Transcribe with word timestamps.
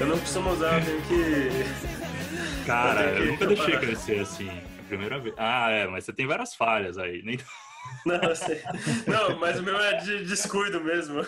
Eu 0.00 0.06
não 0.06 0.18
costumo 0.18 0.50
usar, 0.50 0.78
eu 0.78 0.84
tenho 0.84 1.02
que. 1.02 2.64
Cara, 2.66 3.02
Eu 3.02 3.14
tenho 3.16 3.18
eu 3.18 3.24
que 3.38 3.44
nunca 3.44 3.46
deixei 3.46 3.76
crescer 3.78 4.20
assim. 4.20 4.48
a 4.48 4.82
Primeira 4.88 5.18
vez. 5.18 5.34
Ah, 5.36 5.70
é, 5.70 5.86
mas 5.86 6.04
você 6.04 6.12
tem 6.12 6.26
várias 6.26 6.54
falhas 6.54 6.96
aí. 6.96 7.22
Nem... 7.22 7.38
Não, 8.06 8.14
eu 8.16 8.36
sei. 8.36 8.62
não, 9.06 9.36
mas 9.38 9.58
o 9.58 9.62
meu 9.62 9.78
é 9.78 9.96
de 9.96 10.24
descuido 10.24 10.82
mesmo. 10.82 11.20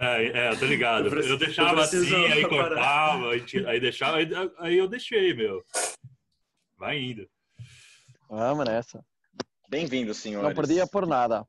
É, 0.00 0.26
é, 0.26 0.50
eu 0.52 0.58
tô 0.58 0.64
ligado. 0.64 1.06
Eu 1.06 1.10
preciso- 1.10 1.34
Eu 1.34 1.38
deixava 1.38 1.74
eu 1.80 1.82
assim, 1.82 2.26
aí 2.26 2.46
cortava, 2.48 3.30
aí, 3.66 3.80
deixava, 3.80 4.16
aí, 4.18 4.28
aí 4.58 4.78
eu 4.78 4.86
deixei, 4.86 5.34
meu. 5.34 5.62
Vai 6.78 6.98
indo. 7.00 7.26
Vamos 8.30 8.64
nessa. 8.64 9.04
Bem-vindo, 9.68 10.14
senhores. 10.14 10.48
Não 10.48 10.54
perdia 10.54 10.86
por 10.86 11.06
nada. 11.06 11.44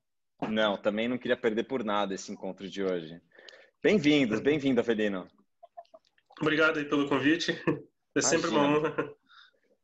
Não, 0.50 0.78
também 0.78 1.08
não 1.08 1.18
queria 1.18 1.38
perder 1.38 1.64
por 1.66 1.84
nada 1.84 2.14
esse 2.16 2.32
encontro 2.32 2.68
de 2.68 2.84
hoje. 2.84 3.22
Bem-vindos, 3.84 4.40
bem-vindo, 4.40 4.80
Avelino. 4.80 5.28
Obrigado 6.40 6.80
aí 6.80 6.86
pelo 6.86 7.10
convite. 7.10 7.62
É 8.16 8.22
sempre 8.22 8.50
uma 8.50 8.64
Imagina. 8.64 8.90
honra. 8.90 9.14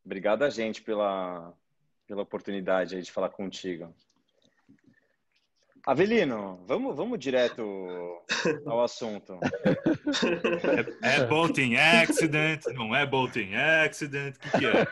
Obrigado 0.06 0.44
a 0.44 0.50
gente 0.50 0.82
pela, 0.82 1.54
pela 2.08 2.22
oportunidade 2.22 2.96
aí 2.96 3.02
de 3.02 3.12
falar 3.12 3.28
contigo. 3.28 3.94
Avelino, 5.86 6.64
vamos, 6.66 6.96
vamos 6.96 7.20
direto 7.20 7.62
ao 8.66 8.82
assunto. 8.82 9.38
É, 11.04 11.18
é 11.18 11.26
boating 11.26 11.76
accident, 11.76 12.68
não 12.68 12.96
é 12.96 13.06
boating 13.06 13.54
accident, 13.56 14.38
o 14.38 14.40
que, 14.40 14.60
que 14.60 14.66
é? 14.66 14.88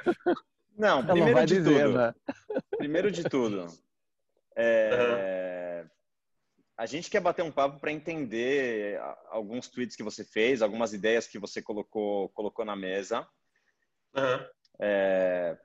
Não, 0.78 1.02
não 1.02 1.14
primeiro 1.14 1.34
vai 1.34 1.46
de 1.46 1.56
dizer, 1.56 1.86
tudo, 1.86 1.98
né? 1.98 2.14
primeiro 2.78 3.10
de 3.10 3.24
tudo, 3.24 3.68
é, 4.54 5.86
a 6.78 6.86
gente 6.86 7.10
quer 7.10 7.20
bater 7.20 7.44
um 7.44 7.52
papo 7.52 7.80
para 7.80 7.92
entender 7.92 9.00
a- 9.00 9.18
alguns 9.32 9.68
tweets 9.68 9.96
que 9.96 10.04
você 10.04 10.24
fez, 10.24 10.62
algumas 10.62 10.94
ideias 10.94 11.28
que 11.28 11.40
você 11.40 11.62
colocou, 11.62 12.30
colocou 12.30 12.64
na 12.64 12.76
mesa. 12.76 13.28
Aham. 14.16 14.48
É, 14.80 15.58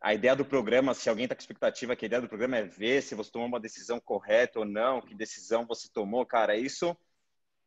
a 0.00 0.12
ideia 0.12 0.34
do 0.34 0.44
programa, 0.44 0.94
se 0.94 1.08
alguém 1.08 1.26
está 1.26 1.36
com 1.36 1.40
expectativa 1.40 1.94
que 1.94 2.04
a 2.04 2.08
ideia 2.08 2.20
do 2.20 2.28
programa 2.28 2.56
é 2.56 2.64
ver 2.64 3.02
se 3.02 3.14
você 3.14 3.30
tomou 3.30 3.46
uma 3.46 3.60
decisão 3.60 4.00
correta 4.00 4.58
ou 4.58 4.64
não, 4.64 5.00
que 5.00 5.14
decisão 5.14 5.64
você 5.64 5.88
tomou, 5.92 6.26
cara, 6.26 6.56
isso 6.56 6.96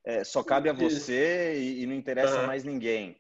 é, 0.04 0.26
só 0.26 0.44
cabe 0.44 0.70
a 0.70 0.74
você 0.74 1.58
e, 1.58 1.84
e 1.84 1.86
não 1.86 1.96
interessa 1.96 2.40
Aham. 2.40 2.48
mais 2.48 2.66
ninguém. 2.66 3.18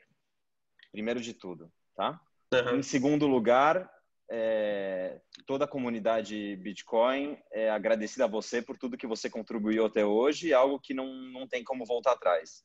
Primeiro 0.92 1.22
de 1.22 1.34
tudo, 1.34 1.72
tá? 1.96 2.20
Aham. 2.54 2.78
Em 2.80 2.84
segundo 2.84 3.26
lugar, 3.26 3.90
é, 4.30 5.20
toda 5.46 5.66
a 5.66 5.68
comunidade 5.68 6.56
Bitcoin 6.58 7.38
é 7.52 7.70
agradecida 7.70 8.26
a 8.26 8.30
você 8.30 8.62
por 8.62 8.78
tudo 8.78 8.98
que 8.98 9.08
você 9.08 9.30
contribuiu 9.30 9.86
até 9.86 10.06
hoje, 10.06 10.54
algo 10.54 10.80
que 10.80 10.94
não, 10.94 11.08
não 11.32 11.48
tem 11.48 11.64
como 11.64 11.86
voltar 11.86 12.14
atrás. 12.14 12.64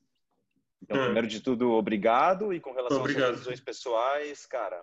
Então, 0.82 0.96
Hum. 0.98 1.04
primeiro 1.04 1.28
de 1.28 1.40
tudo, 1.40 1.72
obrigado. 1.72 2.52
E 2.54 2.60
com 2.60 2.72
relação 2.72 3.00
Obrigado. 3.00 3.24
às 3.30 3.30
decisões 3.32 3.60
pessoais, 3.60 4.46
cara, 4.46 4.82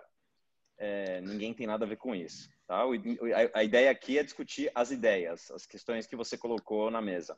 é, 0.78 1.20
ninguém 1.20 1.52
tem 1.52 1.66
nada 1.66 1.84
a 1.84 1.88
ver 1.88 1.96
com 1.96 2.14
isso. 2.14 2.48
Tá? 2.66 2.82
A, 2.82 3.58
a 3.58 3.64
ideia 3.64 3.90
aqui 3.90 4.18
é 4.18 4.22
discutir 4.22 4.70
as 4.74 4.90
ideias, 4.90 5.50
as 5.50 5.66
questões 5.66 6.06
que 6.06 6.14
você 6.14 6.38
colocou 6.38 6.90
na 6.90 7.00
mesa. 7.02 7.36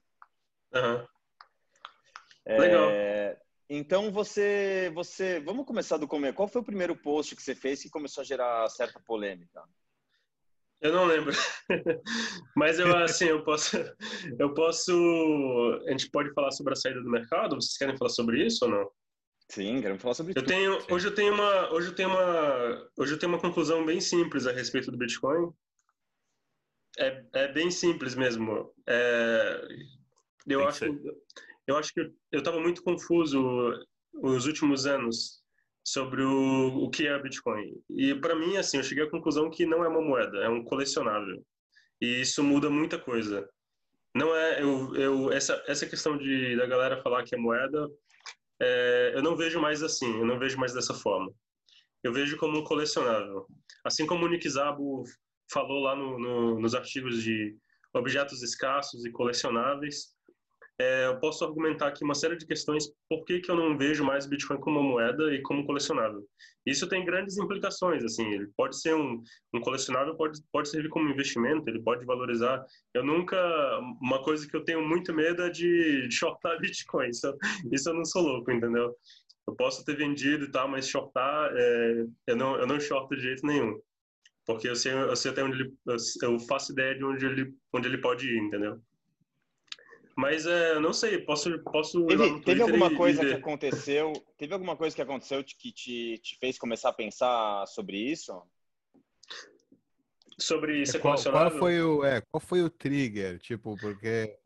É, 2.45 2.59
Legal. 2.59 2.91
Então 3.73 4.11
você, 4.11 4.91
você, 4.93 5.39
vamos 5.39 5.65
começar 5.65 5.97
do 5.97 6.09
começo. 6.09 6.35
Qual 6.35 6.49
foi 6.49 6.61
o 6.61 6.65
primeiro 6.65 6.97
post 6.97 7.37
que 7.37 7.43
você 7.43 7.55
fez 7.55 7.81
que 7.81 7.89
começou 7.89 8.23
a 8.23 8.25
gerar 8.25 8.69
certa 8.69 8.99
polêmica? 8.99 9.63
Eu 10.81 10.93
não 10.93 11.05
lembro. 11.05 11.33
Mas 12.57 12.81
eu 12.81 12.97
assim, 12.97 13.27
eu 13.27 13.45
posso 13.45 13.77
eu 14.41 14.53
posso 14.55 14.93
a 15.87 15.91
gente 15.93 16.11
pode 16.11 16.33
falar 16.33 16.51
sobre 16.51 16.73
a 16.73 16.77
saída 16.77 17.01
do 17.01 17.09
mercado? 17.09 17.55
Vocês 17.55 17.79
querem 17.79 17.97
falar 17.97 18.11
sobre 18.11 18.45
isso 18.45 18.65
ou 18.65 18.73
não? 18.73 18.91
Sim, 19.49 19.81
queremos 19.81 20.03
falar 20.03 20.15
sobre 20.15 20.33
Eu 20.33 20.43
tudo. 20.43 20.49
tenho 20.49 20.79
hoje 20.91 21.07
eu 21.07 21.15
tenho 21.15 21.33
uma 21.33 21.73
hoje 21.73 21.89
eu 21.91 21.95
tenho 21.95 22.09
uma 22.09 22.91
hoje 22.99 23.13
eu 23.13 23.19
tenho 23.21 23.33
uma 23.33 23.41
conclusão 23.41 23.87
bem 23.87 24.01
simples 24.01 24.49
a 24.49 24.53
respeito 24.53 24.91
do 24.91 24.99
Bitcoin. 24.99 25.53
É, 26.99 27.25
é 27.35 27.53
bem 27.53 27.71
simples 27.71 28.17
mesmo. 28.17 28.75
É, 28.85 29.61
eu 30.49 30.59
Tem 30.59 30.59
que 30.59 30.65
acho 30.65 30.79
ser. 30.79 31.01
Eu 31.71 31.77
acho 31.77 31.93
que 31.95 32.01
eu 32.33 32.39
estava 32.39 32.61
muito 32.61 32.83
confuso 32.83 33.41
os 34.13 34.47
últimos 34.47 34.87
anos 34.87 35.41
sobre 35.85 36.23
o, 36.23 36.85
o 36.85 36.91
que 36.91 37.07
é 37.07 37.23
Bitcoin. 37.23 37.73
E 37.91 38.15
para 38.15 38.35
mim 38.35 38.57
assim, 38.57 38.79
eu 38.79 38.83
cheguei 38.83 39.05
à 39.05 39.11
conclusão 39.11 39.51
que 39.51 39.65
não 39.65 39.85
é 39.85 39.89
uma 39.89 40.03
moeda, 40.03 40.39
é 40.39 40.49
um 40.49 40.65
colecionável. 40.65 41.45
E 42.01 42.21
isso 42.21 42.43
muda 42.43 42.69
muita 42.69 42.99
coisa. 42.99 43.49
Não 44.15 44.35
é 44.35 44.63
eu, 44.63 44.95
eu 44.97 45.33
essa 45.33 45.63
essa 45.69 45.87
questão 45.87 46.19
de 46.19 46.57
da 46.57 46.67
galera 46.67 47.01
falar 47.03 47.23
que 47.25 47.35
é 47.35 47.39
moeda 47.39 47.89
é, 48.61 49.13
eu 49.15 49.23
não 49.23 49.37
vejo 49.37 49.61
mais 49.61 49.83
assim, 49.83 50.19
eu 50.19 50.27
não 50.27 50.39
vejo 50.39 50.59
mais 50.59 50.75
dessa 50.75 50.93
forma. 50.93 51.33
Eu 52.03 52.13
vejo 52.13 52.37
como 52.37 52.59
um 52.59 52.65
colecionável. 52.65 53.47
Assim 53.85 54.07
como 54.07 54.27
o 54.27 54.29
Nick 54.29 54.49
Szabo 54.49 55.05
falou 55.51 55.81
lá 55.83 55.97
no, 55.97 56.19
no, 56.19 56.61
nos 56.61 56.75
artigos 56.75 57.23
de 57.23 57.57
objetos 57.95 58.43
escassos 58.43 59.05
e 59.05 59.11
colecionáveis, 59.11 60.15
é, 60.81 61.07
eu 61.09 61.21
posso 61.21 61.45
argumentar 61.45 61.89
aqui 61.89 62.03
uma 62.03 62.15
série 62.15 62.37
de 62.37 62.47
questões 62.47 62.91
por 63.07 63.23
que, 63.27 63.41
que 63.41 63.51
eu 63.51 63.55
não 63.55 63.77
vejo 63.77 64.03
mais 64.03 64.25
Bitcoin 64.25 64.59
como 64.59 64.83
moeda 64.83 65.35
e 65.35 65.43
como 65.43 65.67
colecionável. 65.67 66.25
Isso 66.65 66.89
tem 66.89 67.05
grandes 67.05 67.37
implicações, 67.37 68.03
assim, 68.03 68.27
ele 68.33 68.49
pode 68.57 68.81
ser 68.81 68.95
um, 68.95 69.23
um 69.53 69.61
colecionável, 69.61 70.17
pode, 70.17 70.41
pode 70.51 70.71
servir 70.71 70.89
como 70.89 71.11
investimento, 71.11 71.69
ele 71.69 71.83
pode 71.83 72.07
valorizar. 72.07 72.65
Eu 72.95 73.05
nunca, 73.05 73.37
uma 74.01 74.23
coisa 74.23 74.49
que 74.49 74.57
eu 74.57 74.65
tenho 74.65 74.81
muito 74.87 75.13
medo 75.13 75.43
é 75.43 75.51
de, 75.51 76.09
de 76.09 76.15
shortar 76.15 76.59
Bitcoin, 76.61 77.11
isso, 77.11 77.37
isso 77.71 77.91
eu 77.91 77.95
não 77.95 78.05
sou 78.07 78.23
louco, 78.23 78.51
entendeu? 78.51 78.95
Eu 79.47 79.55
posso 79.57 79.85
ter 79.85 79.97
vendido 79.97 80.47
e 80.47 80.51
tal, 80.51 80.67
mas 80.67 80.89
shortar, 80.89 81.53
é, 81.55 82.07
eu, 82.27 82.37
não, 82.37 82.57
eu 82.57 82.67
não 82.67 82.81
shorto 82.81 83.15
de 83.15 83.23
jeito 83.23 83.47
nenhum. 83.47 83.79
Porque 84.47 84.67
eu 84.67 84.75
sei, 84.75 84.93
eu 84.93 85.15
sei 85.17 85.31
até 85.31 85.45
onde 85.45 85.61
ele, 85.61 85.75
eu 86.23 86.39
faço 86.41 86.73
ideia 86.73 86.95
de 86.95 87.05
onde 87.05 87.27
ele, 87.27 87.55
onde 87.73 87.87
ele 87.87 87.99
pode 87.99 88.27
ir, 88.27 88.39
entendeu? 88.39 88.81
Mas 90.21 90.45
é, 90.45 90.79
não 90.79 90.93
sei, 90.93 91.19
posso, 91.19 91.59
posso 91.65 92.05
Teve, 92.07 92.41
teve 92.43 92.61
alguma 92.63 92.89
e- 92.91 92.93
e 92.93 92.97
coisa 92.97 93.25
que 93.25 93.33
aconteceu? 93.33 94.13
Teve 94.37 94.53
alguma 94.53 94.77
coisa 94.77 94.95
que 94.95 95.01
aconteceu 95.01 95.43
que 95.43 95.73
te, 95.73 96.19
te 96.23 96.37
fez 96.39 96.59
começar 96.59 96.91
a 96.91 96.93
pensar 96.93 97.67
sobre 97.67 97.97
isso? 97.97 98.43
sobre 100.39 100.85
ser 100.87 101.01
Qual, 101.01 101.23
qual 101.23 101.51
foi 101.51 101.83
o, 101.83 102.05
é, 102.05 102.21
qual 102.21 102.41
foi 102.41 102.63
o 102.63 102.71
trigger? 102.71 103.39
Tipo, 103.39 103.77
porque 103.79 104.39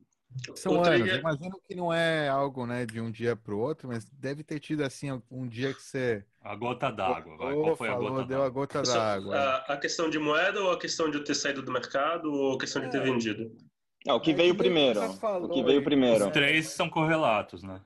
são 0.54 0.72
O 0.72 0.76
anos. 0.76 0.88
trigger- 0.90 1.14
Eu 1.14 1.20
imagino 1.20 1.60
que 1.66 1.74
não 1.74 1.92
é 1.92 2.28
algo, 2.28 2.66
né, 2.66 2.86
de 2.86 3.00
um 3.00 3.10
dia 3.10 3.34
para 3.36 3.54
o 3.54 3.58
outro, 3.58 3.88
mas 3.88 4.04
deve 4.04 4.42
ter 4.44 4.60
tido 4.60 4.82
assim 4.82 5.20
um 5.30 5.46
dia 5.46 5.74
que 5.74 5.82
você 5.82 6.24
A 6.40 6.54
gota 6.54 6.90
d'água, 6.90 7.36
Qual 7.36 7.76
foi 7.76 7.88
a 7.88 7.92
falou, 7.94 8.10
gota 8.12 8.24
deu 8.28 8.38
a 8.42 8.44
d'água? 8.48 8.66
gota 8.66 8.82
d'água. 8.82 9.36
A, 9.36 9.72
a 9.74 9.76
questão 9.76 10.08
de 10.10 10.18
moeda 10.18 10.60
ou 10.62 10.70
a 10.72 10.78
questão 10.78 11.10
de 11.10 11.18
eu 11.18 11.24
ter 11.24 11.34
saído 11.34 11.62
do 11.62 11.72
mercado 11.72 12.32
ou 12.32 12.54
a 12.54 12.58
questão 12.58 12.82
de 12.82 12.90
ter 12.90 12.98
É. 12.98 13.04
vendido? 13.04 13.56
Não, 14.06 14.16
o 14.16 14.20
que 14.20 14.32
É, 14.32 14.34
veio 14.34 14.54
primeiro? 14.54 15.00
falou 15.14 15.48
O 15.48 15.52
que 15.52 15.62
veio 15.62 15.82
primeiro? 15.82 16.26
Os 16.26 16.32
três 16.32 16.66
são 16.68 16.90
correlatos, 16.90 17.62
né? 17.62 17.80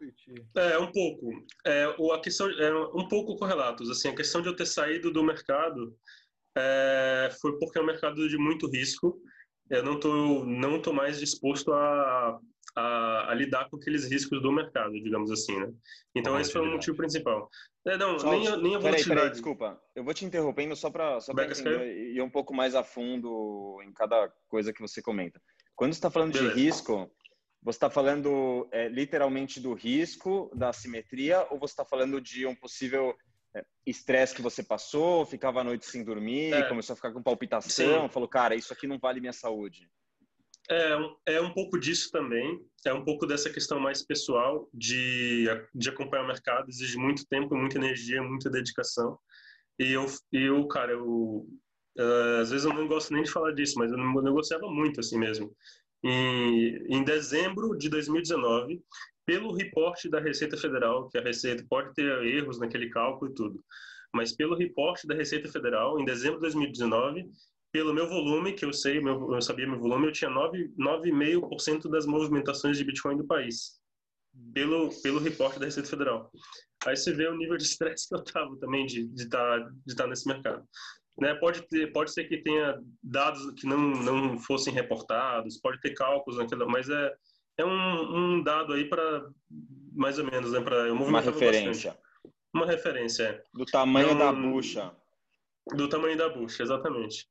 É, 0.56 0.78
um 0.78 0.90
pouco. 0.90 1.30
É, 1.64 1.94
o, 1.98 2.12
a 2.12 2.20
questão 2.20 2.50
é 2.50 2.74
um 2.94 3.06
pouco 3.06 3.36
correlatos. 3.36 3.88
Assim, 3.88 4.08
a 4.08 4.14
questão 4.16 4.42
de 4.42 4.48
eu 4.48 4.56
ter 4.56 4.66
saído 4.66 5.12
do 5.12 5.22
mercado 5.22 5.96
é, 6.56 7.30
foi 7.40 7.56
porque 7.58 7.78
é 7.78 7.82
um 7.82 7.86
mercado 7.86 8.28
de 8.28 8.36
muito 8.36 8.68
risco. 8.68 9.20
Eu 9.70 9.82
não 9.84 10.00
tô 10.00 10.44
não 10.44 10.80
tô 10.82 10.92
mais 10.92 11.20
disposto 11.20 11.72
a, 11.72 12.40
a, 12.74 13.30
a 13.30 13.34
lidar 13.34 13.68
com 13.68 13.76
aqueles 13.76 14.10
riscos 14.10 14.42
do 14.42 14.50
mercado, 14.50 14.92
digamos 14.94 15.30
assim, 15.30 15.56
né? 15.60 15.70
Então 16.16 16.38
esse 16.40 16.50
foi 16.52 16.62
o 16.62 16.72
motivo 16.72 16.96
principal. 16.96 17.48
É, 17.86 17.96
não, 17.96 18.18
Só- 18.18 18.30
nem, 18.30 18.48
a- 18.48 18.56
nem 18.56 18.74
a 18.74 18.78
Peraí, 18.78 18.80
volatilidade. 18.80 19.06
peraí, 19.08 19.30
desculpa. 19.30 19.80
Eu 19.94 20.02
vou 20.02 20.12
te 20.14 20.24
interrompendo 20.24 20.74
só 20.74 20.90
para 20.90 21.20
só 21.20 21.32
pra 21.32 21.44
Becas, 21.44 21.60
entender 21.60 21.86
e 21.96 22.16
ir 22.16 22.22
um 22.22 22.30
pouco 22.30 22.52
mais 22.54 22.74
a 22.74 22.82
fundo 22.82 23.80
em 23.84 23.92
cada 23.92 24.28
coisa 24.48 24.72
que 24.72 24.80
você 24.80 25.00
comenta. 25.00 25.40
Quando 25.78 25.92
você 25.92 25.98
está 25.98 26.10
falando 26.10 26.32
Beleza. 26.32 26.54
de 26.56 26.60
risco, 26.60 27.08
você 27.62 27.76
está 27.76 27.88
falando 27.88 28.68
é, 28.72 28.88
literalmente 28.88 29.60
do 29.60 29.74
risco, 29.74 30.50
da 30.52 30.70
assimetria, 30.70 31.46
ou 31.50 31.58
você 31.60 31.72
está 31.72 31.84
falando 31.84 32.20
de 32.20 32.44
um 32.44 32.54
possível 32.54 33.14
é, 33.54 33.64
estresse 33.86 34.34
que 34.34 34.42
você 34.42 34.60
passou, 34.60 35.24
ficava 35.24 35.60
a 35.60 35.64
noite 35.64 35.86
sem 35.86 36.02
dormir, 36.02 36.52
É. 36.52 36.68
começou 36.68 36.94
a 36.94 36.96
ficar 36.96 37.12
com 37.12 37.22
palpitação, 37.22 38.02
Sim. 38.02 38.12
falou, 38.12 38.28
cara, 38.28 38.56
isso 38.56 38.72
aqui 38.72 38.88
não 38.88 38.98
vale 38.98 39.20
minha 39.20 39.32
saúde. 39.32 39.88
É, 40.68 40.96
um- 40.96 41.16
é 41.26 41.40
um 41.40 41.54
pouco 41.54 41.78
disso 41.78 42.10
também. 42.10 42.60
É 42.84 42.92
um 42.92 43.04
pouco 43.04 43.24
dessa 43.24 43.48
questão 43.48 43.78
mais 43.78 44.02
pessoal 44.04 44.68
de, 44.74 45.46
de 45.72 45.88
acompanhar 45.90 46.24
o 46.24 46.26
mercado. 46.26 46.68
Exige 46.68 46.98
muito 46.98 47.24
tempo, 47.26 47.54
muita 47.56 47.78
energia, 47.78 48.20
muita 48.20 48.50
dedicação. 48.50 49.16
E 49.78 49.92
eu, 49.92 50.04
eu 50.32 50.66
cara, 50.66 50.90
eu, 50.92 51.46
eh, 51.98 52.40
às 52.40 52.50
vezes 52.50 52.64
eu 52.64 52.72
não 52.72 52.86
gosto 52.86 53.12
nem 53.12 53.22
de 53.22 53.30
falar 53.30 53.52
disso, 53.52 53.78
mas 53.78 53.90
eu 53.90 53.98
negociava 54.22 54.68
muito 54.70 55.00
assim 55.00 55.18
mesmo. 55.18 55.54
E, 56.02 56.86
em 56.88 57.02
dezembro 57.02 57.76
de 57.76 57.88
2019, 57.88 58.80
pelo 59.26 59.52
reporte 59.52 60.08
da 60.08 60.20
Receita 60.20 60.56
Federal, 60.56 61.08
que 61.10 61.18
a 61.18 61.22
Receita 61.22 61.66
pode 61.68 61.92
ter 61.94 62.24
erros 62.24 62.58
naquele 62.58 62.88
cálculo 62.88 63.30
e 63.30 63.34
tudo, 63.34 63.64
mas 64.14 64.32
pelo 64.32 64.56
reporte 64.56 65.06
da 65.06 65.14
Receita 65.14 65.50
Federal, 65.50 66.00
em 66.00 66.04
dezembro 66.04 66.36
de 66.36 66.42
2019, 66.42 67.28
pelo 67.70 67.92
meu 67.92 68.08
volume, 68.08 68.54
que 68.54 68.64
eu 68.64 68.72
sei, 68.72 69.00
meu, 69.00 69.34
eu 69.34 69.42
sabia 69.42 69.66
meu 69.66 69.78
volume, 69.78 70.06
eu 70.06 70.12
tinha 70.12 70.30
9 70.30 70.72
9,5% 70.78 71.90
das 71.90 72.06
movimentações 72.06 72.78
de 72.78 72.84
Bitcoin 72.84 73.16
do 73.16 73.26
país. 73.26 73.78
pelo, 74.54 74.90
pelo 75.02 75.18
reporte 75.18 75.58
da 75.58 75.66
Receita 75.66 75.88
Federal. 75.88 76.30
Aí 76.86 76.96
você 76.96 77.12
vê 77.12 77.26
o 77.26 77.36
nível 77.36 77.56
de 77.56 77.64
estresse 77.64 78.08
que 78.08 78.14
eu 78.14 78.20
estava 78.22 78.56
também 78.58 78.86
de 78.86 79.02
estar 79.16 79.58
de 79.58 79.64
tá, 79.64 79.70
de 79.86 79.96
tá 79.96 80.06
nesse 80.06 80.28
mercado. 80.28 80.64
Né, 81.20 81.34
pode, 81.34 81.62
ter, 81.62 81.92
pode 81.92 82.12
ser 82.12 82.24
que 82.24 82.38
tenha 82.38 82.80
dados 83.02 83.50
que 83.60 83.66
não, 83.66 83.78
não 83.78 84.38
fossem 84.38 84.72
reportados, 84.72 85.60
pode 85.60 85.80
ter 85.80 85.92
cálculos 85.92 86.38
naquilo, 86.38 86.70
mas 86.70 86.88
é, 86.88 87.12
é 87.58 87.64
um, 87.64 88.36
um 88.36 88.42
dado 88.42 88.72
aí 88.72 88.88
para, 88.88 89.28
mais 89.92 90.16
ou 90.18 90.24
menos, 90.24 90.52
né, 90.52 90.60
para 90.60 90.92
Uma 90.92 91.20
referência. 91.20 91.90
Bastante. 91.90 92.08
Uma 92.54 92.66
referência. 92.66 93.42
Do 93.52 93.64
tamanho 93.64 94.16
da 94.16 94.32
bucha. 94.32 94.92
Do 95.74 95.88
tamanho 95.88 96.16
da 96.16 96.28
bucha, 96.28 96.62
exatamente. 96.62 97.28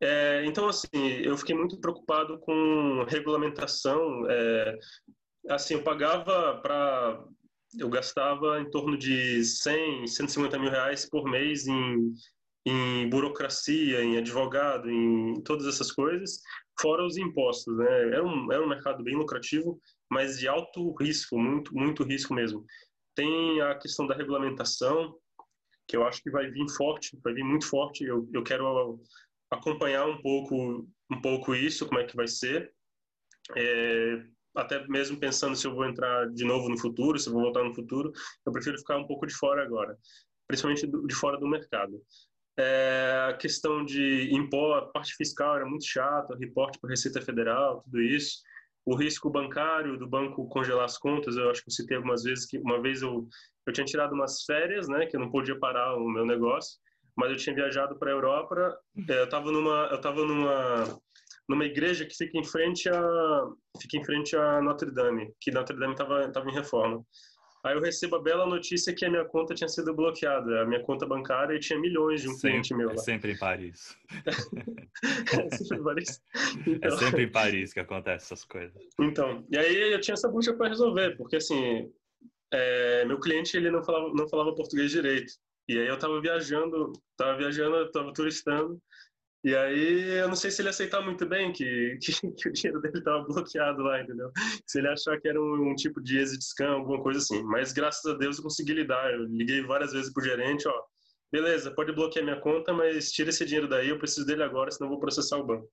É, 0.00 0.44
então, 0.46 0.68
assim, 0.68 0.88
eu 1.22 1.36
fiquei 1.36 1.54
muito 1.54 1.80
preocupado 1.80 2.38
com 2.38 3.04
regulamentação. 3.08 4.26
É, 4.30 4.78
assim, 5.50 5.74
eu 5.74 5.82
pagava 5.82 6.60
para... 6.62 7.24
Eu 7.76 7.88
gastava 7.88 8.60
em 8.60 8.70
torno 8.70 8.96
de 8.96 9.44
100, 9.44 10.06
150 10.06 10.58
mil 10.60 10.70
reais 10.70 11.08
por 11.08 11.24
mês 11.24 11.66
em, 11.66 12.14
em 12.64 13.08
burocracia, 13.08 14.02
em 14.02 14.16
advogado, 14.16 14.90
em 14.90 15.42
todas 15.42 15.66
essas 15.66 15.92
coisas, 15.92 16.40
fora 16.80 17.04
os 17.04 17.16
impostos, 17.16 17.76
né? 17.76 18.08
Era 18.08 18.24
um, 18.24 18.52
era 18.52 18.64
um 18.64 18.68
mercado 18.68 19.04
bem 19.04 19.14
lucrativo, 19.14 19.80
mas 20.10 20.38
de 20.38 20.48
alto 20.48 20.94
risco, 20.94 21.38
muito, 21.38 21.74
muito 21.74 22.02
risco 22.02 22.32
mesmo. 22.32 22.64
Tem 23.14 23.60
a 23.60 23.74
questão 23.76 24.06
da 24.06 24.14
regulamentação, 24.14 25.14
que 25.86 25.96
eu 25.96 26.06
acho 26.06 26.22
que 26.22 26.30
vai 26.30 26.50
vir 26.50 26.68
forte, 26.70 27.18
vai 27.22 27.34
vir 27.34 27.44
muito 27.44 27.66
forte. 27.66 28.04
Eu, 28.04 28.28
eu 28.32 28.42
quero 28.42 29.00
acompanhar 29.50 30.06
um 30.06 30.20
pouco, 30.20 30.88
um 31.10 31.20
pouco 31.20 31.54
isso, 31.54 31.86
como 31.86 32.00
é 32.00 32.04
que 32.04 32.16
vai 32.16 32.26
ser. 32.26 32.72
É, 33.54 34.24
até 34.54 34.86
mesmo 34.88 35.18
pensando 35.18 35.56
se 35.56 35.66
eu 35.66 35.74
vou 35.74 35.84
entrar 35.84 36.30
de 36.30 36.44
novo 36.44 36.68
no 36.68 36.78
futuro, 36.78 37.18
se 37.18 37.28
eu 37.28 37.32
vou 37.32 37.42
voltar 37.42 37.62
no 37.62 37.74
futuro, 37.74 38.12
eu 38.46 38.52
prefiro 38.52 38.78
ficar 38.78 38.96
um 38.96 39.06
pouco 39.06 39.26
de 39.26 39.34
fora 39.34 39.62
agora, 39.62 39.98
principalmente 40.46 40.86
de 40.86 41.14
fora 41.14 41.38
do 41.38 41.48
mercado. 41.48 42.00
É, 42.56 43.26
a 43.30 43.34
questão 43.34 43.84
de 43.84 44.32
impor, 44.32 44.78
a 44.78 44.82
parte 44.82 45.14
fiscal 45.14 45.56
era 45.56 45.66
muito 45.66 45.84
chata, 45.84 46.36
reporte 46.36 46.78
para 46.78 46.88
a 46.88 46.92
Receita 46.92 47.20
Federal, 47.20 47.82
tudo 47.82 48.00
isso. 48.00 48.42
O 48.86 48.94
risco 48.94 49.30
bancário 49.30 49.98
do 49.98 50.06
banco 50.06 50.46
congelar 50.48 50.84
as 50.84 50.98
contas, 50.98 51.36
eu 51.36 51.50
acho 51.50 51.62
que 51.62 51.70
eu 51.70 51.74
citei 51.74 51.96
algumas 51.96 52.22
vezes 52.22 52.46
que 52.46 52.58
uma 52.58 52.80
vez 52.80 53.02
eu, 53.02 53.26
eu 53.66 53.72
tinha 53.72 53.84
tirado 53.84 54.12
umas 54.12 54.44
férias, 54.44 54.88
né, 54.88 55.06
que 55.06 55.16
eu 55.16 55.20
não 55.20 55.30
podia 55.30 55.58
parar 55.58 55.96
o 55.96 56.08
meu 56.08 56.24
negócio, 56.24 56.78
mas 57.16 57.30
eu 57.30 57.36
tinha 57.36 57.54
viajado 57.54 57.98
para 57.98 58.10
a 58.10 58.14
Europa, 58.14 58.78
é, 59.08 59.20
eu 59.20 59.24
estava 59.24 59.50
numa 59.50 59.88
eu 59.90 60.00
tava 60.00 60.24
numa 60.24 61.00
numa 61.48 61.64
igreja 61.64 62.06
que 62.06 62.16
fica 62.16 62.38
em 62.38 62.44
frente 62.44 62.88
a 62.88 63.46
fica 63.80 63.98
em 63.98 64.04
frente 64.04 64.36
a 64.36 64.60
Notre 64.60 64.90
Dame, 64.90 65.32
que 65.40 65.50
Notre 65.50 65.78
Dame 65.78 65.92
estava 65.92 66.30
tava 66.30 66.50
em 66.50 66.54
reforma. 66.54 67.04
Aí 67.64 67.74
eu 67.74 67.80
recebo 67.80 68.16
a 68.16 68.22
bela 68.22 68.44
notícia 68.44 68.94
que 68.94 69.06
a 69.06 69.10
minha 69.10 69.24
conta 69.24 69.54
tinha 69.54 69.68
sido 69.68 69.94
bloqueada, 69.94 70.60
a 70.60 70.66
minha 70.66 70.82
conta 70.82 71.06
bancária 71.06 71.56
e 71.56 71.58
tinha 71.58 71.78
milhões 71.80 72.20
de 72.20 72.28
um 72.28 72.34
sempre, 72.34 72.50
cliente 72.50 72.74
meu 72.74 72.88
lá. 72.88 72.94
É 72.94 72.98
sempre 72.98 73.32
em 73.32 73.38
Paris. 73.38 73.96
é 75.50 75.56
sempre 75.56 75.78
em 75.78 75.82
Paris. 75.82 76.22
Então... 76.66 76.88
É 76.88 76.98
sempre 76.98 77.22
em 77.22 77.30
Paris 77.30 77.72
que 77.72 77.80
acontece 77.80 78.26
essas 78.26 78.44
coisas. 78.44 78.76
Então, 79.00 79.46
e 79.50 79.56
aí 79.56 79.92
eu 79.92 80.00
tinha 80.00 80.12
essa 80.12 80.28
bucha 80.28 80.52
para 80.52 80.68
resolver, 80.68 81.16
porque 81.16 81.36
assim, 81.36 81.90
é, 82.52 83.06
meu 83.06 83.18
cliente 83.18 83.56
ele 83.56 83.70
não 83.70 83.82
falava, 83.82 84.12
não 84.12 84.28
falava 84.28 84.54
português 84.54 84.90
direito. 84.90 85.32
E 85.66 85.78
aí 85.78 85.86
eu 85.86 85.98
tava 85.98 86.20
viajando, 86.20 86.92
tava 87.16 87.38
viajando, 87.38 87.90
tava 87.90 88.12
turistando. 88.12 88.78
E 89.44 89.54
aí 89.54 90.18
eu 90.20 90.28
não 90.28 90.34
sei 90.34 90.50
se 90.50 90.62
ele 90.62 90.70
aceitar 90.70 91.02
muito 91.02 91.26
bem 91.26 91.52
que, 91.52 91.98
que, 92.00 92.12
que 92.32 92.48
o 92.48 92.52
dinheiro 92.52 92.80
dele 92.80 93.02
tava 93.02 93.24
bloqueado 93.24 93.82
lá, 93.82 94.00
entendeu? 94.00 94.30
Se 94.66 94.78
ele 94.78 94.88
achar 94.88 95.20
que 95.20 95.28
era 95.28 95.40
um, 95.40 95.70
um, 95.70 95.74
tipo 95.74 96.00
de 96.00 96.18
exit 96.18 96.42
scam, 96.42 96.72
alguma 96.72 97.02
coisa 97.02 97.18
assim. 97.18 97.42
Mas 97.42 97.70
graças 97.70 98.04
a 98.10 98.16
Deus 98.16 98.38
eu 98.38 98.42
consegui 98.42 98.72
lidar. 98.72 99.12
Eu 99.12 99.24
liguei 99.24 99.62
várias 99.62 99.92
vezes 99.92 100.10
pro 100.10 100.24
gerente, 100.24 100.66
ó, 100.66 100.82
beleza, 101.30 101.70
pode 101.72 101.92
bloquear 101.92 102.24
minha 102.24 102.40
conta, 102.40 102.72
mas 102.72 103.10
tira 103.12 103.28
esse 103.28 103.44
dinheiro 103.44 103.68
daí, 103.68 103.88
eu 103.88 103.98
preciso 103.98 104.24
dele 104.24 104.44
agora, 104.44 104.70
senão 104.70 104.86
eu 104.86 104.92
vou 104.92 105.00
processar 105.00 105.36
o 105.36 105.44
banco. 105.44 105.68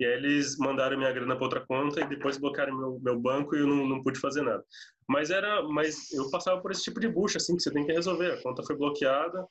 E 0.00 0.04
aí 0.04 0.14
eles 0.14 0.56
mandaram 0.58 0.96
minha 0.96 1.12
grana 1.12 1.36
para 1.36 1.44
outra 1.44 1.60
conta 1.64 2.00
e 2.00 2.08
depois 2.08 2.36
bloquearam 2.36 2.76
meu, 2.76 2.98
meu 3.00 3.20
banco 3.20 3.54
e 3.54 3.60
eu 3.60 3.66
não, 3.66 3.86
não 3.86 4.02
pude 4.02 4.18
fazer 4.18 4.42
nada. 4.42 4.64
Mas 5.08 5.30
era, 5.30 5.62
mas 5.62 6.10
eu 6.10 6.30
passava 6.30 6.60
por 6.60 6.72
esse 6.72 6.82
tipo 6.82 6.98
de 6.98 7.08
bucha, 7.08 7.36
assim, 7.36 7.54
que 7.54 7.62
você 7.62 7.70
tem 7.70 7.86
que 7.86 7.92
resolver. 7.92 8.32
A 8.32 8.42
conta 8.42 8.62
foi 8.62 8.76
bloqueada, 8.76 9.46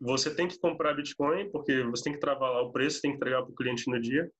você 0.00 0.34
tem 0.34 0.46
que 0.46 0.58
comprar 0.58 0.94
Bitcoin, 0.94 1.50
porque 1.50 1.82
você 1.84 2.04
tem 2.04 2.12
que 2.12 2.20
travar 2.20 2.52
lá 2.52 2.62
o 2.62 2.72
preço, 2.72 3.00
tem 3.00 3.10
que 3.10 3.16
entregar 3.16 3.42
para 3.42 3.50
o 3.50 3.54
cliente 3.54 3.90
no 3.90 4.00
dia. 4.00 4.30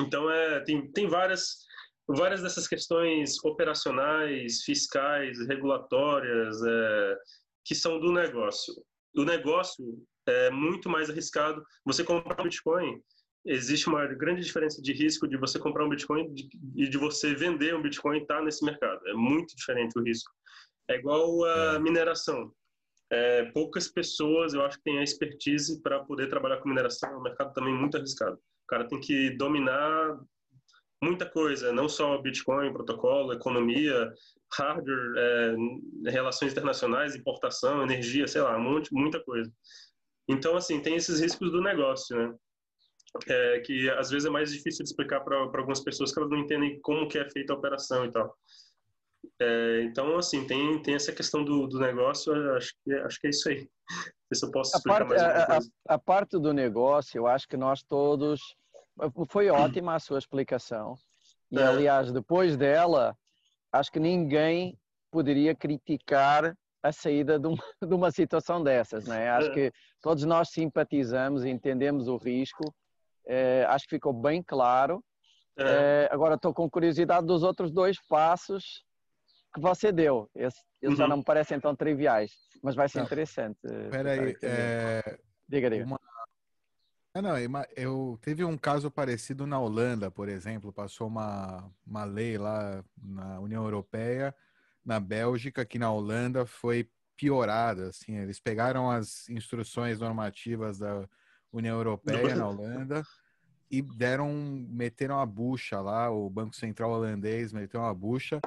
Então, 0.00 0.30
é, 0.30 0.60
tem, 0.60 0.90
tem 0.92 1.08
várias, 1.08 1.58
várias 2.06 2.42
dessas 2.42 2.68
questões 2.68 3.42
operacionais, 3.44 4.62
fiscais, 4.62 5.38
regulatórias, 5.46 6.56
é, 6.64 7.16
que 7.64 7.74
são 7.74 7.98
do 7.98 8.12
negócio. 8.12 8.74
O 9.16 9.24
negócio 9.24 9.84
é 10.26 10.50
muito 10.50 10.88
mais 10.88 11.10
arriscado. 11.10 11.62
Você 11.84 12.02
comprar 12.02 12.42
Bitcoin, 12.42 13.00
existe 13.44 13.88
uma 13.88 14.06
grande 14.06 14.42
diferença 14.42 14.80
de 14.80 14.92
risco 14.92 15.28
de 15.28 15.36
você 15.36 15.58
comprar 15.58 15.84
um 15.84 15.88
Bitcoin 15.88 16.34
e 16.76 16.88
de 16.88 16.98
você 16.98 17.34
vender 17.34 17.74
um 17.74 17.82
Bitcoin 17.82 18.18
e 18.18 18.22
estar 18.22 18.38
tá 18.38 18.42
nesse 18.42 18.64
mercado. 18.64 19.00
É 19.08 19.12
muito 19.14 19.54
diferente 19.54 19.98
o 19.98 20.02
risco. 20.02 20.32
É 20.88 20.96
igual 20.96 21.44
a 21.44 21.74
é. 21.74 21.78
mineração. 21.78 22.52
É, 23.14 23.44
poucas 23.52 23.88
pessoas, 23.88 24.54
eu 24.54 24.64
acho 24.64 24.78
que 24.78 24.84
têm 24.84 24.98
a 24.98 25.02
expertise 25.02 25.80
para 25.82 26.00
poder 26.04 26.28
trabalhar 26.28 26.58
com 26.58 26.68
mineração. 26.68 27.10
É 27.10 27.16
um 27.16 27.22
mercado 27.22 27.52
também 27.52 27.74
muito 27.74 27.96
arriscado. 27.96 28.36
O 28.36 28.66
cara 28.66 28.88
tem 28.88 29.00
que 29.00 29.30
dominar 29.36 30.18
muita 31.02 31.26
coisa, 31.26 31.72
não 31.72 31.88
só 31.88 32.16
Bitcoin, 32.18 32.72
protocolo, 32.72 33.32
economia, 33.32 34.12
hardware, 34.52 35.12
é, 35.16 36.10
relações 36.10 36.52
internacionais, 36.52 37.14
importação, 37.14 37.82
energia, 37.82 38.26
sei 38.26 38.40
lá, 38.40 38.56
um 38.56 38.62
monte, 38.62 38.92
muita 38.92 39.22
coisa. 39.22 39.52
Então, 40.26 40.56
assim, 40.56 40.80
tem 40.80 40.96
esses 40.96 41.20
riscos 41.20 41.52
do 41.52 41.60
negócio, 41.60 42.16
né? 42.16 42.34
é, 43.28 43.60
que 43.60 43.88
às 43.90 44.10
vezes 44.10 44.26
é 44.26 44.30
mais 44.30 44.52
difícil 44.52 44.84
de 44.84 44.90
explicar 44.90 45.20
para 45.20 45.36
algumas 45.36 45.80
pessoas 45.80 46.12
que 46.12 46.18
elas 46.18 46.30
não 46.30 46.38
entendem 46.38 46.80
como 46.80 47.08
que 47.08 47.18
é 47.18 47.30
feita 47.30 47.52
a 47.52 47.56
operação 47.56 48.04
e 48.04 48.10
tal. 48.10 48.36
É, 49.40 49.82
então, 49.82 50.16
assim, 50.16 50.46
tem, 50.46 50.80
tem 50.82 50.94
essa 50.94 51.12
questão 51.12 51.44
do, 51.44 51.66
do 51.66 51.78
negócio, 51.78 52.32
acho 52.54 52.72
que, 52.84 52.92
acho 52.94 53.20
que 53.20 53.26
é 53.26 53.30
isso 53.30 53.48
aí. 53.48 53.68
Se 54.32 54.44
eu 54.46 54.50
posso 54.50 54.76
explicar 54.76 55.02
a 55.02 55.06
parte, 55.06 55.10
mais 55.10 55.22
a, 55.22 55.56
a, 55.56 55.94
a, 55.94 55.98
parte 55.98 56.38
do 56.38 56.52
negócio, 56.52 57.18
eu 57.18 57.26
acho 57.26 57.48
que 57.48 57.56
nós 57.56 57.82
todos... 57.82 58.40
Foi 59.28 59.48
ótima 59.50 59.94
a 59.94 60.00
sua 60.00 60.18
explicação. 60.18 60.96
E, 61.50 61.58
é. 61.58 61.62
aliás, 61.62 62.12
depois 62.12 62.56
dela, 62.56 63.16
acho 63.72 63.92
que 63.92 64.00
ninguém 64.00 64.78
poderia 65.10 65.54
criticar 65.54 66.56
a 66.82 66.92
saída 66.92 67.38
de 67.38 67.46
uma, 67.46 67.56
de 67.82 67.94
uma 67.94 68.10
situação 68.10 68.62
dessas, 68.62 69.06
né? 69.06 69.30
Acho 69.30 69.50
é. 69.50 69.54
que 69.54 69.72
todos 70.00 70.24
nós 70.24 70.50
simpatizamos 70.50 71.44
e 71.44 71.50
entendemos 71.50 72.08
o 72.08 72.16
risco 72.16 72.74
é, 73.26 73.64
acho 73.68 73.84
que 73.84 73.96
ficou 73.96 74.12
bem 74.12 74.42
claro. 74.42 75.02
É. 75.56 75.62
É, 75.62 76.08
agora 76.10 76.34
estou 76.34 76.52
com 76.52 76.68
curiosidade 76.68 77.26
dos 77.26 77.42
outros 77.42 77.70
dois 77.70 77.96
passos 78.08 78.82
que 79.54 79.60
você 79.60 79.92
deu. 79.92 80.28
Esse, 80.34 80.60
eles 80.82 80.94
uhum. 80.94 80.96
já 80.96 81.08
não 81.08 81.18
me 81.18 81.24
parecem 81.24 81.60
tão 81.60 81.74
triviais, 81.74 82.32
mas 82.62 82.74
vai 82.74 82.88
ser 82.88 83.00
interessante. 83.02 83.58
Espera 83.64 84.10
aí. 84.10 84.36
É... 84.42 85.18
Diga, 85.48 85.70
diga. 85.70 85.84
Uma... 85.86 86.00
Ah, 87.14 87.22
não, 87.22 87.34
eu 87.76 88.18
teve 88.20 88.44
um 88.44 88.58
caso 88.58 88.90
parecido 88.90 89.46
na 89.46 89.58
Holanda, 89.60 90.10
por 90.10 90.28
exemplo, 90.28 90.72
passou 90.72 91.06
uma, 91.06 91.70
uma 91.86 92.04
lei 92.04 92.36
lá 92.36 92.84
na 93.00 93.38
União 93.38 93.62
Europeia, 93.62 94.34
na 94.84 94.98
Bélgica, 94.98 95.64
que 95.64 95.78
na 95.78 95.92
Holanda 95.92 96.44
foi 96.44 96.90
piorada, 97.16 97.90
assim, 97.90 98.16
eles 98.16 98.40
pegaram 98.40 98.90
as 98.90 99.28
instruções 99.28 100.00
normativas 100.00 100.80
da 100.80 101.08
União 101.52 101.76
Europeia 101.76 102.34
na 102.34 102.48
Holanda 102.48 103.04
e 103.70 103.80
deram, 103.80 104.34
meteram 104.68 105.20
a 105.20 105.24
bucha 105.24 105.80
lá, 105.80 106.10
o 106.10 106.28
Banco 106.28 106.56
Central 106.56 106.90
holandês 106.90 107.52
meteu 107.52 107.80
uma 107.80 107.94
bucha 107.94 108.40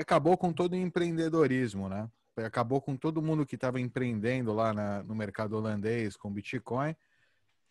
acabou 0.00 0.36
com 0.36 0.52
todo 0.52 0.72
o 0.72 0.76
empreendedorismo, 0.76 1.88
né? 1.88 2.08
Acabou 2.36 2.80
com 2.80 2.96
todo 2.96 3.22
mundo 3.22 3.44
que 3.44 3.54
estava 3.54 3.80
empreendendo 3.80 4.52
lá 4.52 4.72
na, 4.72 5.02
no 5.02 5.14
mercado 5.14 5.56
holandês 5.56 6.16
com 6.16 6.32
Bitcoin. 6.32 6.96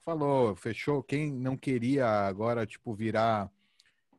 Falou, 0.02 0.56
fechou. 0.56 1.02
Quem 1.04 1.32
não 1.32 1.58
queria 1.58 2.08
agora, 2.28 2.66
tipo, 2.66 2.94
virar 2.94 3.50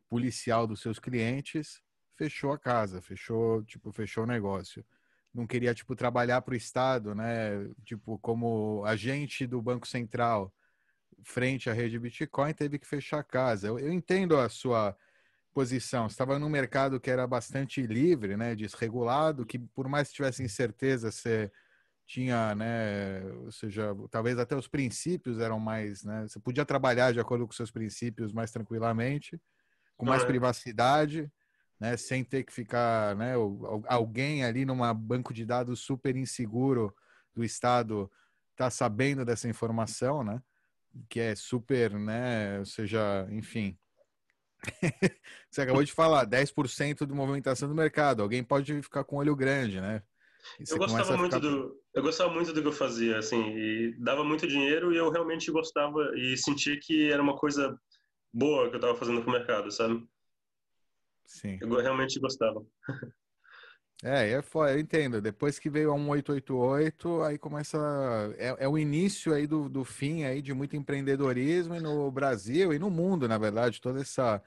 policial 0.09 0.67
dos 0.67 0.81
seus 0.81 0.99
clientes, 0.99 1.81
fechou 2.17 2.51
a 2.51 2.59
casa, 2.59 3.01
fechou, 3.01 3.63
tipo, 3.63 3.91
fechou 3.91 4.23
o 4.23 4.27
negócio. 4.27 4.85
Não 5.33 5.47
queria, 5.47 5.73
tipo, 5.73 5.95
trabalhar 5.95 6.41
para 6.41 6.53
o 6.53 6.57
Estado, 6.57 7.15
né? 7.15 7.69
Tipo, 7.85 8.19
como 8.19 8.83
agente 8.85 9.47
do 9.47 9.61
Banco 9.61 9.87
Central 9.87 10.53
frente 11.23 11.69
à 11.69 11.73
rede 11.73 11.99
Bitcoin, 11.99 12.53
teve 12.53 12.79
que 12.79 12.87
fechar 12.87 13.19
a 13.19 13.23
casa. 13.23 13.67
Eu, 13.67 13.79
eu 13.79 13.93
entendo 13.93 14.37
a 14.37 14.49
sua 14.49 14.95
posição. 15.53 16.07
Estava 16.07 16.39
num 16.39 16.49
mercado 16.49 16.99
que 16.99 17.09
era 17.09 17.27
bastante 17.27 17.81
livre, 17.85 18.37
né, 18.37 18.55
desregulado, 18.55 19.45
que 19.45 19.59
por 19.59 19.87
mais 19.87 20.09
que 20.09 20.15
tivesse 20.15 20.43
incerteza, 20.43 21.11
você 21.11 21.51
tinha, 22.05 22.53
né, 22.55 23.23
ou 23.45 23.51
seja, 23.51 23.95
talvez 24.09 24.37
até 24.37 24.55
os 24.55 24.67
princípios 24.67 25.39
eram 25.39 25.59
mais, 25.59 26.03
né, 26.03 26.23
você 26.27 26.39
podia 26.39 26.65
trabalhar 26.65 27.13
de 27.13 27.19
acordo 27.19 27.45
com 27.47 27.53
seus 27.53 27.71
princípios 27.71 28.33
mais 28.33 28.51
tranquilamente, 28.51 29.39
com 29.95 30.05
mais 30.05 30.23
privacidade, 30.25 31.31
né, 31.79 31.95
sem 31.95 32.23
ter 32.23 32.43
que 32.43 32.51
ficar, 32.51 33.15
né, 33.15 33.33
alguém 33.87 34.43
ali 34.43 34.65
numa 34.65 34.93
banco 34.93 35.33
de 35.33 35.45
dados 35.45 35.79
super 35.79 36.15
inseguro 36.15 36.93
do 37.33 37.43
Estado 37.43 38.11
tá 38.55 38.69
sabendo 38.69 39.23
dessa 39.23 39.47
informação, 39.47 40.23
né, 40.23 40.41
que 41.07 41.19
é 41.19 41.35
super, 41.35 41.93
né, 41.97 42.59
ou 42.59 42.65
seja, 42.65 43.27
enfim, 43.31 43.77
você 45.49 45.61
acabou 45.61 45.83
de 45.83 45.91
falar, 45.91 46.25
10% 46.25 47.05
de 47.05 47.13
movimentação 47.13 47.67
do 47.67 47.75
mercado. 47.75 48.21
Alguém 48.21 48.43
pode 48.43 48.81
ficar 48.81 49.03
com 49.03 49.17
olho 49.17 49.35
grande, 49.35 49.81
né? 49.81 50.03
Eu 50.67 50.77
gostava 50.77 51.17
muito 51.17 51.35
ficar... 51.35 51.47
do, 51.47 51.79
eu 51.93 52.01
gostava 52.01 52.33
muito 52.33 52.51
do 52.51 52.61
que 52.61 52.67
eu 52.67 52.73
fazia, 52.73 53.19
assim, 53.19 53.41
e 53.55 53.95
dava 53.99 54.23
muito 54.23 54.47
dinheiro 54.47 54.91
e 54.91 54.97
eu 54.97 55.09
realmente 55.09 55.51
gostava 55.51 56.11
e 56.15 56.35
sentia 56.37 56.79
que 56.79 57.11
era 57.11 57.21
uma 57.21 57.37
coisa 57.37 57.79
boa 58.33 58.69
que 58.69 58.75
eu 58.75 58.79
estava 58.79 58.95
fazendo 58.95 59.21
pro 59.21 59.31
mercado, 59.31 59.71
sabe? 59.71 60.03
Sim. 61.25 61.57
Eu 61.61 61.69
realmente 61.75 62.19
gostava. 62.19 62.65
É, 64.03 64.31
é 64.31 64.41
foda, 64.41 64.73
eu 64.73 64.79
entendo. 64.79 65.21
Depois 65.21 65.59
que 65.59 65.69
veio 65.69 65.91
a 65.91 65.97
1888, 65.97 67.21
aí 67.21 67.37
começa. 67.37 67.77
É, 68.37 68.55
é 68.65 68.67
o 68.67 68.77
início 68.77 69.33
aí 69.33 69.45
do, 69.45 69.69
do 69.69 69.85
fim 69.85 70.23
aí 70.23 70.41
de 70.41 70.53
muito 70.53 70.75
empreendedorismo 70.75 71.79
no 71.79 72.09
Brasil 72.09 72.73
e 72.73 72.79
no 72.79 72.89
mundo, 72.89 73.27
na 73.27 73.37
verdade, 73.37 73.79
toda 73.79 74.01
essa 74.01 74.41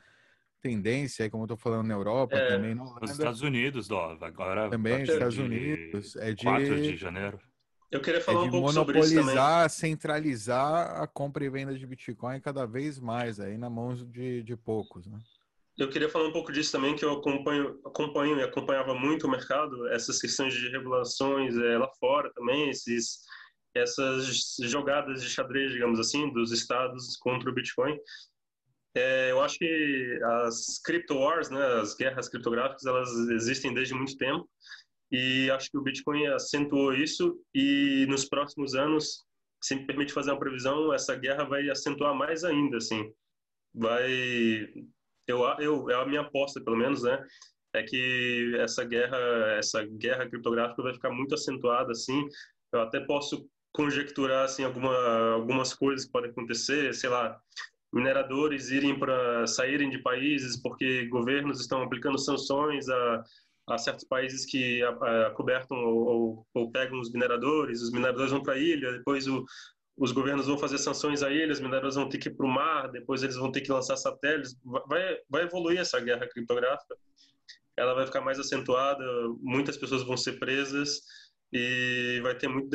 tendência 0.61 1.25
aí, 1.25 1.31
como 1.31 1.45
eu 1.45 1.49
tô 1.49 1.57
falando 1.57 1.87
na 1.87 1.95
Europa, 1.95 2.35
é, 2.35 2.49
também 2.49 2.75
Nos 2.75 3.11
Estados 3.11 3.43
Unidos, 3.43 3.87
Dó, 3.87 4.17
agora. 4.21 4.71
Também 4.71 5.01
nos 5.01 5.11
Estados 5.11 5.39
Unidos. 5.39 6.17
É 6.17 6.33
de 6.33 6.45
4 6.45 6.83
de 6.83 6.97
janeiro. 6.97 7.39
Eu 7.91 8.01
queria 8.01 8.21
falar 8.21 8.41
é 8.41 8.43
um 8.43 8.51
pouco 8.51 8.73
sobre 8.73 8.99
isso. 8.99 9.15
Monopolizar, 9.15 9.71
centralizar 9.71 11.01
a 11.01 11.07
compra 11.07 11.45
e 11.45 11.49
venda 11.49 11.79
de 11.79 11.87
Bitcoin 11.87 12.41
cada 12.41 12.67
vez 12.67 12.99
mais 12.99 13.39
aí 13.39 13.57
na 13.57 13.71
mão 13.71 13.95
de, 13.95 14.43
de 14.43 14.57
poucos, 14.57 15.07
né? 15.07 15.19
Eu 15.77 15.91
queria 15.91 16.09
falar 16.09 16.29
um 16.29 16.33
pouco 16.33 16.53
disso 16.53 16.71
também, 16.71 16.95
que 16.95 17.05
eu 17.05 17.13
acompanho, 17.13 17.81
acompanho 17.85 18.39
e 18.39 18.43
acompanhava 18.43 18.95
muito 18.95 19.27
o 19.27 19.31
mercado, 19.31 19.89
essas 19.89 20.21
questões 20.21 20.55
de 20.55 20.69
regulações 20.69 21.57
é, 21.57 21.77
lá 21.77 21.91
fora 21.99 22.33
também, 22.33 22.71
esses, 22.71 23.19
essas 23.75 24.57
jogadas 24.63 25.21
de 25.21 25.29
xadrez, 25.29 25.73
digamos 25.73 25.99
assim, 25.99 26.33
dos 26.33 26.53
estados 26.53 27.17
contra 27.17 27.51
o 27.51 27.55
Bitcoin. 27.55 27.99
É, 28.95 29.33
eu 29.33 29.43
acho 29.43 29.59
que 29.59 30.21
as 30.23 30.81
crypto 30.85 31.17
wars, 31.17 31.51
né, 31.51 31.61
as 31.81 31.97
guerras 31.97 32.29
criptográficas, 32.29 32.87
elas 32.87 33.11
existem 33.31 33.75
desde 33.75 33.95
muito 33.95 34.17
tempo 34.17 34.49
e 35.11 35.51
acho 35.51 35.69
que 35.71 35.79
o 35.79 35.83
Bitcoin 35.83 36.27
acentuou 36.29 36.95
isso 36.95 37.37
e 37.53 38.07
nos 38.09 38.25
próximos 38.25 38.77
anos, 38.77 39.25
se 39.61 39.75
me 39.75 39.87
permite 39.87 40.13
fazer 40.13 40.31
uma 40.31 40.39
previsão, 40.39 40.93
essa 40.95 41.17
guerra 41.17 41.43
vai 41.43 41.69
acentuar 41.69 42.15
mais 42.15 42.45
ainda, 42.45 42.77
assim. 42.77 43.13
Vai 43.75 44.69
eu, 45.27 45.43
eu, 45.59 45.91
é 45.91 45.95
a 45.95 46.07
minha 46.07 46.23
aposta, 46.23 46.61
pelo 46.61 46.77
menos, 46.77 47.03
né? 47.03 47.25
É 47.73 47.83
que 47.83 48.55
essa 48.59 48.85
guerra, 48.85 49.19
essa 49.59 49.85
guerra 49.85 50.29
criptográfica 50.29 50.83
vai 50.83 50.95
ficar 50.95 51.11
muito 51.11 51.35
acentuada, 51.35 51.93
assim. 51.93 52.27
Eu 52.73 52.83
até 52.83 53.01
posso 53.01 53.49
conjecturar, 53.73 54.45
assim, 54.45 54.65
alguma, 54.65 55.33
algumas 55.33 55.75
coisas 55.75 56.07
que 56.07 56.13
podem 56.13 56.31
acontecer, 56.31 56.95
sei 56.95 57.11
lá, 57.11 57.37
mineradores 57.93 58.71
irem 58.71 58.99
para 58.99 59.47
saírem 59.47 59.91
de 59.91 59.99
países 59.99 60.61
porque 60.61 61.07
governos 61.07 61.61
estão 61.61 61.83
aplicando 61.83 62.19
sanções 62.19 62.89
a, 62.89 63.25
a 63.69 63.79
certos 63.79 64.05
países 64.05 64.45
que 64.45 64.83
acobertam 65.27 65.77
ou, 65.77 66.07
ou, 66.07 66.47
ou, 66.55 66.71
pegam 66.71 67.01
os 67.01 67.13
mineradores, 67.13 67.81
os 67.81 67.93
mineradores 67.93 68.33
vão 68.33 68.43
para 68.43 68.55
a 68.55 68.59
ilha, 68.59 68.93
depois 68.93 69.27
o, 69.27 69.45
os 69.97 70.13
governos 70.13 70.47
vão 70.47 70.59
fazer 70.59 70.79
sanções 70.79 71.23
a 71.23 71.31
eles, 71.31 71.61
mineradores 71.61 71.95
vão 71.95 72.09
ter 72.09 72.19
que 72.19 72.29
ir 72.29 72.35
para 72.35 72.47
o 72.47 72.49
mar, 72.49 72.91
depois 72.91 73.23
eles 73.23 73.37
vão 73.37 73.53
ter 73.53 73.61
que 73.61 73.71
lançar 73.71 73.97
satélites. 73.97 74.57
Vai, 74.89 75.19
vai 75.29 75.43
evoluir 75.45 75.79
essa 75.79 76.01
guerra 76.01 76.27
criptográfica, 76.29 76.97
ela 77.77 77.95
vai 77.95 78.07
ficar 78.07 78.21
mais 78.21 78.39
acentuada, 78.39 79.05
muitas 79.41 79.77
pessoas 79.77 80.03
vão 80.03 80.17
ser 80.17 80.39
presas 80.39 81.01
e 81.53 82.21
vai 82.23 82.37
ter 82.37 82.49
muito 82.49 82.69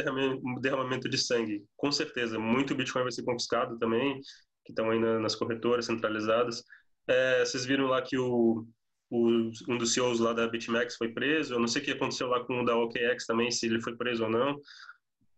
derramamento 0.61 1.09
de 1.09 1.17
sangue, 1.17 1.65
com 1.75 1.91
certeza. 1.91 2.39
Muito 2.39 2.75
Bitcoin 2.75 3.03
vai 3.03 3.11
ser 3.11 3.23
confiscado 3.23 3.77
também, 3.77 4.19
que 4.63 4.71
estão 4.71 4.89
aí 4.89 4.99
nas 4.99 5.35
corretoras 5.35 5.85
centralizadas. 5.85 6.63
É, 7.07 7.43
vocês 7.43 7.65
viram 7.65 7.88
lá 7.88 8.01
que 8.01 8.17
o, 8.17 8.65
o, 9.09 9.51
um 9.67 9.77
dos 9.77 9.93
CEOs 9.93 10.19
lá 10.19 10.31
da 10.31 10.47
BitMEX 10.47 10.95
foi 10.95 11.09
preso, 11.09 11.55
eu 11.55 11.59
não 11.59 11.67
sei 11.67 11.81
o 11.81 11.85
que 11.85 11.91
aconteceu 11.91 12.27
lá 12.27 12.43
com 12.45 12.61
o 12.61 12.65
da 12.65 12.77
OKX 12.77 13.25
também, 13.25 13.51
se 13.51 13.65
ele 13.65 13.81
foi 13.81 13.95
preso 13.97 14.23
ou 14.23 14.29
não. 14.29 14.55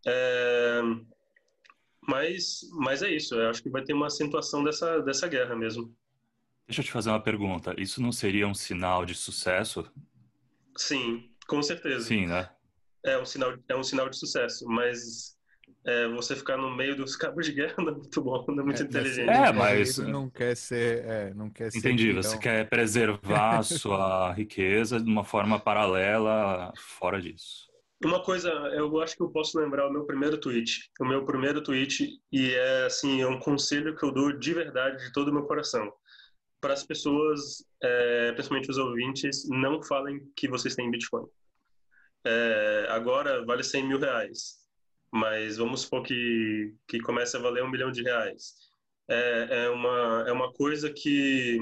É, 0.06 0.82
mas, 2.08 2.62
mas 2.74 3.02
é 3.04 3.10
isso, 3.10 3.36
eu 3.36 3.50
acho 3.50 3.62
que 3.62 3.70
vai 3.70 3.84
ter 3.84 3.94
uma 3.94 4.08
acentuação 4.08 4.64
dessa, 4.64 5.00
dessa 5.02 5.28
guerra 5.28 5.56
mesmo. 5.56 5.94
Deixa 6.68 6.82
eu 6.82 6.86
te 6.86 6.92
fazer 6.92 7.10
uma 7.10 7.22
pergunta. 7.22 7.76
Isso 7.78 8.02
não 8.02 8.12
seria 8.12 8.48
um 8.48 8.54
sinal 8.54 9.06
de 9.06 9.14
sucesso? 9.14 9.86
Sim, 10.78 11.30
com 11.48 11.62
certeza. 11.62 12.06
Sim, 12.06 12.28
né? 12.28 12.50
É 13.04 13.18
um 13.18 13.26
sinal, 13.26 13.56
é 13.68 13.76
um 13.76 13.84
sinal 13.84 14.10
de 14.10 14.18
sucesso, 14.18 14.66
mas 14.68 15.36
é, 15.86 16.08
você 16.10 16.36
ficar 16.36 16.58
no 16.58 16.76
meio 16.76 16.96
dos 16.96 17.16
cabos 17.16 17.46
de 17.46 17.54
guerra 17.54 17.76
não 17.80 17.90
é 17.90 17.92
muito 17.92 18.22
bom, 18.22 18.46
não 18.48 18.62
é 18.62 18.66
muito 18.66 18.82
é, 18.82 18.86
inteligente. 18.86 19.30
É, 19.30 19.52
mas 19.52 19.98
não 19.98 20.30
quer 20.30 20.56
ser, 20.56 21.06
é, 21.06 21.34
não 21.34 21.50
quer 21.50 21.70
Entendi. 21.76 22.08
Ser, 22.08 22.14
você 22.14 22.38
quer 22.38 22.70
preservar 22.70 23.60
a 23.60 23.64
sua 23.64 24.32
riqueza 24.34 25.00
de 25.00 25.10
uma 25.10 25.24
forma 25.24 25.60
paralela 25.60 26.72
fora 26.78 27.22
disso. 27.22 27.71
Uma 28.04 28.24
coisa, 28.24 28.50
eu 28.50 29.00
acho 29.00 29.16
que 29.16 29.22
eu 29.22 29.30
posso 29.30 29.60
lembrar 29.60 29.88
o 29.88 29.94
meu 29.94 30.06
primeiro 30.06 30.40
tweet. 30.40 30.90
O 31.00 31.06
meu 31.06 31.24
primeiro 31.24 31.62
tweet, 31.62 32.20
e 32.32 32.52
é 32.52 32.86
assim, 32.86 33.22
é 33.22 33.28
um 33.28 33.40
conselho 33.40 33.96
que 33.96 34.04
eu 34.04 34.12
dou 34.12 34.32
de 34.32 34.54
verdade, 34.56 35.06
de 35.06 35.14
todo 35.14 35.30
o 35.30 35.34
meu 35.34 35.44
coração. 35.44 35.92
Para 36.60 36.74
as 36.74 36.84
pessoas, 36.84 37.64
é, 37.82 38.32
principalmente 38.32 38.72
os 38.72 38.78
ouvintes, 38.80 39.48
não 39.50 39.84
falem 39.84 40.20
que 40.36 40.48
vocês 40.48 40.76
têm 40.76 40.90
Bitcoin. 40.90 41.28
É, 42.26 42.88
agora 42.90 43.46
vale 43.46 43.64
100 43.64 43.88
mil 43.88 44.00
reais, 44.00 44.58
mas 45.12 45.58
vamos 45.58 45.82
supor 45.82 46.02
que, 46.02 46.74
que 46.88 47.00
comece 47.02 47.38
a 47.38 47.40
valer 47.40 47.64
um 47.64 47.70
milhão 47.70 47.92
de 47.92 48.02
reais. 48.02 48.56
É, 49.08 49.66
é, 49.66 49.70
uma, 49.70 50.26
é 50.28 50.32
uma 50.32 50.52
coisa 50.54 50.92
que, 50.92 51.60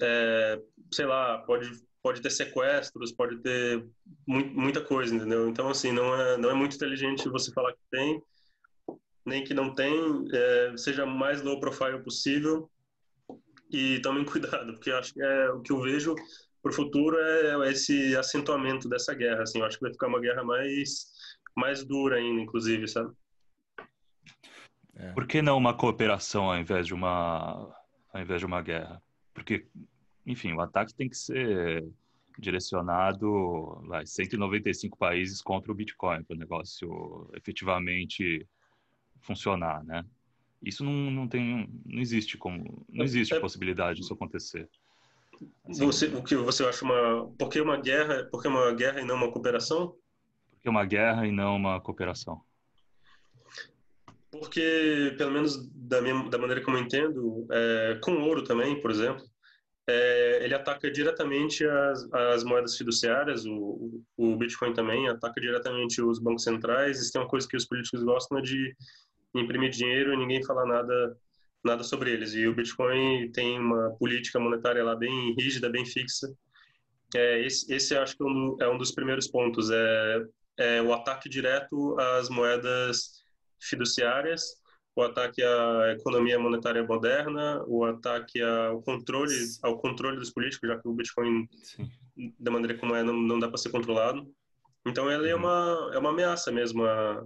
é, 0.00 0.62
sei 0.92 1.06
lá, 1.06 1.38
pode 1.38 1.70
pode 2.02 2.20
ter 2.20 2.30
sequestros, 2.30 3.12
pode 3.12 3.38
ter 3.38 3.86
muita 4.26 4.82
coisa, 4.82 5.14
entendeu? 5.14 5.48
Então, 5.48 5.68
assim, 5.68 5.92
não 5.92 6.14
é, 6.14 6.36
não 6.36 6.50
é 6.50 6.54
muito 6.54 6.74
inteligente 6.74 7.28
você 7.28 7.52
falar 7.52 7.72
que 7.72 7.82
tem, 7.90 8.20
nem 9.24 9.44
que 9.44 9.54
não 9.54 9.74
tem, 9.74 9.94
é, 10.32 10.76
seja 10.76 11.06
mais 11.06 11.42
low 11.42 11.60
profile 11.60 12.02
possível 12.02 12.68
e 13.70 14.00
tomem 14.00 14.24
cuidado, 14.26 14.72
porque 14.74 14.90
eu 14.90 14.98
acho 14.98 15.14
que 15.14 15.22
é, 15.22 15.50
o 15.50 15.60
que 15.60 15.72
eu 15.72 15.80
vejo 15.80 16.14
para 16.60 16.70
o 16.70 16.74
futuro 16.74 17.18
é 17.18 17.70
esse 17.70 18.16
acentuamento 18.16 18.88
dessa 18.88 19.14
guerra, 19.14 19.42
assim, 19.42 19.60
eu 19.60 19.64
acho 19.64 19.78
que 19.78 19.84
vai 19.84 19.92
ficar 19.92 20.08
uma 20.08 20.20
guerra 20.20 20.42
mais, 20.44 21.06
mais 21.56 21.84
dura 21.84 22.16
ainda, 22.16 22.42
inclusive, 22.42 22.86
sabe? 22.88 23.12
É. 24.94 25.12
Por 25.12 25.26
que 25.26 25.40
não 25.40 25.56
uma 25.56 25.74
cooperação 25.74 26.50
ao 26.50 26.58
invés 26.58 26.86
de 26.86 26.94
uma, 26.94 27.74
ao 28.12 28.20
invés 28.20 28.40
de 28.40 28.46
uma 28.46 28.60
guerra? 28.60 29.02
Porque 29.34 29.66
enfim, 30.26 30.52
o 30.52 30.60
ataque 30.60 30.94
tem 30.94 31.08
que 31.08 31.16
ser 31.16 31.84
direcionado 32.38 33.82
a 33.92 34.04
195 34.04 34.96
países 34.96 35.42
contra 35.42 35.70
o 35.70 35.74
Bitcoin 35.74 36.22
para 36.24 36.34
o 36.34 36.38
negócio 36.38 37.30
efetivamente 37.34 38.46
funcionar, 39.20 39.84
né? 39.84 40.04
Isso 40.62 40.84
não, 40.84 41.10
não 41.10 41.28
tem, 41.28 41.68
não 41.84 42.00
existe 42.00 42.38
como, 42.38 42.84
não 42.88 43.04
existe 43.04 43.34
é, 43.34 43.40
possibilidade 43.40 44.00
disso 44.00 44.14
acontecer. 44.14 44.68
Assim, 45.68 45.84
você, 45.84 46.06
o 46.06 46.22
que 46.22 46.36
você 46.36 46.64
acha 46.64 46.84
uma, 46.84 47.28
por 47.36 47.48
que 47.48 47.60
uma 47.60 47.76
guerra, 47.76 48.24
por 48.30 48.40
que 48.40 48.48
uma 48.48 48.72
guerra 48.72 49.00
e 49.00 49.04
não 49.04 49.16
uma 49.16 49.32
cooperação? 49.32 49.96
Porque 50.52 50.68
uma 50.68 50.84
guerra 50.84 51.26
e 51.26 51.32
não 51.32 51.56
uma 51.56 51.80
cooperação. 51.80 52.40
Porque, 54.30 55.14
pelo 55.18 55.32
menos 55.32 55.68
da, 55.74 56.00
minha, 56.00 56.30
da 56.30 56.38
maneira 56.38 56.62
como 56.62 56.76
eu 56.76 56.82
entendo, 56.82 57.46
é, 57.50 57.98
com 58.00 58.22
ouro 58.22 58.44
também, 58.44 58.80
por 58.80 58.90
exemplo, 58.90 59.24
é, 59.88 60.44
ele 60.44 60.54
ataca 60.54 60.90
diretamente 60.90 61.66
as, 61.66 62.12
as 62.12 62.44
moedas 62.44 62.76
fiduciárias, 62.76 63.44
o, 63.44 64.02
o 64.16 64.36
Bitcoin 64.36 64.72
também 64.72 65.08
ataca 65.08 65.40
diretamente 65.40 66.00
os 66.00 66.18
bancos 66.18 66.44
centrais. 66.44 67.00
Isso 67.00 67.16
é 67.16 67.20
uma 67.20 67.28
coisa 67.28 67.48
que 67.48 67.56
os 67.56 67.66
políticos 67.66 68.02
gostam 68.04 68.38
é 68.38 68.42
de 68.42 68.74
imprimir 69.34 69.70
dinheiro 69.70 70.12
e 70.12 70.16
ninguém 70.16 70.44
falar 70.44 70.66
nada 70.66 71.16
nada 71.64 71.84
sobre 71.84 72.10
eles. 72.12 72.34
E 72.34 72.46
o 72.46 72.54
Bitcoin 72.54 73.30
tem 73.32 73.58
uma 73.58 73.90
política 73.92 74.38
monetária 74.40 74.82
lá 74.82 74.96
bem 74.96 75.34
rígida, 75.38 75.70
bem 75.70 75.86
fixa. 75.86 76.28
É, 77.14 77.44
esse, 77.44 77.72
esse 77.72 77.96
acho 77.96 78.16
que 78.16 78.22
é 78.22 78.26
um, 78.26 78.56
é 78.60 78.68
um 78.68 78.78
dos 78.78 78.90
primeiros 78.90 79.28
pontos, 79.28 79.70
é, 79.70 80.24
é 80.56 80.82
o 80.82 80.92
ataque 80.92 81.28
direto 81.28 81.96
às 82.00 82.28
moedas 82.28 83.22
fiduciárias 83.60 84.61
o 84.94 85.02
ataque 85.02 85.42
à 85.42 85.92
economia 85.98 86.38
monetária 86.38 86.84
moderna, 86.84 87.62
o 87.66 87.84
ataque 87.84 88.40
ao 88.42 88.82
controle, 88.82 89.34
ao 89.62 89.78
controle 89.78 90.18
dos 90.18 90.30
políticos, 90.30 90.68
já 90.68 90.78
que 90.78 90.88
o 90.88 90.92
Bitcoin, 90.92 91.48
Sim. 91.62 91.90
da 92.38 92.50
maneira 92.50 92.76
como 92.78 92.94
é, 92.94 93.02
não, 93.02 93.14
não 93.14 93.38
dá 93.38 93.48
para 93.48 93.58
ser 93.58 93.70
controlado. 93.70 94.26
Então, 94.86 95.10
ele 95.10 95.28
é 95.28 95.34
uhum. 95.34 95.40
uma 95.40 95.90
é 95.94 95.98
uma 95.98 96.10
ameaça 96.10 96.50
mesmo 96.50 96.84
a, 96.84 97.24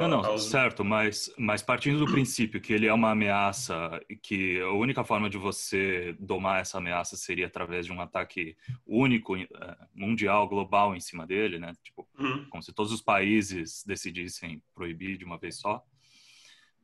não, 0.00 0.08
não, 0.08 0.24
aos... 0.24 0.44
certo, 0.44 0.82
mas, 0.82 1.30
mas 1.36 1.62
partindo 1.62 1.98
do 1.98 2.10
princípio 2.10 2.60
que 2.60 2.72
ele 2.72 2.86
é 2.86 2.92
uma 2.92 3.10
ameaça 3.10 4.00
e 4.08 4.16
que 4.16 4.58
a 4.62 4.70
única 4.70 5.04
forma 5.04 5.28
de 5.28 5.36
você 5.36 6.16
domar 6.18 6.62
essa 6.62 6.78
ameaça 6.78 7.16
seria 7.16 7.46
através 7.46 7.84
de 7.84 7.92
um 7.92 8.00
ataque 8.00 8.56
único, 8.86 9.36
eh, 9.36 9.46
mundial, 9.94 10.48
global 10.48 10.96
em 10.96 11.00
cima 11.00 11.26
dele, 11.26 11.58
né? 11.58 11.74
Tipo, 11.82 12.08
uhum. 12.18 12.46
como 12.48 12.62
se 12.62 12.72
todos 12.72 12.92
os 12.92 13.02
países 13.02 13.84
decidissem 13.86 14.62
proibir 14.74 15.18
de 15.18 15.24
uma 15.24 15.38
vez 15.38 15.58
só, 15.58 15.84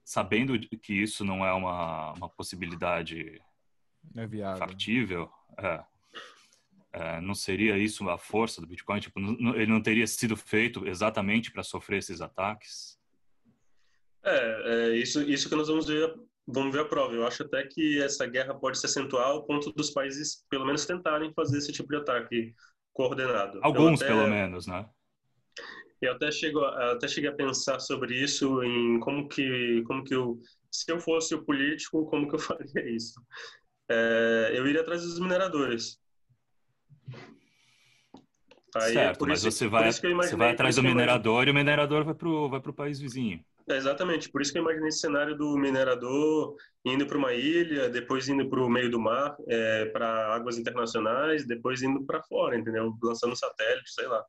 sabendo 0.09 0.59
que 0.59 0.95
isso 0.95 1.23
não 1.23 1.45
é 1.45 1.53
uma, 1.53 2.15
uma 2.15 2.31
possibilidade 2.31 3.43
é 4.17 4.57
factível, 4.57 5.31
é, 5.59 5.85
é, 6.95 7.21
não 7.21 7.35
seria 7.35 7.77
isso 7.77 8.09
a 8.09 8.17
força 8.17 8.63
do 8.63 8.67
Bitcoin? 8.67 9.01
Tipo, 9.01 9.21
não, 9.21 9.55
ele 9.55 9.71
não 9.71 9.83
teria 9.83 10.07
sido 10.07 10.35
feito 10.35 10.89
exatamente 10.89 11.53
para 11.53 11.63
sofrer 11.63 11.99
esses 11.99 12.23
ataques? 12.23 12.99
É, 14.25 14.93
é, 14.93 14.97
isso, 14.97 15.21
isso 15.21 15.47
que 15.47 15.55
nós 15.55 15.69
vamos 15.69 15.87
ver, 15.87 16.19
vamos 16.47 16.73
ver 16.73 16.81
a 16.81 16.87
prova. 16.87 17.13
Eu 17.13 17.27
acho 17.27 17.43
até 17.43 17.67
que 17.67 18.01
essa 18.01 18.27
guerra 18.27 18.55
pode 18.55 18.79
se 18.79 18.87
acentuar 18.87 19.27
ao 19.27 19.45
ponto 19.45 19.71
dos 19.75 19.91
países, 19.91 20.43
pelo 20.49 20.65
menos, 20.65 20.87
tentarem 20.87 21.35
fazer 21.35 21.59
esse 21.59 21.71
tipo 21.71 21.91
de 21.91 21.97
ataque 21.97 22.55
coordenado. 22.95 23.61
Alguns, 23.63 24.01
até, 24.01 24.11
pelo 24.11 24.27
menos, 24.27 24.67
né? 24.67 24.89
Eu 26.01 26.13
até, 26.13 26.31
chego, 26.31 26.65
até 26.65 27.09
cheguei 27.09 27.31
a 27.31 27.35
pensar 27.35 27.81
sobre 27.81 28.15
isso, 28.15 28.63
em 28.63 29.01
como 29.01 29.29
que, 29.29 29.83
como 29.87 30.05
que 30.05 30.15
eu, 30.15 30.39
se 30.71 30.91
eu 30.91 31.01
fosse 31.01 31.35
o 31.35 31.45
político, 31.45 32.07
como 32.07 32.29
que 32.29 32.37
eu 32.37 32.39
faria 32.41 32.89
isso. 32.89 33.21
É, 33.91 34.53
eu 34.55 34.67
iria 34.67 34.83
atrás 34.83 35.03
dos 35.03 35.19
mineradores 35.19 35.99
Aí 38.77 38.91
é 38.91 38.95
certo, 38.95 39.27
mas 39.27 39.41
isso, 39.41 39.51
você 39.51 39.67
vai, 39.67 39.91
você 39.91 40.37
vai 40.37 40.51
atrás 40.51 40.77
do 40.77 40.83
minerador 40.83 41.49
e 41.49 41.51
o 41.51 41.55
minerador 41.55 42.05
vai 42.05 42.15
para 42.15 42.29
o 42.29 42.49
vai 42.49 42.61
pro 42.61 42.73
país 42.73 43.01
vizinho. 43.01 43.41
É 43.69 43.77
exatamente, 43.77 44.31
por 44.31 44.41
isso 44.41 44.51
que 44.51 44.59
eu 44.59 44.63
imaginei 44.63 44.89
esse 44.89 45.01
cenário 45.01 45.37
do 45.37 45.57
minerador 45.59 46.57
indo 46.85 47.07
para 47.07 47.19
uma 47.19 47.35
ilha, 47.35 47.89
depois 47.89 48.27
indo 48.29 48.49
para 48.49 48.63
o 48.63 48.69
meio 48.69 48.91
do 48.91 48.99
mar, 48.99 49.37
é, 49.47 49.87
para 49.87 50.35
águas 50.35 50.57
internacionais, 50.59 51.47
depois 51.47 51.83
indo 51.83 52.05
para 52.05 52.23
fora, 52.23 52.59
entendeu? 52.59 52.95
Lançando 53.03 53.33
um 53.33 53.37
satélite, 53.37 53.93
sei 53.93 54.07
lá. 54.07 54.25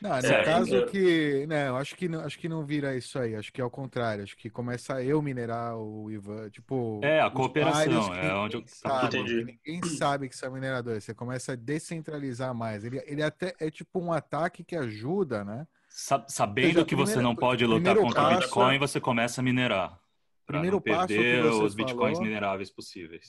Não, 0.00 0.10
no 0.10 0.26
é, 0.26 0.44
caso 0.44 0.76
é... 0.76 0.86
que, 0.86 1.46
né, 1.46 1.68
eu 1.68 1.76
acho 1.76 1.94
que 1.96 2.08
não, 2.08 2.20
acho 2.20 2.38
que 2.38 2.48
não 2.48 2.64
vira 2.64 2.96
isso 2.96 3.18
aí, 3.18 3.34
acho 3.34 3.52
que 3.52 3.60
é 3.60 3.64
o 3.64 3.70
contrário, 3.70 4.24
acho 4.24 4.36
que 4.36 4.48
começa 4.48 5.02
eu 5.02 5.20
minerar 5.20 5.76
o 5.76 6.10
Ivan, 6.10 6.48
tipo, 6.50 7.00
É, 7.02 7.20
a 7.20 7.30
cooperação, 7.30 8.14
é 8.14 8.34
onde 8.34 8.56
eu 8.56 8.64
sabe, 8.66 9.22
ninguém 9.22 9.82
sabe 9.84 10.28
que 10.28 10.36
são 10.36 10.52
mineradores, 10.52 11.04
você 11.04 11.14
começa 11.14 11.52
a 11.52 11.56
descentralizar 11.56 12.54
mais. 12.54 12.84
Ele, 12.84 13.02
ele 13.06 13.22
até 13.22 13.54
é 13.60 13.70
tipo 13.70 14.00
um 14.00 14.12
ataque 14.12 14.64
que 14.64 14.76
ajuda, 14.76 15.44
né? 15.44 15.66
Sabendo 15.88 16.66
seja, 16.66 16.84
que 16.84 16.94
você 16.94 17.14
primeiro, 17.14 17.28
não 17.28 17.36
pode 17.36 17.64
lutar 17.64 17.96
contra 17.96 18.22
o 18.22 18.36
Bitcoin, 18.36 18.78
você 18.78 19.00
começa 19.00 19.40
a 19.40 19.44
minerar. 19.44 19.98
Para 20.46 20.62
não 20.62 20.80
perder 20.80 21.44
os 21.44 21.74
bitcoins 21.74 22.18
falou, 22.18 22.22
mineráveis 22.22 22.70
possíveis. 22.70 23.28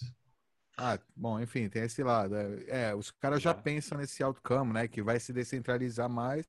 Ah, 0.79 0.99
bom, 1.15 1.39
enfim, 1.39 1.67
tem 1.67 1.81
esse 1.81 2.03
lado. 2.03 2.35
É, 2.35 2.89
é 2.89 2.95
os 2.95 3.09
caras 3.09 3.41
já 3.41 3.49
é. 3.49 3.53
pensam 3.55 3.97
nesse 3.97 4.21
outcome, 4.21 4.73
né? 4.73 4.87
Que 4.87 5.01
vai 5.01 5.19
se 5.19 5.33
descentralizar 5.33 6.07
mais. 6.07 6.45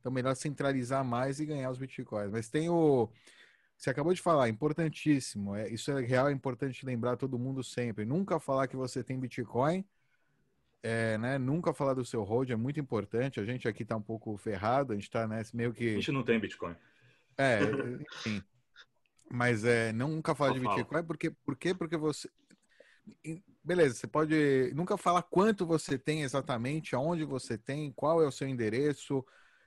Então, 0.00 0.10
melhor 0.10 0.34
centralizar 0.34 1.04
mais 1.04 1.38
e 1.38 1.46
ganhar 1.46 1.70
os 1.70 1.78
bitcoins. 1.78 2.30
Mas 2.30 2.48
tem 2.48 2.68
o. 2.68 3.08
Você 3.76 3.90
acabou 3.90 4.12
de 4.12 4.20
falar, 4.20 4.48
importantíssimo. 4.48 5.54
É, 5.54 5.68
isso 5.68 5.92
é 5.92 6.00
real, 6.04 6.28
é 6.28 6.32
importante 6.32 6.84
lembrar 6.84 7.16
todo 7.16 7.38
mundo 7.38 7.62
sempre. 7.62 8.04
Nunca 8.04 8.40
falar 8.40 8.66
que 8.66 8.74
você 8.74 9.04
tem 9.04 9.20
Bitcoin. 9.20 9.84
É, 10.82 11.16
né? 11.18 11.38
Nunca 11.38 11.72
falar 11.72 11.94
do 11.94 12.04
seu 12.04 12.24
hold 12.24 12.50
é 12.50 12.56
muito 12.56 12.80
importante. 12.80 13.38
A 13.38 13.44
gente 13.44 13.68
aqui 13.68 13.84
tá 13.84 13.96
um 13.96 14.02
pouco 14.02 14.36
ferrado, 14.36 14.92
a 14.92 14.96
gente 14.96 15.08
tá 15.08 15.28
né, 15.28 15.42
meio 15.54 15.72
que. 15.72 15.90
A 15.90 15.94
gente 15.94 16.10
não 16.10 16.24
tem 16.24 16.40
Bitcoin. 16.40 16.74
É, 17.36 17.60
enfim. 18.16 18.42
Mas 19.30 19.64
é, 19.64 19.92
nunca 19.92 20.34
falar 20.34 20.54
de 20.54 20.60
Bitcoin, 20.60 21.04
porque, 21.04 21.30
por 21.30 21.56
quê? 21.56 21.72
Porque 21.72 21.96
você 21.96 22.28
beleza, 23.62 23.94
você 23.94 24.06
pode 24.06 24.72
nunca 24.74 24.96
falar 24.96 25.22
quanto 25.22 25.66
você 25.66 25.98
tem 25.98 26.22
exatamente, 26.22 26.94
aonde 26.94 27.24
você 27.24 27.58
tem, 27.58 27.92
qual 27.92 28.22
é 28.22 28.26
o 28.26 28.32
seu 28.32 28.48
endereço, 28.48 29.24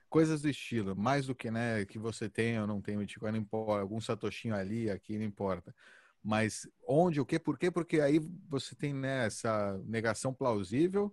coisas 0.08 0.42
do 0.42 0.48
estilo, 0.48 0.94
mais 0.96 1.26
do 1.26 1.34
que, 1.34 1.50
né, 1.50 1.84
que 1.84 1.98
você 1.98 2.28
tem 2.28 2.60
ou 2.60 2.66
não 2.66 2.80
tem 2.80 2.98
Bitcoin, 2.98 3.32
não 3.32 3.38
importa, 3.38 3.80
algum 3.80 4.00
satoshinho 4.00 4.54
ali, 4.54 4.90
aqui, 4.90 5.16
não 5.18 5.24
importa. 5.24 5.74
Mas 6.22 6.68
onde, 6.86 7.20
o 7.20 7.26
que, 7.26 7.38
por 7.38 7.58
quê? 7.58 7.70
Porque 7.70 8.00
aí 8.00 8.20
você 8.48 8.74
tem 8.74 8.92
né, 8.94 9.26
essa 9.26 9.78
negação 9.84 10.32
plausível 10.34 11.12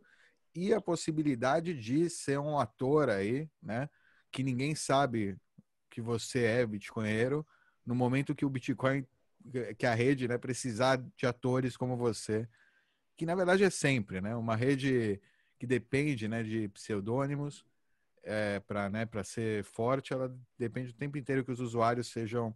e 0.53 0.73
a 0.73 0.81
possibilidade 0.81 1.73
de 1.73 2.09
ser 2.09 2.39
um 2.39 2.59
ator 2.59 3.09
aí, 3.09 3.49
né, 3.61 3.89
que 4.31 4.43
ninguém 4.43 4.75
sabe 4.75 5.37
que 5.89 6.01
você 6.01 6.43
é 6.43 6.65
bitcoinheiro 6.65 7.45
no 7.85 7.95
momento 7.95 8.35
que 8.35 8.45
o 8.45 8.49
Bitcoin 8.49 9.05
que 9.77 9.85
a 9.85 9.93
rede 9.93 10.27
né, 10.27 10.37
precisar 10.37 10.97
de 11.15 11.25
atores 11.25 11.77
como 11.77 11.95
você 11.95 12.47
que 13.19 13.25
na 13.25 13.35
verdade 13.35 13.65
é 13.65 13.69
sempre, 13.69 14.21
né? 14.21 14.33
Uma 14.33 14.55
rede 14.55 15.19
que 15.59 15.67
depende 15.67 16.25
né, 16.29 16.41
de 16.41 16.69
pseudônimos 16.69 17.65
é, 18.23 18.61
para 18.61 18.89
né, 18.89 19.05
ser 19.25 19.61
forte, 19.65 20.13
ela 20.13 20.33
depende 20.57 20.91
o 20.91 20.93
tempo 20.93 21.17
inteiro 21.17 21.43
que 21.43 21.51
os 21.51 21.59
usuários 21.59 22.07
sejam 22.07 22.55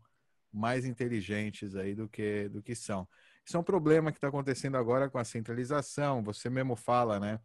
mais 0.54 0.86
inteligentes 0.86 1.76
aí 1.76 1.94
do 1.94 2.08
que, 2.08 2.48
do 2.48 2.64
que 2.64 2.76
são. 2.76 3.06
Isso 3.46 3.58
é 3.58 3.60
um 3.60 3.64
problema 3.64 4.10
que 4.10 4.18
está 4.18 4.30
acontecendo 4.30 4.78
agora 4.78 5.10
com 5.10 5.18
a 5.18 5.26
centralização. 5.26 6.24
Você 6.24 6.50
mesmo 6.50 6.78
fala, 6.78 7.20
né? 7.20 7.42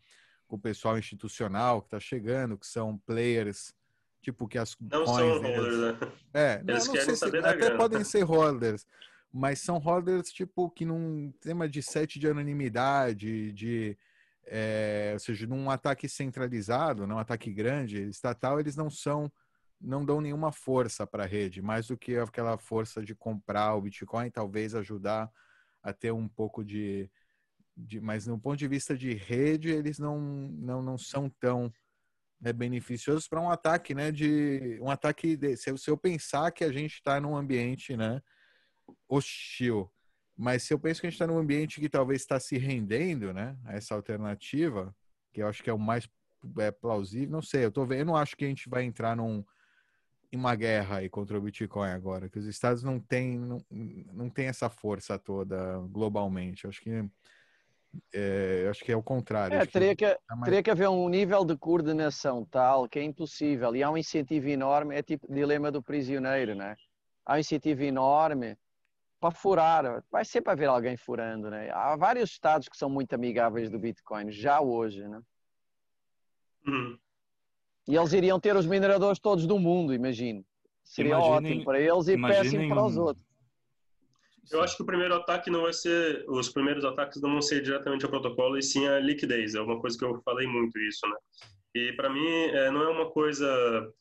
Com 0.46 0.54
o 0.54 0.60
pessoal 0.60 0.96
institucional 0.96 1.80
que 1.82 1.88
está 1.88 1.98
chegando, 1.98 2.56
que 2.56 2.68
são 2.68 2.98
players, 2.98 3.74
tipo 4.22 4.46
que 4.46 4.58
as 4.58 4.76
não 4.80 5.04
coins, 5.04 5.16
são 5.16 5.42
holders, 5.42 5.78
né? 5.78 6.12
É, 6.32 6.62
eles 6.68 6.86
não, 6.86 6.94
não 6.94 7.00
querem 7.00 7.16
saber 7.16 7.38
se, 7.38 7.42
da 7.42 7.50
até 7.50 7.58
grana. 7.58 7.76
podem 7.76 8.04
ser 8.04 8.22
holders, 8.22 8.86
mas 9.32 9.60
são 9.60 9.78
holders 9.78 10.30
tipo 10.30 10.70
que 10.70 10.84
num 10.84 11.32
tema 11.40 11.68
de 11.68 11.82
sete 11.82 12.18
de 12.18 12.28
anonimidade, 12.28 13.52
de 13.52 13.96
é, 14.50 15.10
ou 15.12 15.18
seja, 15.18 15.46
num 15.46 15.70
ataque 15.70 16.08
centralizado, 16.08 17.06
num 17.06 17.18
ataque 17.18 17.52
grande, 17.52 18.08
estatal, 18.08 18.58
eles 18.58 18.76
não 18.76 18.88
são, 18.90 19.30
não 19.80 20.04
dão 20.04 20.20
nenhuma 20.20 20.50
força 20.50 21.06
para 21.06 21.24
a 21.24 21.26
rede, 21.26 21.60
mais 21.60 21.88
do 21.88 21.98
que 21.98 22.16
aquela 22.16 22.56
força 22.56 23.02
de 23.02 23.14
comprar 23.14 23.74
o 23.74 23.82
Bitcoin, 23.82 24.30
talvez 24.30 24.74
ajudar 24.74 25.30
a 25.82 25.92
ter 25.92 26.12
um 26.12 26.26
pouco 26.28 26.64
de, 26.64 27.10
de 27.76 28.00
mas 28.00 28.26
no 28.26 28.40
ponto 28.40 28.56
de 28.56 28.66
vista 28.66 28.96
de 28.96 29.12
rede, 29.14 29.68
eles 29.70 29.98
não, 29.98 30.18
não, 30.18 30.82
não 30.82 30.98
são 30.98 31.28
tão 31.28 31.72
é, 32.42 32.52
beneficiosos 32.52 33.28
para 33.28 33.40
um 33.40 33.50
ataque, 33.50 33.94
né? 33.94 34.10
De 34.10 34.78
um 34.80 34.90
ataque 34.90 35.36
de, 35.36 35.56
se, 35.56 35.76
se 35.76 35.90
eu 35.90 35.96
pensar 35.96 36.50
que 36.52 36.64
a 36.64 36.72
gente 36.72 36.94
está 36.94 37.20
num 37.20 37.36
ambiente, 37.36 37.96
né? 37.96 38.20
Hostil. 39.08 39.90
Mas 40.36 40.62
se 40.62 40.72
eu 40.72 40.78
penso 40.78 41.00
que 41.00 41.06
a 41.06 41.10
gente 41.10 41.16
está 41.16 41.26
num 41.26 41.38
ambiente 41.38 41.80
que 41.80 41.88
talvez 41.88 42.20
está 42.20 42.38
se 42.38 42.56
rendendo, 42.58 43.32
né, 43.32 43.56
a 43.64 43.74
essa 43.74 43.94
alternativa, 43.94 44.94
que 45.32 45.42
eu 45.42 45.48
acho 45.48 45.62
que 45.62 45.70
é 45.70 45.72
o 45.72 45.78
mais 45.78 46.08
é, 46.58 46.70
plausível, 46.70 47.30
não 47.30 47.42
sei, 47.42 47.64
eu 47.64 47.72
tô 47.72 47.84
vendo, 47.84 48.00
eu 48.00 48.06
não 48.06 48.16
acho 48.16 48.36
que 48.36 48.44
a 48.44 48.48
gente 48.48 48.68
vai 48.68 48.84
entrar 48.84 49.16
num, 49.16 49.44
em 50.32 50.36
uma 50.36 50.54
guerra 50.54 50.98
aí 50.98 51.08
contra 51.08 51.36
o 51.36 51.40
Bitcoin 51.40 51.90
agora, 51.90 52.28
que 52.28 52.38
os 52.38 52.46
Estados 52.46 52.82
não 52.82 53.00
têm 53.00 53.38
não, 53.38 53.64
não 54.12 54.30
tem 54.30 54.46
essa 54.46 54.70
força 54.70 55.18
toda 55.18 55.78
globalmente. 55.90 56.64
Eu 56.64 56.70
acho 56.70 56.80
que 56.80 56.90
é, 58.12 58.66
acho 58.70 58.84
que 58.84 58.92
é 58.92 58.96
o 58.96 59.02
contrário. 59.02 59.56
É, 59.56 59.64
teria, 59.66 59.96
que, 59.96 60.04
que 60.04 60.04
é 60.04 60.18
mais... 60.30 60.44
teria 60.44 60.62
que 60.62 60.70
haver 60.70 60.88
um 60.88 61.08
nível 61.08 61.44
de 61.44 61.56
coordenação 61.56 62.44
tal 62.44 62.88
que 62.88 62.98
é 62.98 63.02
impossível 63.02 63.74
e 63.74 63.82
há 63.82 63.90
um 63.90 63.96
incentivo 63.96 64.48
enorme, 64.48 64.94
é 64.94 65.02
tipo 65.02 65.26
dilema 65.32 65.72
do 65.72 65.82
prisioneiro, 65.82 66.54
né? 66.54 66.76
Há 67.24 67.34
um 67.34 67.38
incentivo 67.38 67.82
enorme 67.82 68.56
para 69.20 69.30
furar. 69.30 70.04
Vai 70.10 70.24
sempre 70.24 70.52
haver 70.52 70.68
alguém 70.68 70.96
furando, 70.96 71.50
né? 71.50 71.70
Há 71.70 71.96
vários 71.96 72.30
estados 72.30 72.68
que 72.68 72.76
são 72.76 72.88
muito 72.88 73.12
amigáveis 73.14 73.70
do 73.70 73.78
Bitcoin, 73.78 74.30
já 74.30 74.60
hoje, 74.60 75.06
né? 75.06 75.20
Uhum. 76.66 76.98
E 77.88 77.96
eles 77.96 78.12
iriam 78.12 78.38
ter 78.38 78.54
os 78.54 78.66
mineradores 78.66 79.18
todos 79.18 79.46
do 79.46 79.58
mundo, 79.58 79.94
imagino. 79.94 80.44
Seria 80.84 81.12
imaginem, 81.12 81.52
ótimo 81.52 81.64
para 81.64 81.80
eles 81.80 82.08
e 82.08 82.20
péssimo 82.20 82.68
para 82.68 82.84
os 82.84 82.96
outros. 82.96 83.26
Eu 84.50 84.62
acho 84.62 84.76
que 84.76 84.82
o 84.82 84.86
primeiro 84.86 85.14
ataque 85.14 85.50
não 85.50 85.62
vai 85.62 85.72
ser. 85.72 86.24
Os 86.28 86.48
primeiros 86.48 86.84
ataques 86.84 87.20
não 87.20 87.32
vão 87.32 87.42
ser 87.42 87.62
diretamente 87.62 88.04
ao 88.04 88.10
protocolo, 88.10 88.56
e 88.56 88.62
sim 88.62 88.86
a 88.86 88.98
liquidez. 88.98 89.54
É 89.54 89.60
uma 89.60 89.80
coisa 89.80 89.98
que 89.98 90.04
eu 90.04 90.20
falei 90.22 90.46
muito 90.46 90.78
isso, 90.78 91.06
né? 91.06 91.16
E 91.74 91.92
para 91.92 92.08
mim 92.08 92.26
é, 92.26 92.70
não 92.70 92.82
é 92.82 92.88
uma 92.88 93.10
coisa 93.10 93.92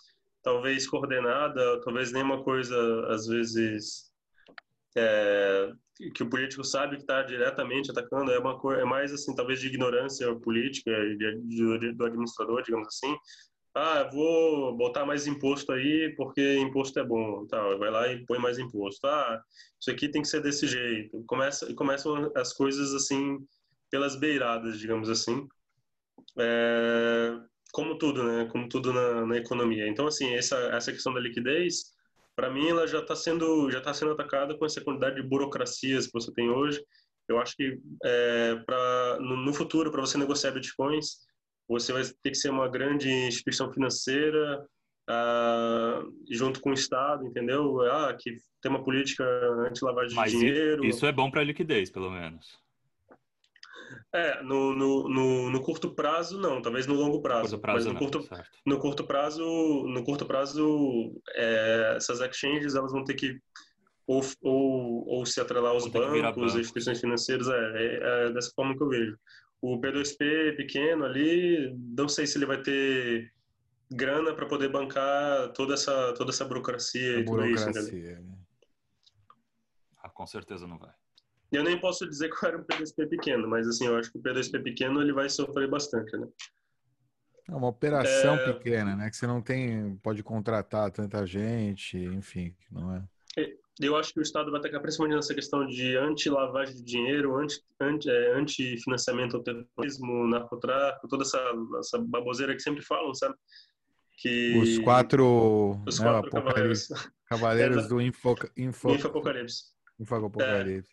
talvez 0.42 0.88
coordenada, 0.88 1.82
talvez 1.82 2.14
nem 2.14 2.24
uma 2.24 2.42
coisa 2.44 3.06
às 3.10 3.28
vezes 3.28 4.10
é, 4.98 5.72
que 6.14 6.24
o 6.24 6.30
político 6.30 6.64
sabe 6.64 6.96
que 6.96 7.04
está 7.04 7.22
diretamente 7.22 7.92
atacando 7.92 8.32
é 8.32 8.40
uma 8.40 8.58
coisa 8.60 8.82
é 8.82 8.86
mais 8.86 9.14
assim 9.14 9.36
talvez 9.36 9.60
de 9.60 9.68
ignorância 9.68 10.34
política 10.36 10.92
de, 10.92 11.42
de, 11.42 11.94
do 11.94 12.06
administrador 12.06 12.62
digamos 12.64 12.88
assim. 12.88 13.16
Ah 13.76 14.10
vou 14.12 14.76
botar 14.76 15.06
mais 15.06 15.28
imposto 15.28 15.72
aí 15.72 16.14
porque 16.18 16.58
imposto 16.58 17.00
é 17.00 17.04
bom 17.04 17.46
tal 17.48 17.78
vai 17.78 17.92
lá 17.92 18.08
e 18.12 18.26
põe 18.26 18.40
mais 18.40 18.58
imposto. 18.58 19.06
Ah 19.08 19.42
isso 19.80 19.92
aqui 19.92 20.10
tem 20.10 20.22
que 20.22 20.28
ser 20.28 20.42
desse 20.42 20.68
jeito. 20.68 21.24
Começa 21.28 21.72
começam 21.76 22.32
as 22.36 22.54
coisas 22.54 22.94
assim 22.94 23.38
pelas 23.92 24.20
beiradas 24.20 24.80
digamos 24.80 25.10
assim. 25.10 25.48
É, 26.40 27.40
como 27.72 27.98
tudo 27.98 28.24
né? 28.24 28.46
Como 28.52 28.68
tudo 28.70 28.94
na, 28.94 29.26
na 29.26 29.38
economia. 29.38 29.88
Então 29.88 30.08
assim 30.08 30.34
essa 30.36 30.58
essa 30.76 30.92
questão 30.92 31.14
da 31.14 31.20
liquidez 31.20 31.97
para 32.38 32.52
mim 32.52 32.70
ela 32.70 32.86
já 32.88 33.00
está 33.00 33.16
sendo 33.16 33.70
já 33.72 33.80
está 33.80 33.94
sendo 33.94 34.12
atacada 34.12 34.56
com 34.56 34.66
essa 34.66 34.80
quantidade 34.80 35.16
de 35.16 35.28
burocracias 35.28 36.06
que 36.06 36.14
você 36.14 36.32
tem 36.32 36.50
hoje. 36.50 36.82
Eu 37.28 37.40
acho 37.40 37.56
que 37.58 37.78
é, 38.06 38.56
para 38.66 39.18
no, 39.20 39.36
no, 39.36 39.54
futuro 39.54 39.92
para 39.92 40.00
você 40.00 40.18
negociar 40.18 40.52
bitcoins 40.52 41.26
você 41.68 41.92
vai 41.92 42.04
ter 42.24 42.30
que 42.30 42.38
ser 42.38 42.50
uma 42.50 42.70
grande 42.70 43.10
instituição 43.10 43.74
financeira 43.74 44.66
ah, 45.10 46.04
junto 46.30 46.62
com 46.62 46.70
o 46.70 46.74
Estado, 46.74 47.26
entendeu? 47.26 47.82
Ah, 47.92 48.16
que 48.18 48.38
tem 48.62 48.72
uma 48.72 48.84
política 48.84 49.26
anti-lavagem 49.68 50.24
de 50.24 50.30
dinheiro. 50.30 50.86
Isso 50.86 51.06
é 51.06 51.12
bom 51.12 51.30
para 51.30 51.42
a 51.42 51.44
liquidez, 51.44 51.90
pelo 51.90 52.10
menos. 52.10 52.58
É, 54.14 54.42
no, 54.42 54.74
no, 54.74 55.10
no, 55.10 55.50
no, 55.50 55.62
curto 55.62 55.94
prazo 55.94 56.40
não, 56.40 56.62
talvez 56.62 56.88
no 56.88 56.94
longo 56.94 57.22
prazo. 57.22 57.50
Curto 57.50 57.60
prazo 57.60 57.76
mas 57.76 57.86
no 57.86 57.94
não, 57.94 58.00
curto, 58.00 58.30
no 58.66 58.80
curto 58.80 59.04
prazo, 59.04 59.44
no 59.88 60.04
curto 60.04 60.26
prazo, 60.26 61.22
é, 61.36 61.94
essas 61.98 62.22
exchanges 62.22 62.76
elas 62.76 62.92
vão 62.94 63.04
ter 63.04 63.16
que 63.16 63.38
ou, 64.08 64.22
ou, 64.42 65.06
ou 65.08 65.26
se 65.26 65.42
atrelar 65.42 65.74
aos 65.74 65.86
bancos, 65.88 66.56
às 66.56 66.62
instituições 66.62 67.02
financeiras, 67.02 67.50
é, 67.50 67.54
é, 67.54 68.00
é, 68.28 68.32
dessa 68.32 68.52
forma 68.56 68.76
que 68.76 68.82
eu 68.82 68.88
vejo. 68.88 69.20
O 69.62 69.80
P2P 69.82 70.56
pequeno 70.56 71.04
ali, 71.04 71.76
não 71.78 72.08
sei 72.08 72.26
se 72.26 72.38
ele 72.38 72.46
vai 72.46 72.62
ter 72.62 73.34
grana 73.92 74.34
para 74.34 74.46
poder 74.46 74.70
bancar 74.70 75.52
toda 75.54 75.74
essa 75.74 76.14
toda 76.14 76.32
essa 76.32 76.46
burocracia 76.46 77.18
A 77.18 77.20
e 77.20 77.26
tudo 77.26 77.38
burocracia, 77.38 78.14
isso. 78.14 78.22
Né? 78.22 78.38
Ah, 80.02 80.10
com 80.10 80.26
certeza 80.26 80.66
não 80.66 80.78
vai. 80.78 80.94
Eu 81.52 81.64
nem 81.64 81.80
posso 81.80 82.08
dizer 82.08 82.30
que 82.34 82.46
eu 82.46 82.50
era 82.50 82.58
um 82.58 82.64
P2P 82.64 83.10
pequeno, 83.10 83.48
mas 83.48 83.68
assim, 83.68 83.88
eu 83.88 83.96
acho 83.98 84.12
que 84.12 84.18
o 84.18 84.22
P2P 84.22 84.64
pequeno 84.64 85.02
ele 85.02 85.14
vai 85.14 85.30
sofrer 85.30 85.70
bastante, 85.70 86.16
né? 86.18 86.28
É 87.50 87.56
uma 87.56 87.70
operação 87.70 88.36
é... 88.36 88.54
pequena, 88.54 88.96
né? 88.96 89.10
Que 89.10 89.16
você 89.16 89.26
não 89.26 89.42
tem, 89.42 89.96
pode 90.04 90.22
contratar 90.22 90.92
tanta 90.92 91.26
gente, 91.26 91.98
enfim, 91.98 92.54
não 92.70 92.94
é? 92.94 93.04
Eu 93.80 93.96
acho 93.96 94.12
que 94.12 94.20
o 94.20 94.24
Estado 94.24 94.50
vai 94.50 94.60
atacar 94.60 94.82
principalmente 94.82 95.18
nessa 95.18 95.36
questão 95.36 95.66
de 95.68 95.96
anti-lavagem 95.96 96.76
de 96.76 96.84
dinheiro, 96.84 97.38
anti-financiamento 97.38 98.08
anti, 98.40 98.74
é, 98.74 99.24
anti 99.24 99.36
ao 99.36 99.44
terrorismo, 99.44 100.28
narcotráfico, 100.28 101.08
toda 101.08 101.24
essa, 101.24 101.40
essa 101.80 102.00
baboseira 102.00 102.56
que 102.56 102.60
sempre 102.60 102.84
falam, 102.84 103.14
sabe? 103.14 103.36
Que... 104.18 104.58
Os 104.58 104.80
quatro, 104.80 105.80
Os 105.86 106.00
né, 106.00 106.06
quatro 106.06 106.32
cavaleiros, 106.32 106.88
cavaleiros 107.28 107.88
do 107.88 108.02
Info, 108.02 108.36
Info... 108.58 108.90
É 108.90 110.88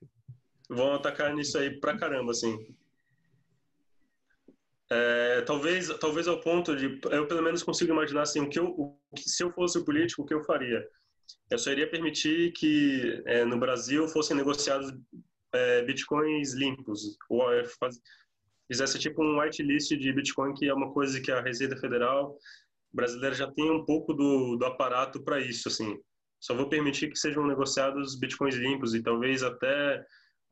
vão 0.68 0.94
atacar 0.94 1.34
nisso 1.34 1.58
aí 1.58 1.78
pra 1.80 1.96
caramba, 1.96 2.32
assim. 2.32 2.56
É, 4.90 5.40
talvez, 5.42 5.88
talvez 5.98 6.28
ao 6.28 6.40
ponto 6.40 6.76
de, 6.76 7.00
eu 7.10 7.26
pelo 7.26 7.42
menos 7.42 7.62
consigo 7.62 7.92
imaginar 7.92 8.22
assim, 8.22 8.40
o 8.40 8.48
que 8.48 8.58
eu, 8.58 8.66
o, 8.66 8.98
se 9.16 9.42
eu 9.42 9.50
fosse 9.50 9.78
o 9.78 9.84
político, 9.84 10.22
o 10.22 10.26
que 10.26 10.34
eu 10.34 10.44
faria? 10.44 10.86
Eu 11.50 11.58
só 11.58 11.70
iria 11.70 11.88
permitir 11.88 12.52
que 12.52 13.22
é, 13.26 13.44
no 13.44 13.58
Brasil 13.58 14.06
fossem 14.08 14.36
negociados 14.36 14.92
é, 15.52 15.82
bitcoins 15.82 16.52
limpos, 16.52 17.16
ou 17.28 17.42
faz, 17.80 17.98
fizesse 18.70 18.98
tipo 18.98 19.22
um 19.22 19.40
whitelist 19.40 19.96
de 19.96 20.12
bitcoin, 20.12 20.54
que 20.54 20.68
é 20.68 20.74
uma 20.74 20.92
coisa 20.92 21.20
que 21.20 21.32
a 21.32 21.40
Receita 21.40 21.76
Federal 21.76 22.36
brasileira 22.92 23.34
já 23.34 23.50
tem 23.50 23.70
um 23.70 23.84
pouco 23.84 24.14
do, 24.14 24.56
do 24.56 24.64
aparato 24.64 25.22
para 25.22 25.40
isso, 25.40 25.68
assim. 25.68 25.98
Só 26.40 26.54
vou 26.54 26.68
permitir 26.68 27.08
que 27.08 27.18
sejam 27.18 27.46
negociados 27.46 28.18
bitcoins 28.18 28.54
limpos 28.54 28.94
e 28.94 29.02
talvez 29.02 29.42
até 29.42 30.04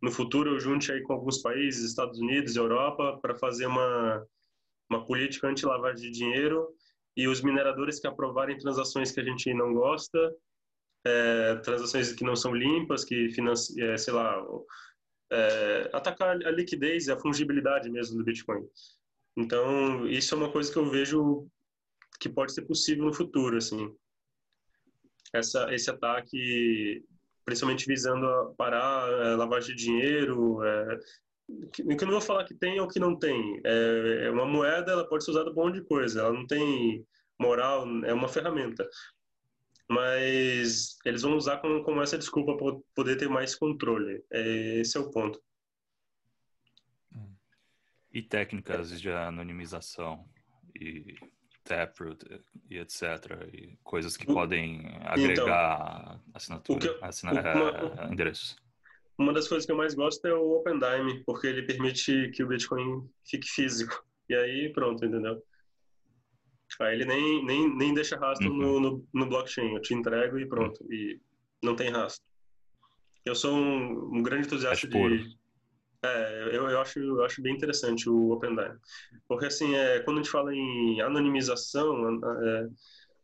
no 0.03 0.11
futuro 0.11 0.51
eu 0.51 0.61
junte 0.61 0.91
aí 0.91 1.01
com 1.03 1.13
alguns 1.13 1.39
países, 1.39 1.89
Estados 1.89 2.19
Unidos, 2.19 2.57
Europa, 2.57 3.19
para 3.23 3.37
fazer 3.37 3.67
uma, 3.67 4.27
uma 4.91 5.07
política 5.07 5.47
anti-lavagem 5.47 6.11
de 6.11 6.19
dinheiro 6.19 6.69
e 7.17 7.29
os 7.29 7.41
mineradores 7.41 8.01
que 8.01 8.09
aprovarem 8.09 8.59
transações 8.59 9.13
que 9.13 9.21
a 9.21 9.25
gente 9.25 9.55
não 9.55 9.73
gosta, 9.73 10.35
é, 11.07 11.57
transações 11.57 12.13
que 12.13 12.25
não 12.25 12.35
são 12.35 12.53
limpas, 12.53 13.05
que 13.05 13.31
financiam, 13.31 13.87
é, 13.87 13.97
sei 13.97 14.13
lá, 14.13 14.45
é, 15.31 15.91
atacar 15.93 16.31
a 16.31 16.51
liquidez 16.51 17.07
e 17.07 17.13
a 17.13 17.19
fungibilidade 17.19 17.89
mesmo 17.89 18.19
do 18.19 18.25
Bitcoin. 18.25 18.67
Então, 19.37 20.07
isso 20.09 20.35
é 20.35 20.39
uma 20.39 20.51
coisa 20.51 20.71
que 20.71 20.79
eu 20.79 20.91
vejo 20.91 21.47
que 22.19 22.29
pode 22.29 22.53
ser 22.53 22.63
possível 22.63 23.05
no 23.05 23.15
futuro, 23.15 23.57
assim. 23.57 23.95
Essa, 25.33 25.73
esse 25.73 25.91
ataque 25.91 27.05
principalmente 27.45 27.87
visando 27.87 28.55
parar 28.57 29.09
é, 29.09 29.37
lavagem 29.37 29.75
de 29.75 29.85
dinheiro. 29.85 30.63
É, 30.65 30.99
que, 31.73 31.83
que 31.83 32.05
eu 32.05 32.07
não 32.07 32.15
vou 32.15 32.21
falar 32.21 32.45
que 32.45 32.55
tem 32.55 32.81
ou 32.81 32.89
que 32.89 33.01
não 33.01 33.19
tem. 33.19 33.61
É, 33.65 34.27
é 34.27 34.31
uma 34.31 34.47
moeda, 34.47 34.93
ela 34.93 35.09
pode 35.09 35.25
ser 35.25 35.33
usada 35.33 35.53
para 35.53 35.63
um 35.63 35.67
monte 35.67 35.81
de 35.81 35.87
coisa. 35.87 36.21
Ela 36.21 36.33
não 36.33 36.47
tem 36.47 37.07
moral, 37.39 37.87
é 38.05 38.13
uma 38.13 38.29
ferramenta. 38.29 38.89
Mas 39.89 40.97
eles 41.05 41.23
vão 41.23 41.37
usar 41.37 41.59
como, 41.59 41.83
como 41.83 42.01
essa 42.01 42.17
desculpa 42.17 42.57
para 42.57 42.79
poder 42.95 43.17
ter 43.17 43.29
mais 43.29 43.55
controle. 43.55 44.25
É, 44.31 44.81
esse 44.81 44.97
é 44.97 45.01
o 45.01 45.11
ponto. 45.11 45.43
E 48.13 48.23
técnicas 48.23 49.01
de 49.01 49.11
anonimização 49.11 50.27
e 50.79 51.17
Taproot 51.65 52.25
e 52.71 52.79
etc. 52.79 53.03
E 53.53 53.79
coisas 53.83 54.17
que 54.17 54.27
podem 54.27 54.81
então, 54.81 55.01
agregar 55.05 56.03
então, 56.03 56.21
assinatura, 56.35 56.87
eu, 56.87 57.05
assina, 57.05 57.33
uma, 57.33 58.09
uh, 58.09 58.13
endereços. 58.13 58.57
Uma 59.19 59.33
das 59.33 59.49
coisas 59.49 59.67
que 59.67 59.73
eu 59.73 59.77
mais 59.77 59.95
gosto 59.95 60.27
é 60.27 60.35
o 60.35 60.59
OpenDime, 60.59 61.23
porque 61.25 61.47
ele 61.47 61.63
permite 61.63 62.31
que 62.35 62.43
o 62.43 62.49
Bitcoin 62.49 63.09
fique 63.25 63.49
físico. 63.49 64.05
E 64.29 64.35
aí, 64.35 64.73
pronto, 64.73 65.05
entendeu? 65.05 65.43
Aí 66.81 66.95
ele 66.95 67.05
nem, 67.05 67.45
nem, 67.45 67.77
nem 67.77 67.95
deixa 67.95 68.17
rastro 68.17 68.51
uhum. 68.51 68.57
no, 68.57 68.81
no, 68.81 69.09
no, 69.13 69.29
blockchain. 69.29 69.75
Eu 69.75 69.83
te 69.83 69.95
entrego 69.95 70.39
e 70.39 70.47
pronto. 70.47 70.83
Uhum. 70.83 70.93
E 70.93 71.21
não 71.63 71.77
tem 71.77 71.91
rastro. 71.91 72.25
Eu 73.25 73.35
sou 73.35 73.55
um, 73.55 74.17
um 74.17 74.23
grande 74.23 74.47
entusiasta 74.47 74.89
de, 74.89 75.37
é, 76.05 76.49
eu, 76.53 76.69
eu, 76.69 76.81
acho, 76.81 76.99
eu 76.99 77.25
acho 77.25 77.41
bem 77.41 77.55
interessante 77.55 78.11
o 78.11 78.33
OpenDime. 78.33 78.77
Porque, 79.29 79.47
assim, 79.47 79.75
é, 79.75 80.01
quando 80.01 80.19
a 80.19 80.23
gente 80.23 80.33
fala 80.33 80.55
em 80.55 81.01
anonimização, 81.01 82.21
é, 82.43 82.69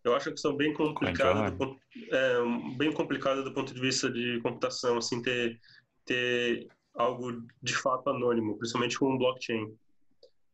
eu 0.04 0.14
acho 0.14 0.32
que 0.32 0.40
são 0.40 0.56
bem 0.56 0.72
complicadas 0.72 1.56
do, 1.58 1.76
é, 2.12 2.76
bem 2.76 2.92
complicado 2.92 3.42
do 3.42 3.52
ponto 3.52 3.74
de 3.74 3.80
vista 3.80 4.08
de 4.08 4.40
computação, 4.42 4.96
assim, 4.96 5.20
ter, 5.20 5.58
ter 6.04 6.68
algo 6.94 7.42
de 7.60 7.74
fato 7.74 8.10
anônimo, 8.10 8.56
principalmente 8.56 8.96
com 8.96 9.12
um 9.12 9.18
blockchain. 9.18 9.74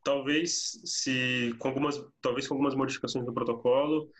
Talvez, 0.02 0.80
se, 0.84 1.54
com 1.58 1.68
algumas, 1.68 2.02
talvez 2.22 2.48
com 2.48 2.54
algumas 2.54 2.74
modificações 2.74 3.24
do 3.26 3.34
protocolo, 3.34 4.10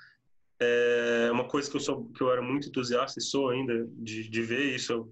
é 0.61 1.31
uma 1.33 1.49
coisa 1.49 1.71
que 1.71 1.77
eu, 1.77 1.81
sou, 1.81 2.05
que 2.11 2.23
eu 2.23 2.31
era 2.31 2.43
muito 2.43 2.69
entusiasta 2.69 3.19
e 3.19 3.23
sou 3.23 3.49
ainda 3.49 3.87
de, 3.93 4.29
de 4.29 4.43
ver 4.43 4.75
isso 4.75 5.11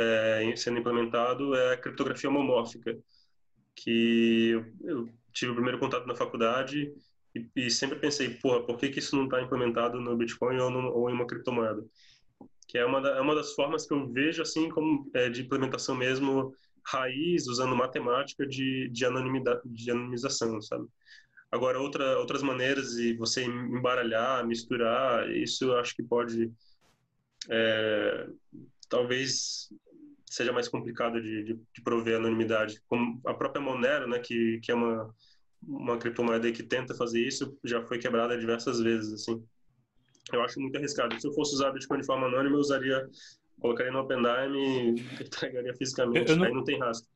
é, 0.00 0.56
sendo 0.56 0.78
implementado 0.78 1.54
é 1.54 1.74
a 1.74 1.76
criptografia 1.76 2.30
homomórfica, 2.30 2.98
que 3.74 4.50
eu, 4.82 5.08
tive 5.32 5.52
o 5.52 5.54
primeiro 5.54 5.78
contato 5.78 6.06
na 6.06 6.14
faculdade 6.14 6.92
e, 7.34 7.48
e, 7.54 7.70
sempre 7.70 7.98
pensei, 7.98 8.30
porra, 8.30 8.64
por 8.64 8.76
que, 8.78 8.88
que 8.88 8.98
isso 8.98 9.16
não 9.16 9.24
está 9.24 9.40
implementado 9.40 10.00
no 10.00 10.16
Bitcoin 10.16 10.58
ou, 10.58 10.70
no, 10.70 10.92
ou, 10.92 11.10
em 11.10 11.12
uma 11.12 11.26
criptomoeda? 11.26 11.84
Que 12.66 12.78
é 12.78 12.84
uma, 12.84 13.00
da, 13.00 13.16
é 13.16 13.20
uma 13.20 13.34
das 13.34 13.52
formas 13.54 13.86
que 13.86 13.94
eu 13.94 14.10
vejo 14.10 14.42
assim 14.42 14.68
como 14.68 15.08
é, 15.14 15.28
de 15.28 15.42
implementação 15.42 15.94
mesmo 15.94 16.54
raiz, 16.84 17.46
usando 17.46 17.76
matemática 17.76 18.46
de, 18.46 18.88
de, 18.88 19.04
anonimidade, 19.04 19.60
de 19.64 19.90
anonimização, 19.90 20.60
sabe? 20.60 20.86
Agora, 21.52 21.80
outra, 21.80 22.18
outras 22.18 22.42
maneiras 22.42 22.92
de 22.92 23.14
você 23.14 23.44
embaralhar, 23.44 24.46
misturar, 24.46 25.28
isso 25.30 25.64
eu 25.64 25.78
acho 25.78 25.94
que 25.96 26.02
pode, 26.02 26.50
é, 27.48 28.28
talvez 28.88 29.68
seja 30.30 30.52
mais 30.52 30.68
complicado 30.68 31.20
de, 31.20 31.42
de, 31.42 31.54
de, 31.54 31.82
prover 31.82 32.16
anonimidade. 32.16 32.80
Como 32.86 33.20
a 33.26 33.34
própria 33.34 33.60
Monero, 33.60 34.08
né, 34.08 34.20
que, 34.20 34.60
que 34.62 34.70
é 34.70 34.74
uma, 34.74 35.12
uma 35.60 35.98
criptomoeda 35.98 36.50
que 36.52 36.62
tenta 36.62 36.94
fazer 36.94 37.20
isso, 37.20 37.58
já 37.64 37.82
foi 37.82 37.98
quebrada 37.98 38.38
diversas 38.38 38.80
vezes, 38.80 39.12
assim. 39.12 39.44
Eu 40.32 40.42
acho 40.42 40.60
muito 40.60 40.76
arriscado. 40.78 41.20
Se 41.20 41.26
eu 41.26 41.32
fosse 41.34 41.56
usar 41.56 41.72
Bitcoin 41.72 42.00
de 42.00 42.06
forma 42.06 42.28
anônima, 42.28 42.54
eu 42.54 42.60
usaria, 42.60 43.10
colocaria 43.60 43.90
no 43.90 43.98
OpenDime 43.98 44.94
e 44.94 45.00
entregaria 45.20 45.74
fisicamente. 45.74 46.34
Não, 46.36 46.44
Aí 46.44 46.54
não 46.54 46.64
tem 46.64 46.78
rastro. 46.78 47.10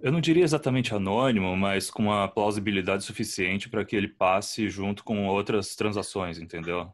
Eu 0.00 0.10
não 0.10 0.20
diria 0.20 0.42
exatamente 0.42 0.94
anônimo, 0.94 1.54
mas 1.54 1.90
com 1.90 2.04
uma 2.04 2.26
plausibilidade 2.26 3.04
suficiente 3.04 3.68
para 3.68 3.84
que 3.84 3.94
ele 3.94 4.08
passe 4.08 4.70
junto 4.70 5.04
com 5.04 5.26
outras 5.26 5.76
transações, 5.76 6.38
entendeu? 6.38 6.90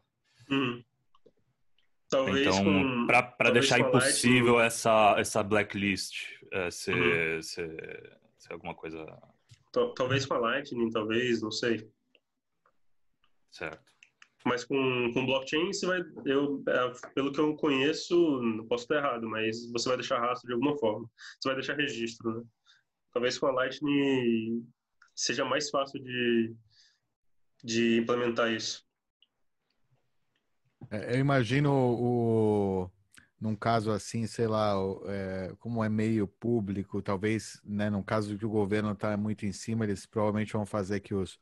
Uhum. 0.49 0.83
Talvez 2.11 2.45
então, 2.45 3.07
para 3.07 3.51
deixar 3.51 3.79
impossível 3.79 4.55
Lightning... 4.55 4.67
essa, 4.67 5.15
essa 5.17 5.41
blacklist 5.41 6.27
é, 6.51 6.69
ser, 6.69 6.93
uhum. 6.93 7.41
ser, 7.41 8.19
ser, 8.37 8.53
alguma 8.53 8.75
coisa. 8.75 9.05
Talvez 9.95 10.25
com 10.25 10.33
a 10.33 10.37
Lightning, 10.37 10.89
talvez, 10.89 11.41
não 11.41 11.51
sei. 11.51 11.89
Certo. 13.49 13.89
Mas 14.45 14.65
com, 14.65 15.11
com 15.13 15.25
blockchain, 15.25 15.71
você 15.71 15.85
vai. 15.85 16.01
Eu, 16.25 16.61
é, 16.67 16.91
pelo 17.15 17.31
que 17.31 17.39
eu 17.39 17.55
conheço, 17.55 18.41
não 18.41 18.67
posso 18.67 18.83
estar 18.83 18.95
errado, 18.97 19.29
mas 19.29 19.71
você 19.71 19.87
vai 19.87 19.97
deixar 19.97 20.19
rastro 20.19 20.47
de 20.47 20.53
alguma 20.53 20.77
forma. 20.77 21.09
Você 21.39 21.47
vai 21.47 21.55
deixar 21.55 21.77
registro, 21.77 22.29
né? 22.29 22.43
Talvez 23.13 23.39
com 23.39 23.47
a 23.47 23.51
Lightning 23.51 24.67
seja 25.15 25.45
mais 25.45 25.69
fácil 25.69 26.03
de, 26.03 26.53
de 27.63 27.97
implementar 27.99 28.51
isso. 28.51 28.85
É, 30.89 31.15
eu 31.15 31.19
imagino 31.19 31.71
o, 31.71 32.89
num 33.39 33.55
caso 33.55 33.91
assim, 33.91 34.27
sei 34.27 34.47
lá, 34.47 34.73
é, 35.07 35.53
como 35.59 35.83
é 35.83 35.89
meio 35.89 36.27
público, 36.27 37.01
talvez, 37.01 37.61
né, 37.63 37.89
num 37.89 38.03
caso 38.03 38.37
que 38.37 38.45
o 38.45 38.49
governo 38.49 38.91
está 38.91 39.15
muito 39.17 39.45
em 39.45 39.51
cima, 39.51 39.85
eles 39.85 40.05
provavelmente 40.05 40.53
vão 40.53 40.65
fazer 40.65 40.99
que 40.99 41.13
os 41.13 41.39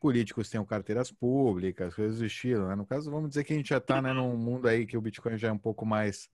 políticos 0.00 0.48
tenham 0.48 0.64
carteiras 0.64 1.10
públicas, 1.10 1.94
coisas 1.94 2.18
do 2.18 2.26
estilo, 2.26 2.68
né? 2.68 2.74
No 2.74 2.86
caso, 2.86 3.10
vamos 3.10 3.30
dizer 3.30 3.44
que 3.44 3.52
a 3.52 3.56
gente 3.56 3.70
já 3.70 3.78
está 3.78 4.00
né, 4.00 4.12
num 4.12 4.36
mundo 4.36 4.68
aí 4.68 4.86
que 4.86 4.96
o 4.96 5.00
Bitcoin 5.00 5.36
já 5.36 5.48
é 5.48 5.52
um 5.52 5.58
pouco 5.58 5.84
mais 5.84 6.30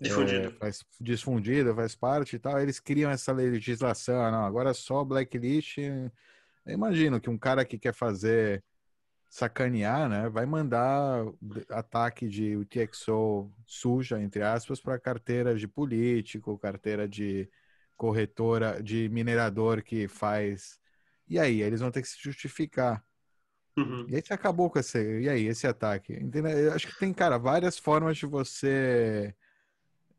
difundido, 0.00 0.48
é, 0.48 0.50
faz, 0.52 0.84
difundido, 1.00 1.74
faz 1.74 1.94
parte 1.94 2.36
e 2.36 2.38
tal, 2.38 2.58
eles 2.58 2.80
criam 2.80 3.10
essa 3.10 3.30
legislação, 3.32 4.30
não, 4.30 4.44
agora 4.44 4.72
só 4.72 5.04
blacklist. 5.04 5.78
Eu 5.78 6.10
imagino 6.66 7.20
que 7.20 7.28
um 7.28 7.38
cara 7.38 7.64
que 7.64 7.78
quer 7.78 7.92
fazer 7.92 8.64
sacanear, 9.32 10.10
né, 10.10 10.28
vai 10.28 10.44
mandar 10.44 11.24
ataque 11.70 12.28
de 12.28 12.54
UTXO 12.54 13.50
suja, 13.64 14.20
entre 14.20 14.42
aspas, 14.42 14.78
para 14.78 15.00
carteira 15.00 15.56
de 15.56 15.66
político, 15.66 16.58
carteira 16.58 17.08
de 17.08 17.48
corretora, 17.96 18.82
de 18.82 19.08
minerador 19.08 19.82
que 19.82 20.06
faz. 20.06 20.78
E 21.26 21.38
aí, 21.38 21.62
eles 21.62 21.80
vão 21.80 21.90
ter 21.90 22.02
que 22.02 22.08
se 22.08 22.22
justificar. 22.22 23.02
Uhum. 23.74 24.04
E 24.06 24.16
aí 24.16 24.22
você 24.22 24.34
acabou 24.34 24.68
com 24.68 24.78
esse. 24.78 25.22
E 25.22 25.26
aí, 25.30 25.46
esse 25.46 25.66
ataque? 25.66 26.12
Entendeu? 26.12 26.50
Eu 26.50 26.74
acho 26.74 26.88
que 26.88 26.98
tem, 26.98 27.10
cara, 27.14 27.38
várias 27.38 27.78
formas 27.78 28.18
de 28.18 28.26
você 28.26 29.34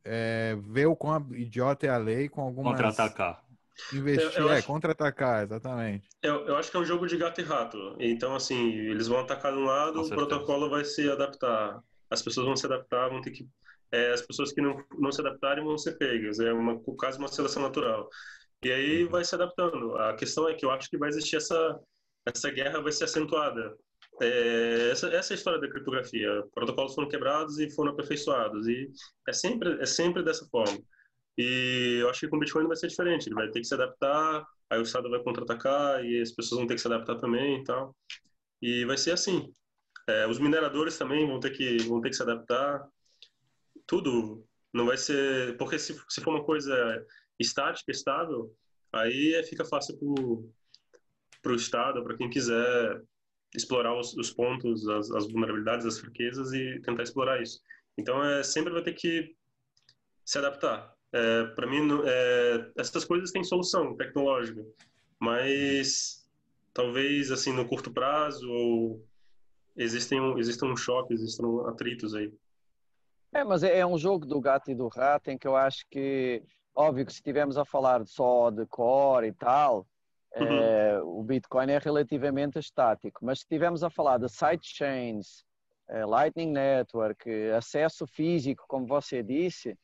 é, 0.03 0.57
ver 0.59 0.87
o 0.87 0.95
quão 0.95 1.23
idiota 1.35 1.85
é 1.85 1.89
a 1.89 1.97
lei 1.97 2.27
com 2.27 2.41
algumas. 2.41 2.71
Contra-atacar. 2.71 3.42
Investir, 3.91 4.39
eu, 4.39 4.43
eu 4.43 4.49
é, 4.49 4.57
acho... 4.57 4.67
contra-atacar, 4.67 5.43
exatamente. 5.43 6.07
Eu, 6.21 6.45
eu 6.45 6.55
acho 6.55 6.69
que 6.69 6.77
é 6.77 6.79
um 6.79 6.85
jogo 6.85 7.07
de 7.07 7.17
gato 7.17 7.41
e 7.41 7.43
rato. 7.43 7.95
Então, 7.99 8.35
assim, 8.35 8.71
eles 8.71 9.07
vão 9.07 9.19
atacar 9.19 9.51
de 9.51 9.57
um 9.57 9.65
lado, 9.65 10.01
o 10.01 10.09
protocolo 10.09 10.69
vai 10.69 10.85
se 10.85 11.09
adaptar. 11.09 11.81
As 12.09 12.21
pessoas 12.21 12.45
vão 12.45 12.55
se 12.55 12.65
adaptar, 12.65 13.09
vão 13.09 13.21
ter 13.21 13.31
que. 13.31 13.47
É, 13.91 14.11
as 14.11 14.21
pessoas 14.21 14.51
que 14.51 14.61
não, 14.61 14.83
não 14.97 15.11
se 15.11 15.21
adaptarem 15.21 15.63
vão 15.63 15.77
ser 15.77 15.97
pegas. 15.97 16.39
É 16.39 16.53
uma, 16.53 16.79
quase 16.97 17.17
uma 17.17 17.27
seleção 17.27 17.61
natural. 17.61 18.07
E 18.63 18.71
aí 18.71 19.03
uhum. 19.03 19.09
vai 19.09 19.25
se 19.25 19.35
adaptando. 19.35 19.95
A 19.97 20.15
questão 20.15 20.47
é 20.47 20.53
que 20.53 20.65
eu 20.65 20.71
acho 20.71 20.89
que 20.89 20.97
vai 20.97 21.09
existir 21.09 21.35
essa, 21.35 21.79
essa 22.25 22.49
guerra, 22.49 22.81
vai 22.81 22.91
ser 22.91 23.05
acentuada. 23.05 23.75
É, 24.21 24.89
essa, 24.91 25.07
essa 25.07 25.33
é 25.33 25.35
a 25.35 25.37
história 25.37 25.59
da 25.59 25.67
criptografia. 25.67 26.43
Protocolos 26.53 26.93
foram 26.93 27.09
quebrados 27.09 27.59
e 27.59 27.69
foram 27.71 27.91
aperfeiçoados. 27.91 28.67
E 28.67 28.89
é 29.27 29.33
sempre, 29.33 29.81
é 29.81 29.85
sempre 29.85 30.23
dessa 30.23 30.45
forma. 30.47 30.79
E 31.37 31.99
eu 32.01 32.09
acho 32.09 32.21
que 32.21 32.27
com 32.27 32.37
o 32.37 32.39
Bitcoin 32.39 32.67
vai 32.67 32.75
ser 32.77 32.87
diferente. 32.87 33.27
Ele 33.27 33.35
vai 33.35 33.49
ter 33.49 33.59
que 33.59 33.67
se 33.67 33.73
adaptar, 33.73 34.45
aí 34.69 34.79
o 34.79 34.83
Estado 34.83 35.09
vai 35.09 35.21
contra-atacar 35.23 36.03
e 36.05 36.21
as 36.21 36.31
pessoas 36.31 36.59
vão 36.59 36.67
ter 36.67 36.75
que 36.75 36.81
se 36.81 36.87
adaptar 36.87 37.17
também 37.17 37.61
e 37.61 37.63
tal. 37.63 37.95
E 38.61 38.85
vai 38.85 38.97
ser 38.97 39.11
assim. 39.11 39.51
É, 40.07 40.27
os 40.27 40.39
mineradores 40.39 40.97
também 40.97 41.27
vão 41.27 41.39
ter 41.39 41.51
que 41.51 41.77
vão 41.83 42.01
ter 42.01 42.09
que 42.09 42.15
se 42.15 42.23
adaptar. 42.23 42.87
Tudo 43.87 44.45
não 44.73 44.85
vai 44.85 44.97
ser 44.97 45.57
porque 45.57 45.79
se, 45.79 45.95
se 46.09 46.21
for 46.21 46.31
uma 46.35 46.43
coisa 46.43 47.05
estática, 47.39 47.91
estável, 47.91 48.55
aí 48.91 49.43
fica 49.45 49.65
fácil 49.65 49.97
para 51.41 51.51
o 51.51 51.55
Estado, 51.55 52.03
para 52.03 52.17
quem 52.17 52.29
quiser 52.29 53.01
explorar 53.55 53.97
os, 53.97 54.15
os 54.15 54.31
pontos, 54.31 54.87
as, 54.87 55.11
as, 55.11 55.31
vulnerabilidades, 55.31 55.85
as 55.85 55.99
fraquezas 55.99 56.51
e 56.53 56.79
tentar 56.81 57.03
explorar 57.03 57.41
isso. 57.41 57.59
Então, 57.97 58.23
é, 58.23 58.43
sempre 58.43 58.73
vai 58.73 58.83
ter 58.83 58.93
que 58.93 59.35
se 60.25 60.37
adaptar. 60.37 60.92
É, 61.13 61.43
para 61.55 61.67
mim, 61.67 61.87
é, 62.05 62.71
essas 62.75 63.05
coisas 63.05 63.31
têm 63.31 63.43
solução 63.43 63.95
tecnológica, 63.95 64.65
mas 65.19 66.27
talvez 66.73 67.31
assim 67.31 67.53
no 67.53 67.67
curto 67.67 67.93
prazo 67.93 68.49
ou 68.49 69.05
existem 69.77 70.19
um, 70.19 70.39
existem 70.39 70.71
um 70.71 70.75
choque, 70.75 71.13
existem 71.13 71.45
atritos 71.67 72.15
aí. 72.15 72.33
É, 73.31 73.43
mas 73.43 73.63
é, 73.63 73.79
é 73.79 73.85
um 73.85 73.97
jogo 73.97 74.25
do 74.25 74.41
gato 74.41 74.71
e 74.71 74.75
do 74.75 74.87
rato 74.87 75.29
em 75.29 75.37
que 75.37 75.47
eu 75.47 75.55
acho 75.55 75.85
que, 75.89 76.43
óbvio 76.75 77.05
que 77.05 77.11
se 77.11 77.19
estivermos 77.19 77.57
a 77.57 77.65
falar 77.65 78.05
só 78.07 78.49
de 78.49 78.65
core 78.65 79.27
e 79.27 79.33
tal, 79.33 79.87
uhum. 80.35 80.47
é, 80.47 81.01
o 81.01 81.21
Bitcoin 81.23 81.69
é 81.69 81.77
relativamente 81.77 82.57
estático, 82.57 83.23
mas 83.23 83.39
se 83.39 83.45
estivermos 83.45 83.83
a 83.83 83.89
falar 83.89 84.17
de 84.17 84.29
sidechains, 84.29 85.43
é, 85.89 86.05
Lightning 86.05 86.51
Network, 86.51 87.29
acesso 87.51 88.07
físico, 88.07 88.65
como 88.67 88.87
você 88.87 89.21
disse, 89.21 89.77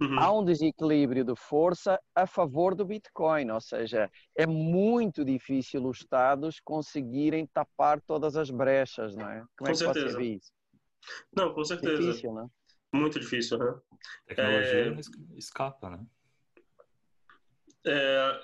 Uhum. 0.00 0.18
Há 0.18 0.32
um 0.32 0.44
desequilíbrio 0.44 1.24
de 1.24 1.36
força 1.36 2.00
a 2.14 2.26
favor 2.26 2.74
do 2.74 2.84
Bitcoin, 2.84 3.50
ou 3.50 3.60
seja, 3.60 4.10
é 4.34 4.46
muito 4.46 5.24
difícil 5.24 5.86
os 5.86 5.98
Estados 5.98 6.60
conseguirem 6.60 7.46
tapar 7.46 8.00
todas 8.00 8.36
as 8.36 8.50
brechas, 8.50 9.14
não 9.14 9.28
é? 9.28 9.44
Como 9.56 9.66
com 9.66 9.70
é 9.70 9.74
certeza. 9.74 10.08
você 10.08 10.16
vê 10.16 10.24
isso? 10.36 10.52
Não, 11.36 11.52
com 11.52 11.64
certeza. 11.64 12.00
Difícil, 12.00 12.32
né? 12.32 12.46
Muito 12.94 13.20
difícil, 13.20 13.58
né? 13.58 13.74
Tecnologia 14.26 14.96
é... 14.96 15.38
escapa, 15.38 15.90
né? 15.90 16.06
É, 17.84 18.40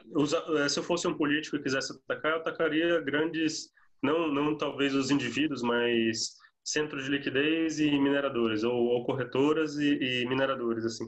é, 0.58 0.68
se 0.68 0.78
eu 0.78 0.82
fosse 0.82 1.06
um 1.06 1.16
político 1.16 1.56
e 1.56 1.62
quisesse 1.62 1.92
atacar, 1.92 2.32
eu 2.32 2.38
atacaria 2.38 3.00
grandes, 3.00 3.70
não, 4.02 4.26
não 4.32 4.56
talvez 4.56 4.94
os 4.94 5.10
indivíduos, 5.10 5.62
mas 5.62 6.36
centros 6.64 7.04
de 7.04 7.10
liquidez 7.10 7.78
e 7.78 7.90
mineradores, 7.90 8.64
ou, 8.64 8.74
ou 8.74 9.04
corretoras 9.04 9.76
e, 9.76 9.94
e, 9.94 10.28
mineradores, 10.28 10.84
assim. 10.84 11.06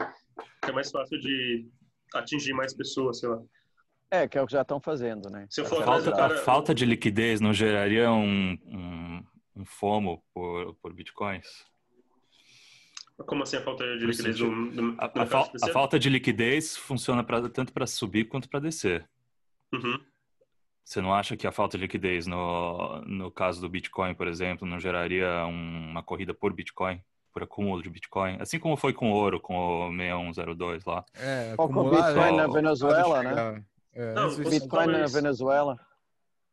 É 0.62 0.72
mais 0.72 0.90
fácil 0.90 1.18
de 1.18 1.66
atingir 2.14 2.52
mais 2.52 2.74
pessoas, 2.74 3.20
sei 3.20 3.28
lá. 3.28 3.40
É, 4.10 4.26
que 4.26 4.36
é 4.36 4.42
o 4.42 4.46
que 4.46 4.52
já 4.52 4.62
estão 4.62 4.80
fazendo, 4.80 5.30
né? 5.30 5.46
Se 5.48 5.60
eu 5.60 5.64
for 5.64 5.82
a, 5.82 5.84
falta, 5.84 6.10
cara... 6.10 6.34
a 6.34 6.38
falta 6.38 6.74
de 6.74 6.84
liquidez 6.84 7.40
não 7.40 7.54
geraria 7.54 8.10
um, 8.10 8.58
um, 8.66 9.24
um 9.56 9.64
FOMO 9.64 10.22
por, 10.34 10.74
por 10.82 10.92
bitcoins? 10.92 11.64
Como 13.26 13.42
assim 13.42 13.56
a 13.56 13.62
falta 13.62 13.84
de 13.98 14.06
liquidez? 14.06 14.38
Do, 14.38 14.70
do, 14.70 14.96
a, 14.98 15.22
a, 15.22 15.26
fal, 15.26 15.52
a, 15.62 15.68
falta 15.68 15.98
de 15.98 16.08
liquidez 16.08 16.76
funciona 16.76 17.22
pra, 17.22 17.48
tanto 17.48 17.72
para 17.72 17.86
subir 17.86 18.24
quanto 18.24 18.48
para 18.48 18.60
descer. 18.60 19.08
Uhum. 19.72 20.00
Você 20.84 21.00
não 21.00 21.14
acha 21.14 21.36
que 21.36 21.46
a 21.46 21.52
falta 21.52 21.76
de 21.76 21.82
liquidez 21.84 22.26
no, 22.26 23.00
no 23.02 23.30
caso 23.30 23.60
do 23.60 23.68
Bitcoin, 23.68 24.14
por 24.14 24.26
exemplo, 24.26 24.66
não 24.66 24.80
geraria 24.80 25.44
uma 25.44 26.02
corrida 26.02 26.34
por 26.34 26.52
Bitcoin? 26.52 27.00
Por 27.32 27.42
acúmulo 27.42 27.82
de 27.82 27.88
Bitcoin? 27.88 28.38
Assim 28.40 28.58
como 28.58 28.76
foi 28.76 28.92
com 28.92 29.12
o 29.12 29.14
ouro, 29.14 29.38
com 29.38 29.88
o 29.88 29.96
6102 29.96 30.84
lá. 30.84 31.04
É, 31.14 31.54
com 31.56 31.64
o 31.64 31.90
Bitcoin 31.90 32.36
na 32.36 32.46
Venezuela, 32.48 33.22
né? 33.22 33.64
É, 33.92 34.14
não, 34.14 34.34
Bitcoin 34.34 34.86
na 34.86 35.06
Venezuela. 35.06 35.78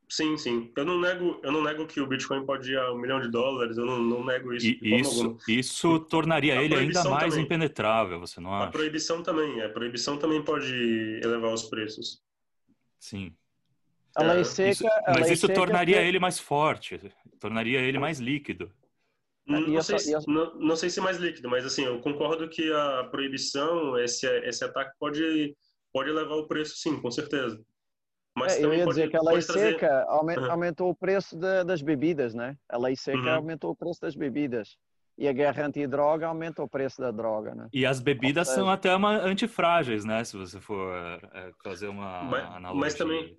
Sim, 0.10 0.38
sim. 0.38 0.72
Eu 0.76 0.86
não 0.86 1.00
nego, 1.00 1.40
eu 1.44 1.52
não 1.52 1.62
nego 1.62 1.86
que 1.86 2.00
o 2.00 2.08
Bitcoin 2.08 2.46
pode 2.46 2.72
ir 2.72 2.78
a 2.78 2.94
um 2.94 2.98
milhão 2.98 3.20
de 3.20 3.30
dólares. 3.30 3.78
Eu 3.78 3.86
não, 3.86 4.00
não 4.00 4.24
nego 4.24 4.54
isso. 4.54 4.68
E 4.82 5.00
isso, 5.00 5.38
isso 5.48 6.00
tornaria 6.00 6.56
ele 6.62 6.76
ainda 6.76 7.04
mais 7.04 7.32
também. 7.32 7.46
impenetrável, 7.46 8.20
você 8.20 8.40
não 8.40 8.54
acha? 8.54 8.70
A 8.70 8.72
proibição 8.72 9.22
também. 9.22 9.62
A 9.62 9.70
proibição 9.70 10.18
também 10.18 10.42
pode 10.42 11.20
elevar 11.22 11.54
os 11.54 11.64
preços. 11.64 12.22
Sim. 13.00 13.34
A 14.16 14.24
lei 14.24 14.46
seca. 14.46 14.70
Isso, 14.70 14.88
a 14.88 15.04
mas 15.08 15.24
lei 15.24 15.34
isso 15.34 15.48
seca 15.48 15.60
tornaria 15.60 16.02
ele 16.02 16.20
mais 16.20 16.40
forte, 16.40 17.00
tornaria 17.40 17.80
ele 17.82 18.00
mais 18.00 18.20
líquido. 18.20 18.72
Não, 19.48 19.62
não, 19.62 19.82
sei 19.82 19.98
se, 19.98 20.28
não, 20.28 20.56
não, 20.56 20.76
sei 20.76 20.90
se 20.90 21.00
mais 21.00 21.18
líquido, 21.18 21.50
mas 21.50 21.66
assim, 21.66 21.86
eu 21.86 22.02
concordo 22.02 22.50
que 22.50 22.70
a 22.72 23.06
proibição, 23.06 23.98
esse, 23.98 24.28
esse 24.42 24.64
ataque 24.66 24.92
pode, 25.00 25.56
pode 25.94 26.12
levar 26.12 26.36
o 26.36 26.48
preço, 26.48 26.76
sim, 26.76 27.00
com 27.00 27.10
certeza. 27.10 27.58
Mas 28.36 28.58
é, 28.58 28.66
eu 28.66 28.74
ia 28.74 28.84
pode, 28.84 28.98
dizer 28.98 29.10
que 29.10 29.16
a 29.16 29.22
lei 29.22 29.42
seca 29.42 29.88
trazer... 29.88 30.50
aumentou, 30.52 30.88
uhum. 30.88 30.92
o 30.92 30.96
preço 30.96 31.38
de, 31.38 31.64
das 31.64 31.82
bebidas, 31.82 32.36
né? 32.36 32.58
A 32.70 32.78
lei 32.78 32.96
seca 32.96 33.18
uhum. 33.18 33.36
aumentou 33.36 33.72
o 33.72 33.76
preço 33.76 34.02
das 34.02 34.16
bebidas. 34.16 34.78
E 35.18 35.28
a 35.28 35.34
guerra 35.34 35.66
antidroga 35.66 36.28
aumenta 36.28 36.62
o 36.62 36.70
preço 36.70 37.02
da 37.02 37.10
droga, 37.10 37.56
né? 37.56 37.70
E 37.74 37.86
as 37.86 38.00
bebidas 38.00 38.50
seja... 38.50 38.60
são 38.60 38.70
até 38.70 38.94
uma, 38.96 39.18
antifrágeis, 39.18 40.06
né? 40.06 40.24
Se 40.24 40.38
você 40.38 40.60
for 40.60 40.94
é, 41.34 41.52
fazer 41.64 41.88
uma 41.88 42.24
mas, 42.26 42.46
analogia. 42.46 42.82
Mas 42.82 42.94
também, 42.94 43.38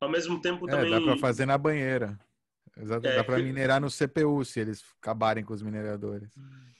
ao 0.00 0.08
mesmo 0.08 0.40
tempo, 0.40 0.66
também. 0.66 0.94
É, 0.94 0.98
dá 0.98 1.04
para 1.04 1.18
fazer 1.18 1.44
na 1.44 1.58
banheira. 1.58 2.18
Exato, 2.80 3.06
é, 3.06 3.16
dá 3.16 3.24
para 3.24 3.38
minerar 3.38 3.80
no 3.80 3.88
CPU 3.88 4.44
se 4.44 4.60
eles 4.60 4.84
acabarem 5.00 5.44
com 5.44 5.52
os 5.52 5.62
mineradores. 5.62 6.30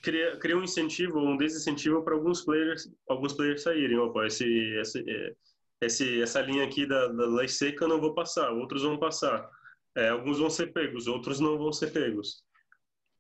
Cria, 0.03 0.37
cria 0.37 0.57
um 0.57 0.63
incentivo, 0.63 1.19
um 1.19 1.37
desincentivo 1.37 2.03
para 2.03 2.15
alguns 2.15 2.43
players, 2.43 2.89
alguns 3.09 3.33
players 3.33 3.63
saírem. 3.63 3.99
Opa, 3.99 4.27
esse, 4.27 4.45
esse, 4.77 5.05
é, 5.09 5.35
esse, 5.81 6.23
essa 6.23 6.41
linha 6.41 6.65
aqui 6.65 6.87
da, 6.87 7.09
da 7.09 7.27
lei 7.27 7.49
seca 7.49 7.85
eu 7.85 7.89
não 7.89 8.01
vou 8.01 8.15
passar, 8.15 8.51
outros 8.53 8.83
vão 8.83 8.97
passar. 8.97 9.49
É, 9.97 10.11
alguns 10.11 10.39
vão 10.39 10.49
ser 10.49 10.73
pegos, 10.73 11.09
outros 11.09 11.41
não 11.41 11.59
vão 11.59 11.73
ser 11.73 11.93
pegos. 11.93 12.45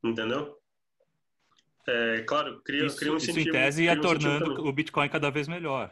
Entendeu? 0.04 0.56
É, 1.88 2.22
claro, 2.22 2.60
cria, 2.62 2.86
isso, 2.86 2.96
cria 2.96 3.12
um 3.12 3.16
incentivo. 3.16 3.40
Isso 3.40 3.48
em 3.48 3.52
tese 3.52 3.84
ia 3.84 3.94
um 3.94 4.00
tornando 4.00 4.64
o 4.64 4.72
Bitcoin 4.72 5.08
cada 5.08 5.30
vez 5.30 5.48
melhor. 5.48 5.90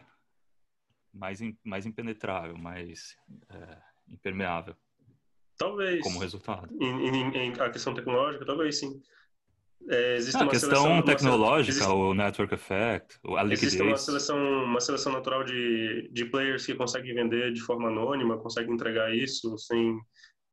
Mais, 1.13 1.41
mais 1.65 1.87
impenetrável, 1.87 2.57
mais 2.57 3.17
é, 3.49 3.79
impermeável. 4.09 4.77
Talvez. 5.59 6.03
Como 6.03 6.19
resultado. 6.19 6.69
Em, 6.81 7.09
em, 7.09 7.37
em 7.37 7.53
a 7.61 7.71
questão 7.71 7.95
tecnológica, 7.95 8.45
talvez 8.45 8.79
sim. 8.79 9.01
É, 9.89 10.17
existe 10.17 10.37
ah, 10.37 10.45
a 10.45 10.49
questão 10.49 10.71
seleção, 10.71 11.03
tecnológica, 11.03 11.71
existe, 11.71 11.93
o 11.93 12.13
network 12.13 12.55
effect, 12.55 13.19
a 13.25 13.43
liquidez. 13.43 13.63
Existe 13.63 13.83
uma 13.83 13.97
seleção, 13.97 14.65
uma 14.65 14.81
seleção 14.81 15.13
natural 15.13 15.45
de, 15.45 16.11
de 16.13 16.25
players 16.25 16.67
que 16.67 16.75
conseguem 16.75 17.15
vender 17.15 17.53
de 17.53 17.61
forma 17.61 17.89
anônima, 17.89 18.39
conseguem 18.39 18.75
entregar 18.75 19.15
isso 19.15 19.57
sem, 19.59 19.97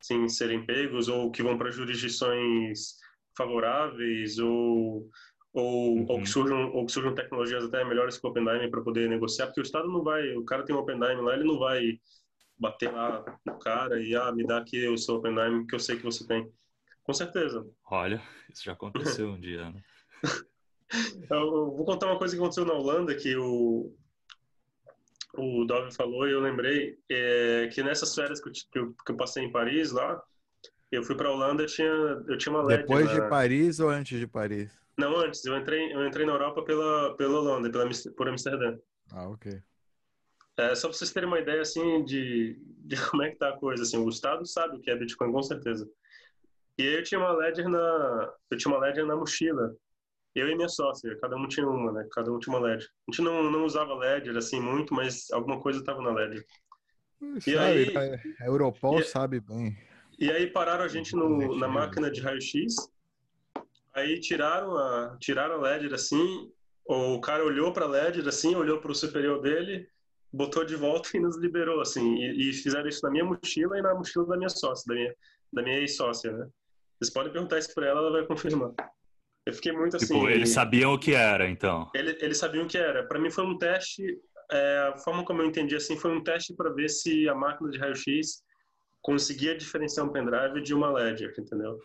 sem 0.01 0.29
serem 0.29 0.63
pegos, 0.65 1.07
ou 1.07 1.31
que 1.31 1.41
vão 1.41 1.57
para 1.57 1.71
jurisdições 1.71 2.95
favoráveis 3.35 4.37
ou 4.37 5.09
ou, 5.53 5.97
uhum. 5.97 6.05
ou, 6.09 6.19
que 6.19 6.29
surjam, 6.29 6.71
ou 6.73 6.83
que 6.83 6.91
surjam 6.91 7.13
tecnologias 7.13 7.63
até 7.63 7.85
melhores 7.85 8.17
que 8.17 8.25
o 8.25 8.29
OpenDime 8.31 8.71
para 8.71 8.81
poder 8.81 9.07
negociar, 9.07 9.45
porque 9.45 9.61
o 9.61 9.63
Estado 9.63 9.87
não 9.87 10.03
vai, 10.03 10.35
o 10.35 10.43
cara 10.43 10.65
tem 10.65 10.75
um 10.75 10.79
OpenDime 10.79 11.21
lá, 11.21 11.35
ele 11.35 11.43
não 11.43 11.59
vai 11.59 11.99
bater 12.63 12.91
lá 12.91 13.23
no 13.45 13.59
cara 13.59 14.01
e, 14.01 14.15
ah, 14.15 14.31
me 14.31 14.47
dá 14.47 14.57
aqui 14.57 14.87
o 14.87 14.97
seu 14.97 15.15
OpenDime 15.15 15.67
que 15.67 15.75
eu 15.75 15.79
sei 15.79 15.97
que 15.97 16.03
você 16.03 16.25
tem. 16.25 16.49
Com 17.03 17.13
certeza. 17.13 17.67
Olha, 17.91 18.21
isso 18.51 18.63
já 18.63 18.71
aconteceu 18.71 19.27
um 19.29 19.39
dia, 19.39 19.69
né? 19.69 19.83
eu 21.29 21.75
vou 21.75 21.85
contar 21.85 22.07
uma 22.07 22.17
coisa 22.17 22.33
que 22.33 22.41
aconteceu 22.41 22.65
na 22.65 22.73
Holanda, 22.73 23.13
que 23.13 23.35
o, 23.35 23.93
o 25.35 25.65
Dove 25.65 25.93
falou 25.93 26.27
e 26.27 26.31
eu 26.31 26.39
lembrei, 26.39 26.97
é, 27.11 27.69
que 27.73 27.83
nessas 27.83 28.15
férias 28.15 28.39
que 28.39 28.49
eu, 28.79 28.93
que 28.93 29.11
eu, 29.11 29.17
passei 29.17 29.43
em 29.43 29.51
Paris 29.51 29.91
lá, 29.91 30.23
eu 30.89 31.03
fui 31.03 31.15
para 31.15 31.27
a 31.27 31.33
Holanda, 31.33 31.63
eu 31.63 31.67
tinha, 31.67 31.87
eu 31.87 32.37
tinha 32.37 32.55
uma 32.55 32.63
LED 32.63 32.83
Depois 32.83 33.05
na... 33.05 33.13
de 33.13 33.29
Paris 33.29 33.79
ou 33.81 33.89
antes 33.89 34.17
de 34.17 34.27
Paris? 34.27 34.71
Não, 34.97 35.17
antes. 35.17 35.43
Eu 35.43 35.57
entrei, 35.57 35.91
eu 35.91 36.07
entrei 36.07 36.25
na 36.25 36.33
Europa 36.33 36.63
pela, 36.63 37.17
pela 37.17 37.39
Holanda, 37.39 37.69
pela, 37.69 37.89
por 38.15 38.29
Amsterdã. 38.29 38.77
Ah, 39.11 39.27
ok. 39.27 39.61
É, 40.57 40.75
só 40.75 40.87
para 40.87 40.97
vocês 40.97 41.11
terem 41.11 41.27
uma 41.27 41.39
ideia, 41.39 41.61
assim, 41.61 42.03
de, 42.03 42.57
de 42.79 42.95
como 43.09 43.23
é 43.23 43.29
que 43.29 43.37
tá 43.37 43.49
a 43.49 43.57
coisa, 43.57 43.83
assim, 43.83 43.97
o 43.97 44.09
Estado 44.09 44.45
sabe 44.45 44.77
o 44.77 44.79
que 44.79 44.89
é 44.89 44.95
Bitcoin, 44.95 45.31
com 45.31 45.43
certeza. 45.43 45.89
E 46.77 46.83
aí 46.83 46.95
eu 46.95 47.03
tinha 47.03 47.19
uma 47.19 47.31
Ledger 47.31 47.69
na, 47.69 48.33
eu 48.49 48.57
tinha 48.57 48.73
uma 48.73 48.83
Ledger 48.83 49.05
na 49.05 49.15
mochila. 49.15 49.75
Eu 50.35 50.49
e 50.49 50.55
minha 50.55 50.69
sócia, 50.69 51.15
cada 51.19 51.35
um 51.35 51.47
tinha 51.47 51.67
uma, 51.67 51.91
né? 51.91 52.07
Cada 52.11 52.31
um 52.31 52.39
tinha 52.39 52.55
uma 52.55 52.67
Ledger. 52.67 52.89
A 53.07 53.11
gente 53.11 53.21
não, 53.21 53.51
não 53.51 53.65
usava 53.65 53.93
Ledger, 53.93 54.35
assim, 54.35 54.59
muito, 54.59 54.93
mas 54.93 55.29
alguma 55.31 55.59
coisa 55.59 55.79
estava 55.79 56.01
na 56.01 56.11
Ledger. 56.11 56.43
E 57.45 57.57
aí, 57.57 57.93
a 58.39 58.45
Europol 58.45 58.99
e, 58.99 59.03
sabe 59.03 59.39
bem. 59.39 59.77
E 60.19 60.31
aí 60.31 60.47
pararam 60.47 60.83
a 60.83 60.87
gente 60.87 61.15
no, 61.15 61.55
na 61.55 61.67
máquina 61.67 62.11
de 62.11 62.19
raio-x 62.19 62.75
Aí 63.93 64.19
tiraram 64.19 64.75
a, 64.75 65.17
tiraram 65.19 65.55
a 65.55 65.57
Ledger 65.57 65.93
assim, 65.93 66.51
o 66.85 67.21
cara 67.21 67.45
olhou 67.45 67.71
para 67.71 67.85
a 67.85 67.87
Ledger 67.87 68.27
assim, 68.27 68.55
olhou 68.55 68.79
para 68.79 68.91
o 68.91 68.95
superior 68.95 69.39
dele, 69.39 69.87
botou 70.33 70.65
de 70.65 70.75
volta 70.75 71.09
e 71.15 71.19
nos 71.19 71.37
liberou 71.37 71.79
assim. 71.79 72.15
E, 72.15 72.49
e 72.49 72.53
fizeram 72.53 72.87
isso 72.87 73.01
na 73.03 73.11
minha 73.11 73.23
mochila 73.23 73.77
e 73.77 73.81
na 73.81 73.93
mochila 73.93 74.25
da 74.25 74.37
minha 74.37 74.49
sócia, 74.49 74.83
da 74.87 74.95
minha, 74.95 75.15
da 75.53 75.61
minha 75.61 75.77
ex-sócia, 75.79 76.31
né? 76.31 76.47
Vocês 76.99 77.13
podem 77.13 77.31
perguntar 77.31 77.59
isso 77.59 77.73
para 77.73 77.87
ela, 77.87 77.99
ela 77.99 78.11
vai 78.11 78.25
confirmar. 78.25 78.71
Eu 79.45 79.53
fiquei 79.53 79.71
muito 79.71 79.97
tipo, 79.97 80.03
assim. 80.03 80.19
Tipo, 80.19 80.29
eles 80.29 80.49
sabiam 80.49 80.93
o 80.93 80.99
que 80.99 81.13
era, 81.13 81.49
então. 81.49 81.89
Ele, 81.93 82.17
eles 82.21 82.37
sabiam 82.37 82.65
o 82.65 82.67
que 82.67 82.77
era. 82.77 83.05
Para 83.07 83.19
mim 83.19 83.29
foi 83.29 83.45
um 83.45 83.57
teste. 83.57 84.03
É, 84.51 84.91
a 84.93 84.97
forma 84.97 85.23
como 85.23 85.41
eu 85.41 85.45
entendi 85.45 85.75
assim 85.75 85.97
foi 85.97 86.11
um 86.11 86.23
teste 86.23 86.53
para 86.55 86.73
ver 86.73 86.89
se 86.89 87.27
a 87.27 87.35
máquina 87.35 87.69
de 87.69 87.77
raio-x 87.77 88.43
conseguia 89.01 89.55
diferenciar 89.57 90.05
um 90.05 90.11
pendrive 90.11 90.61
de 90.61 90.73
uma 90.73 90.91
Ledger, 90.91 91.33
entendeu? 91.37 91.77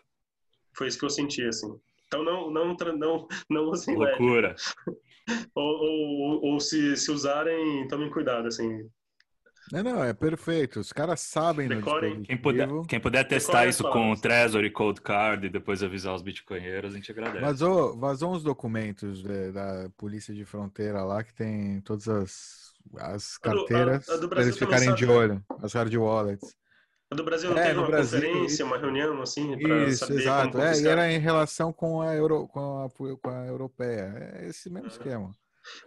Foi 0.77 0.87
isso 0.87 0.99
que 0.99 1.05
eu 1.05 1.11
senti 1.11 1.43
assim. 1.45 1.69
Então 2.07 2.23
não, 2.23 2.51
não, 2.51 2.77
não, 2.97 3.29
não 3.51 3.65
usem 3.65 3.97
Loucura. 3.97 4.55
ou, 5.55 5.65
ou, 5.65 5.78
ou, 6.59 6.61
se, 6.61 6.97
se 6.97 7.11
usarem, 7.11 7.87
tomem 7.87 8.11
cuidado, 8.11 8.49
assim. 8.49 8.89
Não, 9.73 9.83
não, 9.83 10.03
é 10.03 10.13
perfeito. 10.13 10.81
Os 10.81 10.93
caras 10.93 11.21
sabem 11.21 11.69
Decorem. 11.69 12.23
Quem 12.23 12.37
puder, 12.37 12.69
quem 12.89 12.99
puder 12.99 13.25
testar 13.25 13.67
isso 13.67 13.85
com 13.91 14.11
o 14.11 14.17
Trezor 14.17 14.65
e 14.65 14.71
Cold 14.71 15.01
Card 15.01 15.47
e 15.47 15.51
depois 15.51 15.83
avisar 15.83 16.15
os 16.15 16.23
bitcoinheiros, 16.23 16.93
a 16.93 16.97
gente 16.97 17.13
agradece. 17.13 17.41
Vazou, 17.41 17.97
vazou 17.97 18.33
uns 18.33 18.43
documentos 18.43 19.23
de, 19.23 19.53
da 19.53 19.91
Polícia 19.97 20.35
de 20.35 20.45
Fronteira 20.45 21.05
lá 21.05 21.23
que 21.23 21.35
tem 21.35 21.81
todas 21.83 22.09
as, 22.09 22.73
as 22.97 23.39
carteiras 23.39 24.07
para 24.29 24.43
eles 24.43 24.59
ficarem 24.59 24.95
de 24.95 25.07
olho, 25.07 25.45
as 25.63 25.75
hard 25.75 25.95
wallets. 25.95 26.57
Do 27.11 27.25
Brasil 27.25 27.51
não 27.51 27.59
é, 27.59 27.69
teve 27.69 27.79
uma 27.79 27.87
Brasil, 27.87 28.21
conferência, 28.21 28.65
uma 28.67 28.77
reunião 28.77 29.23
assim 29.23 29.59
para 29.59 29.93
saber 29.93 30.21
exato. 30.21 30.51
como 30.53 30.63
é, 30.63 30.79
e 30.79 30.87
era 30.87 31.11
em 31.11 31.19
relação 31.19 31.73
com 31.73 32.03
a, 32.03 32.15
Euro, 32.15 32.47
com 32.49 32.85
a, 32.85 32.91
com 32.91 33.31
a 33.31 33.47
europeia. 33.47 34.15
É 34.35 34.47
esse 34.49 34.69
mesmo 34.71 34.89
esquema. 34.89 35.31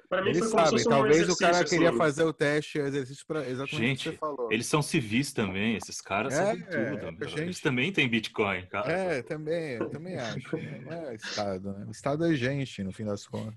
Para 0.09 0.21
mim 0.23 0.31
eles 0.31 0.49
sabem, 0.49 0.83
talvez 0.83 1.29
o 1.29 1.37
cara 1.37 1.63
queria 1.63 1.89
assim. 1.89 1.97
fazer 1.97 2.23
o 2.23 2.33
teste, 2.33 2.79
o 2.79 2.85
exercício 2.85 3.25
para 3.25 3.47
exatamente 3.47 3.77
gente, 3.77 4.09
o 4.09 4.11
que 4.11 4.17
você 4.17 4.19
falou. 4.19 4.51
Eles 4.51 4.65
são 4.65 4.81
civis 4.81 5.31
também, 5.31 5.75
esses 5.75 6.01
caras 6.01 6.33
é, 6.33 6.45
sabem 6.45 6.61
tudo. 6.63 7.23
É, 7.23 7.27
gente... 7.27 7.41
Eles 7.41 7.59
também 7.61 7.91
têm 7.91 8.09
Bitcoin, 8.09 8.65
cara. 8.67 8.91
É, 8.91 9.21
também, 9.21 9.75
eu 9.75 9.89
também 9.89 10.17
acho. 10.17 10.57
Não 10.57 10.93
é 10.93 11.15
Estado, 11.15 11.73
né? 11.73 11.85
O 11.87 11.91
Estado 11.91 12.25
é 12.25 12.33
gente, 12.35 12.83
no 12.83 12.91
fim 12.91 13.05
das 13.05 13.25
contas. 13.25 13.55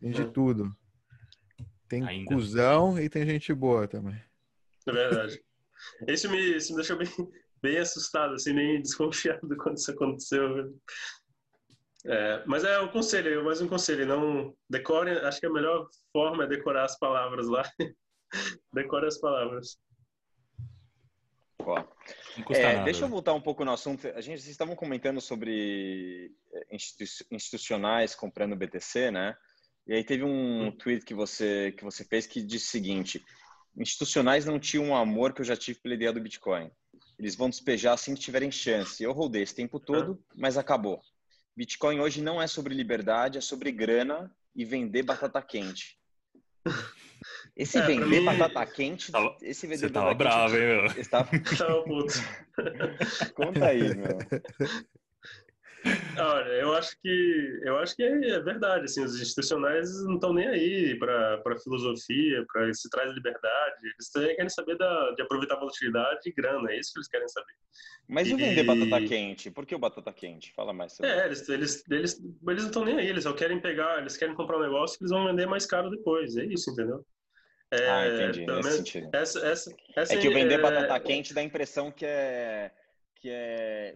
Tem 0.00 0.10
de 0.10 0.24
tudo. 0.30 0.74
Tem 1.88 2.02
Ainda. 2.02 2.34
cuzão 2.34 2.98
e 2.98 3.08
tem 3.08 3.24
gente 3.26 3.52
boa 3.52 3.86
também. 3.86 4.20
É 4.86 4.92
verdade. 4.92 5.40
Esse 6.06 6.28
me, 6.28 6.38
esse 6.54 6.70
me 6.70 6.76
deixou 6.76 6.96
bem, 6.96 7.08
bem 7.62 7.78
assustado, 7.78 8.34
assim, 8.34 8.52
nem 8.52 8.80
desconfiado 8.80 9.40
quando 9.58 9.76
isso 9.76 9.90
aconteceu. 9.90 10.74
É, 12.06 12.42
mas 12.46 12.64
é 12.64 12.78
um 12.80 12.88
conselho, 12.88 13.44
mais 13.44 13.60
um 13.62 13.68
conselho, 13.68 14.04
não 14.04 14.54
decore, 14.68 15.10
acho 15.10 15.40
que 15.40 15.46
a 15.46 15.52
melhor 15.52 15.88
forma 16.12 16.44
é 16.44 16.46
decorar 16.46 16.84
as 16.84 16.98
palavras 16.98 17.48
lá. 17.48 17.62
decore 18.74 19.06
as 19.06 19.18
palavras. 19.18 19.78
É, 22.50 22.82
deixa 22.84 23.04
eu 23.04 23.08
voltar 23.08 23.32
um 23.32 23.40
pouco 23.40 23.64
no 23.64 23.72
assunto. 23.72 24.06
A 24.08 24.20
gente, 24.20 24.40
vocês 24.40 24.50
estavam 24.50 24.76
comentando 24.76 25.20
sobre 25.20 26.30
é, 26.52 26.76
institucionais 27.30 28.14
comprando 28.14 28.56
BTC, 28.56 29.10
né? 29.10 29.34
E 29.86 29.94
aí 29.94 30.04
teve 30.04 30.24
um 30.24 30.66
hum. 30.66 30.72
tweet 30.72 31.04
que 31.04 31.14
você 31.14 31.72
que 31.72 31.84
você 31.84 32.04
fez 32.04 32.26
que 32.26 32.42
disse 32.42 32.66
o 32.66 32.70
seguinte: 32.70 33.24
institucionais 33.76 34.44
não 34.44 34.58
tinham 34.58 34.90
o 34.90 34.94
amor 34.94 35.32
que 35.32 35.40
eu 35.40 35.44
já 35.44 35.56
tive 35.56 35.80
pela 35.80 35.94
ideia 35.94 36.12
do 36.12 36.20
Bitcoin. 36.20 36.70
Eles 37.18 37.34
vão 37.34 37.48
despejar 37.48 37.94
assim 37.94 38.14
que 38.14 38.20
tiverem 38.20 38.50
chance. 38.50 39.02
Eu 39.02 39.12
rodei 39.12 39.42
esse 39.42 39.54
tempo 39.54 39.80
todo, 39.80 40.22
mas 40.34 40.58
acabou. 40.58 41.00
Bitcoin 41.56 42.00
hoje 42.00 42.22
não 42.22 42.40
é 42.40 42.46
sobre 42.46 42.74
liberdade, 42.74 43.38
é 43.38 43.40
sobre 43.40 43.70
grana 43.70 44.34
e 44.54 44.64
vender 44.64 45.02
batata 45.02 45.40
quente. 45.40 45.98
Esse 47.56 47.78
é, 47.78 47.86
vender 47.86 48.20
mim... 48.20 48.24
batata 48.24 48.66
quente, 48.66 49.12
tava... 49.12 49.36
esse 49.40 49.66
vender 49.66 49.86
Você 49.86 49.90
tava 49.90 50.14
bravo, 50.14 50.56
hein, 50.56 50.66
meu? 50.66 50.86
Estava... 50.86 51.30
tava 51.56 51.82
puto. 51.84 52.14
Conta 53.34 53.66
aí, 53.66 53.94
meu. 53.94 54.18
Olha, 56.18 56.52
eu 56.52 56.74
acho 56.74 56.96
que 57.00 57.60
eu 57.62 57.78
acho 57.78 57.96
que 57.96 58.02
é, 58.02 58.40
verdade, 58.40 58.84
assim, 58.84 59.02
os 59.02 59.20
institucionais 59.20 60.04
não 60.04 60.14
estão 60.14 60.32
nem 60.32 60.48
aí 60.48 60.98
para 60.98 61.38
para 61.38 61.58
filosofia, 61.58 62.44
para 62.52 62.72
se 62.72 62.88
traz 62.90 63.12
liberdade, 63.12 63.76
eles 63.82 64.34
querem 64.36 64.48
saber 64.48 64.76
da, 64.76 65.10
de 65.12 65.22
aproveitar 65.22 65.54
a 65.54 65.60
volatilidade 65.60 66.20
e 66.28 66.32
grana, 66.32 66.70
é 66.70 66.78
isso 66.78 66.92
que 66.92 66.98
eles 66.98 67.08
querem 67.08 67.28
saber. 67.28 67.54
Mas 68.08 68.28
e, 68.28 68.34
vender 68.34 68.64
batata 68.64 69.06
quente? 69.06 69.50
Por 69.50 69.66
que 69.66 69.74
o 69.74 69.78
batata 69.78 70.12
quente? 70.12 70.52
Fala 70.54 70.72
mais 70.72 70.92
sobre 70.92 71.10
É, 71.10 71.26
eles 71.26 71.48
eles 71.48 71.84
eles, 71.90 72.22
eles 72.48 72.62
não 72.62 72.70
estão 72.70 72.84
nem 72.84 72.98
aí, 72.98 73.08
eles 73.08 73.24
só 73.24 73.32
querem 73.32 73.60
pegar, 73.60 73.98
eles 73.98 74.16
querem 74.16 74.34
comprar 74.34 74.58
um 74.58 74.62
negócio 74.62 74.98
que 74.98 75.04
eles 75.04 75.12
vão 75.12 75.26
vender 75.26 75.46
mais 75.46 75.66
caro 75.66 75.90
depois, 75.90 76.36
é 76.36 76.44
isso, 76.44 76.70
entendeu? 76.70 77.04
É, 77.70 77.88
ah, 77.88 78.08
entendi, 78.08 78.46
nesse 78.46 78.76
sentido. 78.76 79.10
Essa, 79.12 79.46
essa, 79.46 79.74
essa 79.96 80.14
é 80.14 80.16
que 80.16 80.28
o 80.28 80.32
vender 80.32 80.54
é, 80.54 80.62
batata 80.62 81.00
quente 81.00 81.34
dá 81.34 81.40
a 81.40 81.44
impressão 81.44 81.90
que 81.90 82.04
é 82.06 82.70
que 83.16 83.30
é 83.30 83.94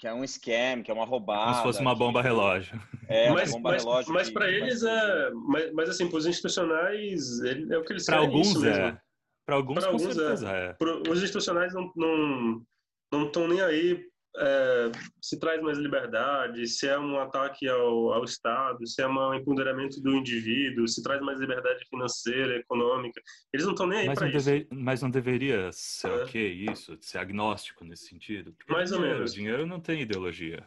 que 0.00 0.06
é 0.06 0.14
um 0.14 0.24
scam, 0.24 0.82
que 0.82 0.90
é 0.90 0.94
uma 0.94 1.04
roubada. 1.04 1.44
Como 1.44 1.56
se 1.56 1.62
fosse 1.62 1.80
uma 1.82 1.94
bomba 1.94 2.22
relógio. 2.22 2.80
É, 3.06 3.26
uma 3.26 3.34
mas, 3.34 3.52
bomba 3.52 3.72
mas, 3.72 3.84
relógio. 3.84 4.12
Mas 4.14 4.30
para 4.30 4.50
eles 4.50 4.82
é. 4.82 5.30
Mas, 5.46 5.72
mas 5.74 5.90
assim, 5.90 6.08
para 6.08 6.16
os 6.16 6.26
institucionais, 6.26 7.40
é 7.42 7.76
o 7.76 7.84
que 7.84 7.92
eles 7.92 8.06
pra 8.06 8.20
querem. 8.20 8.34
Alguns 8.34 8.64
é. 8.64 8.98
Para 9.44 9.56
alguns, 9.56 9.80
pra 9.80 9.86
alguns, 9.88 10.06
com 10.06 10.12
certeza 10.12 10.50
é. 10.50 10.76
é. 10.80 11.10
Os 11.10 11.22
institucionais 11.22 11.74
não 11.74 11.88
estão 11.88 12.64
não, 13.12 13.30
não 13.34 13.48
nem 13.48 13.60
aí 13.60 14.09
é, 14.36 14.92
se 15.20 15.38
traz 15.38 15.60
mais 15.60 15.76
liberdade, 15.78 16.66
se 16.66 16.86
é 16.86 16.98
um 16.98 17.18
ataque 17.18 17.68
ao, 17.68 18.12
ao 18.12 18.24
Estado, 18.24 18.86
se 18.86 19.02
é 19.02 19.06
um 19.06 19.34
empoderamento 19.34 20.00
do 20.00 20.14
indivíduo, 20.14 20.86
se 20.86 21.02
traz 21.02 21.20
mais 21.20 21.40
liberdade 21.40 21.84
financeira, 21.88 22.56
econômica. 22.56 23.20
Eles 23.52 23.66
não 23.66 23.72
estão 23.72 23.86
nem 23.86 24.00
aí 24.08 24.14
para 24.14 24.28
isso. 24.28 24.46
Deve, 24.46 24.68
mas 24.70 25.02
não 25.02 25.10
deveria 25.10 25.70
ser 25.72 26.08
é. 26.08 26.22
ok 26.22 26.66
isso, 26.70 26.96
ser 27.00 27.18
agnóstico 27.18 27.84
nesse 27.84 28.06
sentido? 28.06 28.52
Porque 28.52 28.72
mais 28.72 28.92
ou 28.92 29.00
menos. 29.00 29.32
O 29.32 29.34
dinheiro 29.34 29.66
não 29.66 29.80
tem 29.80 30.02
ideologia. 30.02 30.66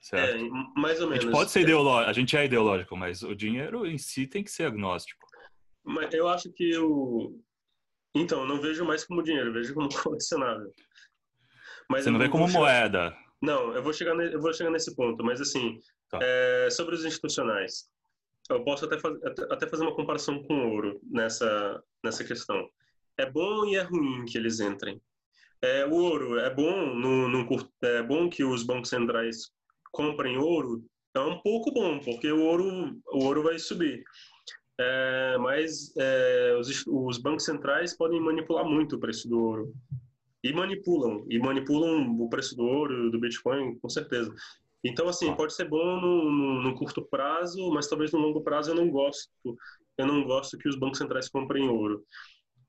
Certo? 0.00 0.36
É, 0.36 0.80
mais 0.80 1.00
ou 1.00 1.06
menos. 1.08 1.24
A 1.24 1.28
gente 1.28 1.32
pode 1.32 1.50
ser 1.50 1.60
ideológico, 1.60 2.10
a 2.10 2.12
gente 2.12 2.36
é 2.36 2.44
ideológico, 2.44 2.96
mas 2.96 3.22
o 3.22 3.36
dinheiro 3.36 3.86
em 3.86 3.98
si 3.98 4.26
tem 4.26 4.42
que 4.42 4.50
ser 4.50 4.64
agnóstico. 4.64 5.24
Mas 5.84 6.12
eu 6.14 6.28
acho 6.28 6.50
que 6.52 6.76
o. 6.78 7.38
Então, 8.14 8.44
não 8.44 8.60
vejo 8.60 8.84
mais 8.84 9.04
como 9.04 9.22
dinheiro, 9.22 9.52
vejo 9.52 9.74
como 9.74 9.88
colecionável. 10.02 10.72
Mas 11.88 12.04
Você 12.04 12.10
não 12.10 12.18
vê 12.18 12.28
como 12.28 12.46
chegar... 12.46 12.60
moeda. 12.60 13.16
Não, 13.40 13.74
eu 13.74 13.82
vou 13.82 13.92
chegar, 13.92 14.14
ne... 14.14 14.32
eu 14.32 14.40
vou 14.40 14.52
chegar 14.52 14.70
nesse 14.70 14.94
ponto, 14.94 15.24
mas 15.24 15.40
assim, 15.40 15.78
tá. 16.08 16.18
é... 16.22 16.68
sobre 16.70 16.94
os 16.94 17.04
institucionais, 17.04 17.90
eu 18.48 18.62
posso 18.64 18.84
até, 18.84 18.98
faz... 18.98 19.16
até 19.50 19.66
fazer 19.66 19.82
uma 19.82 19.94
comparação 19.94 20.42
com 20.44 20.54
o 20.54 20.70
ouro 20.72 21.00
nessa, 21.10 21.82
nessa 22.04 22.24
questão. 22.24 22.68
É 23.16 23.28
bom 23.28 23.66
e 23.66 23.76
é 23.76 23.82
ruim 23.82 24.24
que 24.24 24.38
eles 24.38 24.60
entrem. 24.60 25.00
É, 25.60 25.86
o 25.86 25.94
ouro 25.94 26.38
é 26.38 26.52
bom, 26.52 26.94
no, 26.94 27.28
no, 27.28 27.46
é 27.82 28.02
bom 28.02 28.28
que 28.28 28.42
os 28.42 28.64
bancos 28.64 28.88
centrais 28.88 29.52
comprem 29.92 30.36
ouro, 30.36 30.84
é 31.14 31.20
um 31.20 31.38
pouco 31.40 31.70
bom, 31.72 32.00
porque 32.00 32.32
o 32.32 32.42
ouro, 32.42 33.00
o 33.12 33.24
ouro 33.24 33.42
vai 33.44 33.58
subir. 33.58 34.02
É, 34.80 35.36
mas 35.38 35.94
é, 35.96 36.56
os, 36.58 36.84
os 36.86 37.18
bancos 37.18 37.44
centrais 37.44 37.96
podem 37.96 38.20
manipular 38.20 38.64
muito 38.64 38.96
o 38.96 38.98
preço 38.98 39.28
do 39.28 39.38
ouro 39.40 39.72
e 40.42 40.52
manipulam, 40.52 41.24
e 41.28 41.38
manipulam 41.38 42.20
o 42.20 42.28
preço 42.28 42.56
do 42.56 42.64
ouro, 42.64 43.10
do 43.10 43.20
Bitcoin, 43.20 43.78
com 43.78 43.88
certeza. 43.88 44.34
Então, 44.84 45.08
assim, 45.08 45.32
pode 45.34 45.54
ser 45.54 45.68
bom 45.68 46.00
no, 46.00 46.30
no, 46.30 46.62
no, 46.62 46.74
curto 46.74 47.02
prazo, 47.02 47.70
mas 47.72 47.86
talvez 47.86 48.10
no 48.10 48.18
longo 48.18 48.42
prazo 48.42 48.72
eu 48.72 48.74
não 48.74 48.90
gosto. 48.90 49.30
Eu 49.96 50.06
não 50.06 50.24
gosto 50.24 50.58
que 50.58 50.68
os 50.68 50.76
bancos 50.76 50.98
centrais 50.98 51.28
comprem 51.28 51.68
ouro. 51.68 52.04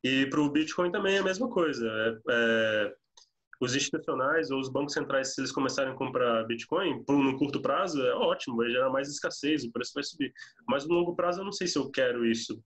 E 0.03 0.27
para 0.27 0.41
o 0.41 0.51
Bitcoin 0.51 0.91
também 0.91 1.15
é 1.15 1.19
a 1.19 1.23
mesma 1.23 1.49
coisa. 1.49 1.87
É, 1.87 2.19
é, 2.29 2.93
os 3.59 3.75
institucionais 3.75 4.51
ou 4.51 4.59
os 4.59 4.69
bancos 4.69 4.93
centrais, 4.93 5.33
se 5.33 5.41
eles 5.41 5.51
começarem 5.51 5.93
a 5.93 5.95
comprar 5.95 6.43
Bitcoin, 6.45 7.03
no 7.07 7.37
curto 7.37 7.61
prazo, 7.61 8.05
é 8.05 8.13
ótimo, 8.13 8.57
vai 8.57 8.69
gerar 8.69 8.89
mais 8.89 9.09
escassez, 9.09 9.63
o 9.63 9.71
preço 9.71 9.93
vai 9.95 10.03
subir. 10.03 10.31
Mas 10.67 10.85
no 10.85 10.93
longo 10.93 11.15
prazo, 11.15 11.41
eu 11.41 11.45
não 11.45 11.51
sei 11.51 11.65
se 11.65 11.79
eu 11.79 11.89
quero 11.89 12.25
isso. 12.25 12.61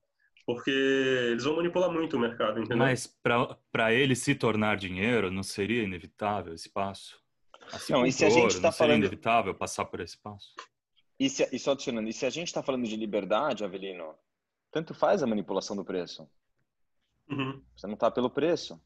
Porque 0.47 0.71
eles 0.71 1.43
vão 1.43 1.57
manipular 1.57 1.91
muito 1.91 2.15
o 2.15 2.19
mercado, 2.21 2.59
entendeu? 2.59 2.77
Mas 2.77 3.05
para 3.21 3.93
ele 3.93 4.15
se 4.15 4.33
tornar 4.33 4.77
dinheiro, 4.77 5.29
não 5.29 5.43
seria 5.43 5.83
inevitável 5.83 6.53
esse 6.53 6.69
passo? 6.69 7.19
Assim 7.69 7.91
não, 7.91 8.05
e 8.05 8.13
se 8.13 8.23
a 8.23 8.29
gente 8.29 8.51
está 8.51 8.71
falando 8.71 8.99
inevitável 8.99 9.53
passar 9.53 9.83
por 9.83 9.99
esse 9.99 10.17
passo? 10.17 10.55
E, 11.19 11.29
se, 11.29 11.49
e 11.51 11.59
só 11.59 11.73
adicionando, 11.73 12.07
e 12.07 12.13
se 12.13 12.25
a 12.25 12.29
gente 12.29 12.47
está 12.47 12.63
falando 12.63 12.87
de 12.87 12.95
liberdade, 12.95 13.65
Avelino, 13.65 14.15
tanto 14.71 14.93
faz 14.93 15.21
a 15.21 15.27
manipulação 15.27 15.75
do 15.75 15.83
preço. 15.83 16.25
Uhum. 17.29 17.61
Você 17.75 17.85
não 17.85 17.95
está 17.95 18.09
pelo 18.09 18.29
preço. 18.29 18.81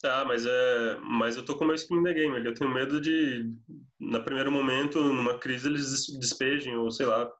Tá, 0.00 0.24
mas 0.24 0.46
é, 0.46 0.96
mas 1.02 1.36
eu 1.36 1.44
tô 1.44 1.54
com 1.54 1.64
o 1.64 1.66
meu 1.66 1.76
skin 1.76 1.96
in 1.96 2.02
the 2.02 2.14
game. 2.14 2.46
Eu 2.46 2.54
tenho 2.54 2.72
medo 2.72 2.98
de, 2.98 3.52
no 4.00 4.24
primeiro 4.24 4.50
momento, 4.50 5.02
numa 5.02 5.38
crise, 5.38 5.68
eles 5.68 6.06
despejem 6.18 6.76
ou 6.76 6.90
sei 6.90 7.04
lá. 7.04 7.30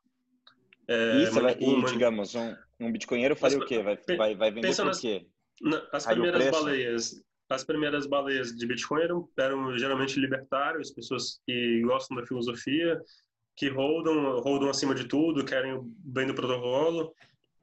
É, 0.88 1.22
Isso, 1.22 1.40
vai, 1.40 1.56
e 1.58 1.84
digamos, 1.84 2.34
um, 2.34 2.54
um 2.80 2.92
bitcoinheiro 2.92 3.36
faria 3.36 3.58
o 3.58 3.66
quê? 3.66 3.82
Vai, 3.82 3.96
vai, 4.16 4.34
vai 4.34 4.50
vender 4.50 4.74
por 4.76 4.86
nas, 4.86 5.00
quê? 5.00 5.26
Na, 5.60 5.82
as 5.92 6.06
primeiras 6.06 6.50
baleias, 6.50 7.24
as 7.48 7.64
primeiras 7.64 8.06
baleias 8.06 8.54
de 8.54 8.66
Bitcoin 8.66 9.02
eram, 9.02 9.28
eram 9.38 9.78
geralmente 9.78 10.18
libertários, 10.18 10.90
pessoas 10.90 11.40
que 11.46 11.82
gostam 11.82 12.16
da 12.16 12.26
filosofia, 12.26 13.00
que 13.56 13.68
rodam, 13.68 14.40
rodam 14.40 14.68
acima 14.68 14.94
de 14.94 15.06
tudo, 15.06 15.44
querem 15.44 15.74
o 15.74 15.82
bem 15.84 16.26
do 16.26 16.34
protocolo. 16.34 17.14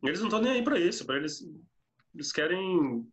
Eles 0.03 0.19
não 0.19 0.28
estão 0.28 0.41
nem 0.41 0.53
aí 0.53 0.63
para 0.63 0.80
isso, 0.80 1.05
para 1.05 1.17
eles 1.17 1.43
eles 2.13 2.32
querem 2.32 3.05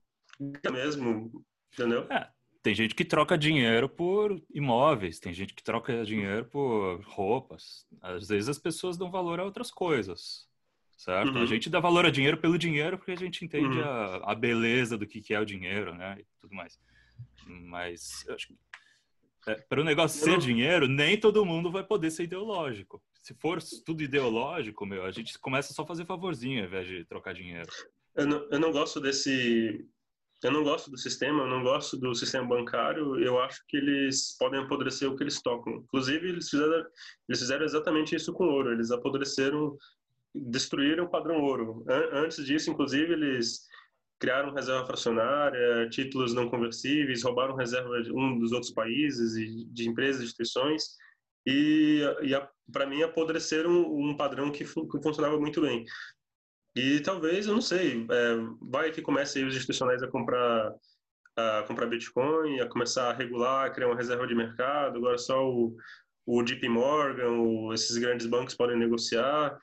mesmo, 0.70 1.44
entendeu? 1.72 2.06
É, 2.10 2.28
tem 2.68 2.74
gente 2.74 2.94
que 2.94 3.04
troca 3.04 3.38
dinheiro 3.38 3.88
por 3.88 4.38
imóveis, 4.52 5.18
tem 5.18 5.32
gente 5.32 5.54
que 5.54 5.62
troca 5.62 6.04
dinheiro 6.04 6.44
por 6.44 7.00
roupas. 7.06 7.86
Às 8.02 8.28
vezes 8.28 8.46
as 8.46 8.58
pessoas 8.58 8.98
dão 8.98 9.10
valor 9.10 9.40
a 9.40 9.44
outras 9.44 9.70
coisas, 9.70 10.46
certo? 10.94 11.32
Uhum. 11.32 11.42
A 11.42 11.46
gente 11.46 11.70
dá 11.70 11.80
valor 11.80 12.04
a 12.04 12.10
dinheiro 12.10 12.36
pelo 12.36 12.58
dinheiro 12.58 12.98
porque 12.98 13.12
a 13.12 13.16
gente 13.16 13.42
entende 13.42 13.78
uhum. 13.78 13.84
a, 13.84 14.32
a 14.32 14.34
beleza 14.34 14.98
do 14.98 15.06
que, 15.06 15.22
que 15.22 15.32
é 15.32 15.40
o 15.40 15.46
dinheiro, 15.46 15.94
né? 15.94 16.18
E 16.20 16.26
tudo 16.38 16.54
mais. 16.54 16.78
Mas 17.46 18.26
acho 18.28 18.48
que 18.48 18.58
é, 19.46 19.54
para 19.54 19.80
o 19.80 19.84
negócio 19.84 20.22
ser 20.22 20.36
dinheiro, 20.36 20.86
nem 20.86 21.18
todo 21.18 21.46
mundo 21.46 21.70
vai 21.70 21.82
poder 21.82 22.10
ser 22.10 22.24
ideológico. 22.24 23.02
Se 23.14 23.32
for 23.32 23.62
tudo 23.86 24.02
ideológico, 24.02 24.84
meu, 24.84 25.06
a 25.06 25.10
gente 25.10 25.38
começa 25.38 25.72
só 25.72 25.84
a 25.84 25.86
fazer 25.86 26.04
favorzinho 26.04 26.60
ao 26.60 26.66
invés 26.66 26.86
de 26.86 27.02
trocar 27.06 27.32
dinheiro. 27.32 27.70
Eu 28.14 28.26
não, 28.26 28.46
eu 28.50 28.60
não 28.60 28.72
gosto 28.72 29.00
desse. 29.00 29.88
Eu 30.42 30.52
não 30.52 30.62
gosto 30.62 30.90
do 30.90 30.96
sistema, 30.96 31.42
eu 31.42 31.48
não 31.48 31.62
gosto 31.62 31.96
do 31.96 32.14
sistema 32.14 32.46
bancário. 32.46 33.18
Eu 33.18 33.40
acho 33.40 33.64
que 33.66 33.76
eles 33.76 34.36
podem 34.38 34.60
apodrecer 34.60 35.10
o 35.10 35.16
que 35.16 35.24
eles 35.24 35.42
tocam. 35.42 35.74
Inclusive, 35.74 36.28
eles 36.28 36.48
fizeram, 36.48 36.86
eles 37.28 37.40
fizeram 37.40 37.64
exatamente 37.64 38.14
isso 38.14 38.32
com 38.32 38.44
ouro. 38.44 38.72
Eles 38.72 38.90
apodreceram, 38.90 39.76
destruíram 40.34 41.04
o 41.04 41.10
padrão 41.10 41.40
ouro. 41.40 41.84
Antes 42.12 42.44
disso, 42.44 42.70
inclusive, 42.70 43.12
eles 43.12 43.66
criaram 44.18 44.52
reserva 44.52 44.86
fracionária, 44.86 45.88
títulos 45.90 46.34
não 46.34 46.48
conversíveis, 46.48 47.22
roubaram 47.22 47.54
reserva 47.54 48.02
de 48.02 48.12
um 48.12 48.38
dos 48.38 48.52
outros 48.52 48.72
países 48.72 49.36
e 49.36 49.64
de 49.66 49.88
empresas 49.88 50.22
instituições 50.22 50.96
e, 51.46 52.02
e 52.22 52.72
para 52.72 52.86
mim 52.86 53.02
apodreceram 53.02 53.70
um, 53.70 54.10
um 54.10 54.16
padrão 54.16 54.50
que, 54.50 54.64
que, 54.64 55.02
funcionava 55.02 55.38
muito 55.38 55.60
bem. 55.60 55.84
E 56.78 57.00
talvez, 57.00 57.46
eu 57.46 57.54
não 57.54 57.60
sei, 57.60 58.06
é, 58.08 58.36
vai 58.62 58.92
que 58.92 59.02
comece 59.02 59.42
os 59.42 59.56
institucionais 59.56 60.00
a 60.00 60.06
comprar 60.06 60.72
a 61.36 61.62
comprar 61.68 61.86
Bitcoin, 61.86 62.60
a 62.60 62.66
começar 62.66 63.10
a 63.10 63.12
regular, 63.12 63.66
a 63.66 63.70
criar 63.70 63.86
uma 63.86 63.96
reserva 63.96 64.26
de 64.26 64.34
mercado, 64.34 64.98
agora 64.98 65.16
só 65.16 65.48
o, 65.48 65.76
o 66.26 66.42
JP 66.42 66.68
Morgan, 66.68 67.30
o, 67.30 67.72
esses 67.72 67.96
grandes 67.96 68.26
bancos 68.26 68.54
podem 68.54 68.76
negociar. 68.76 69.56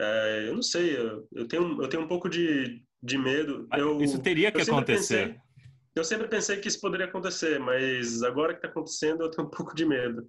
É, 0.00 0.46
eu 0.48 0.54
não 0.54 0.62
sei, 0.62 0.96
eu, 0.96 1.26
eu, 1.32 1.48
tenho, 1.48 1.82
eu 1.82 1.88
tenho 1.88 2.04
um 2.04 2.08
pouco 2.08 2.28
de, 2.28 2.82
de 3.02 3.18
medo. 3.18 3.66
Eu, 3.76 4.00
isso 4.00 4.20
teria 4.20 4.52
que 4.52 4.62
acontecer. 4.62 5.28
Pensei, 5.28 5.40
eu 5.96 6.04
sempre 6.04 6.28
pensei 6.28 6.58
que 6.58 6.68
isso 6.68 6.80
poderia 6.80 7.06
acontecer, 7.06 7.58
mas 7.58 8.22
agora 8.22 8.52
que 8.52 8.58
está 8.58 8.68
acontecendo, 8.68 9.24
eu 9.24 9.30
tenho 9.30 9.48
um 9.48 9.50
pouco 9.50 9.74
de 9.74 9.84
medo. 9.84 10.28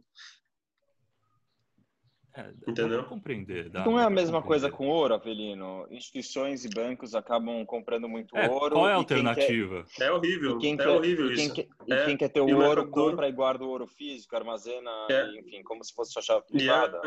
É, 2.39 2.71
Entendeu? 2.71 3.03
compreender. 3.03 3.69
Dá, 3.69 3.83
não 3.83 3.99
é 3.99 4.03
a 4.03 4.09
mesma 4.09 4.41
coisa 4.41 4.69
com 4.69 4.87
ouro, 4.87 5.13
Avelino. 5.13 5.85
Instituições 5.91 6.63
e 6.63 6.69
bancos 6.69 7.13
acabam 7.13 7.65
comprando 7.65 8.07
muito 8.07 8.35
é, 8.37 8.49
ouro. 8.49 8.75
Qual 8.75 8.87
é 8.87 8.93
a 8.93 8.95
alternativa? 8.95 9.85
Quer... 9.95 10.05
É 10.05 10.11
horrível. 10.11 10.57
E 10.57 10.59
quem 10.59 10.73
é 10.73 10.77
quer, 10.77 10.87
horrível 10.87 11.31
e 11.31 11.35
quem 11.35 11.49
Quer, 11.53 11.67
e 11.87 11.93
é, 11.93 12.05
quem 12.05 12.17
quer 12.17 12.29
ter 12.29 12.41
o 12.41 12.57
ouro, 12.57 12.89
compra 12.89 13.27
e 13.27 13.31
guarda 13.31 13.63
o 13.63 13.69
ouro 13.69 13.87
físico, 13.87 14.35
armazena, 14.35 14.91
é. 15.09 15.39
enfim, 15.39 15.61
como 15.63 15.83
se 15.83 15.93
fosse 15.93 16.13
sua 16.13 16.21
chave 16.21 16.45
privada. 16.47 17.01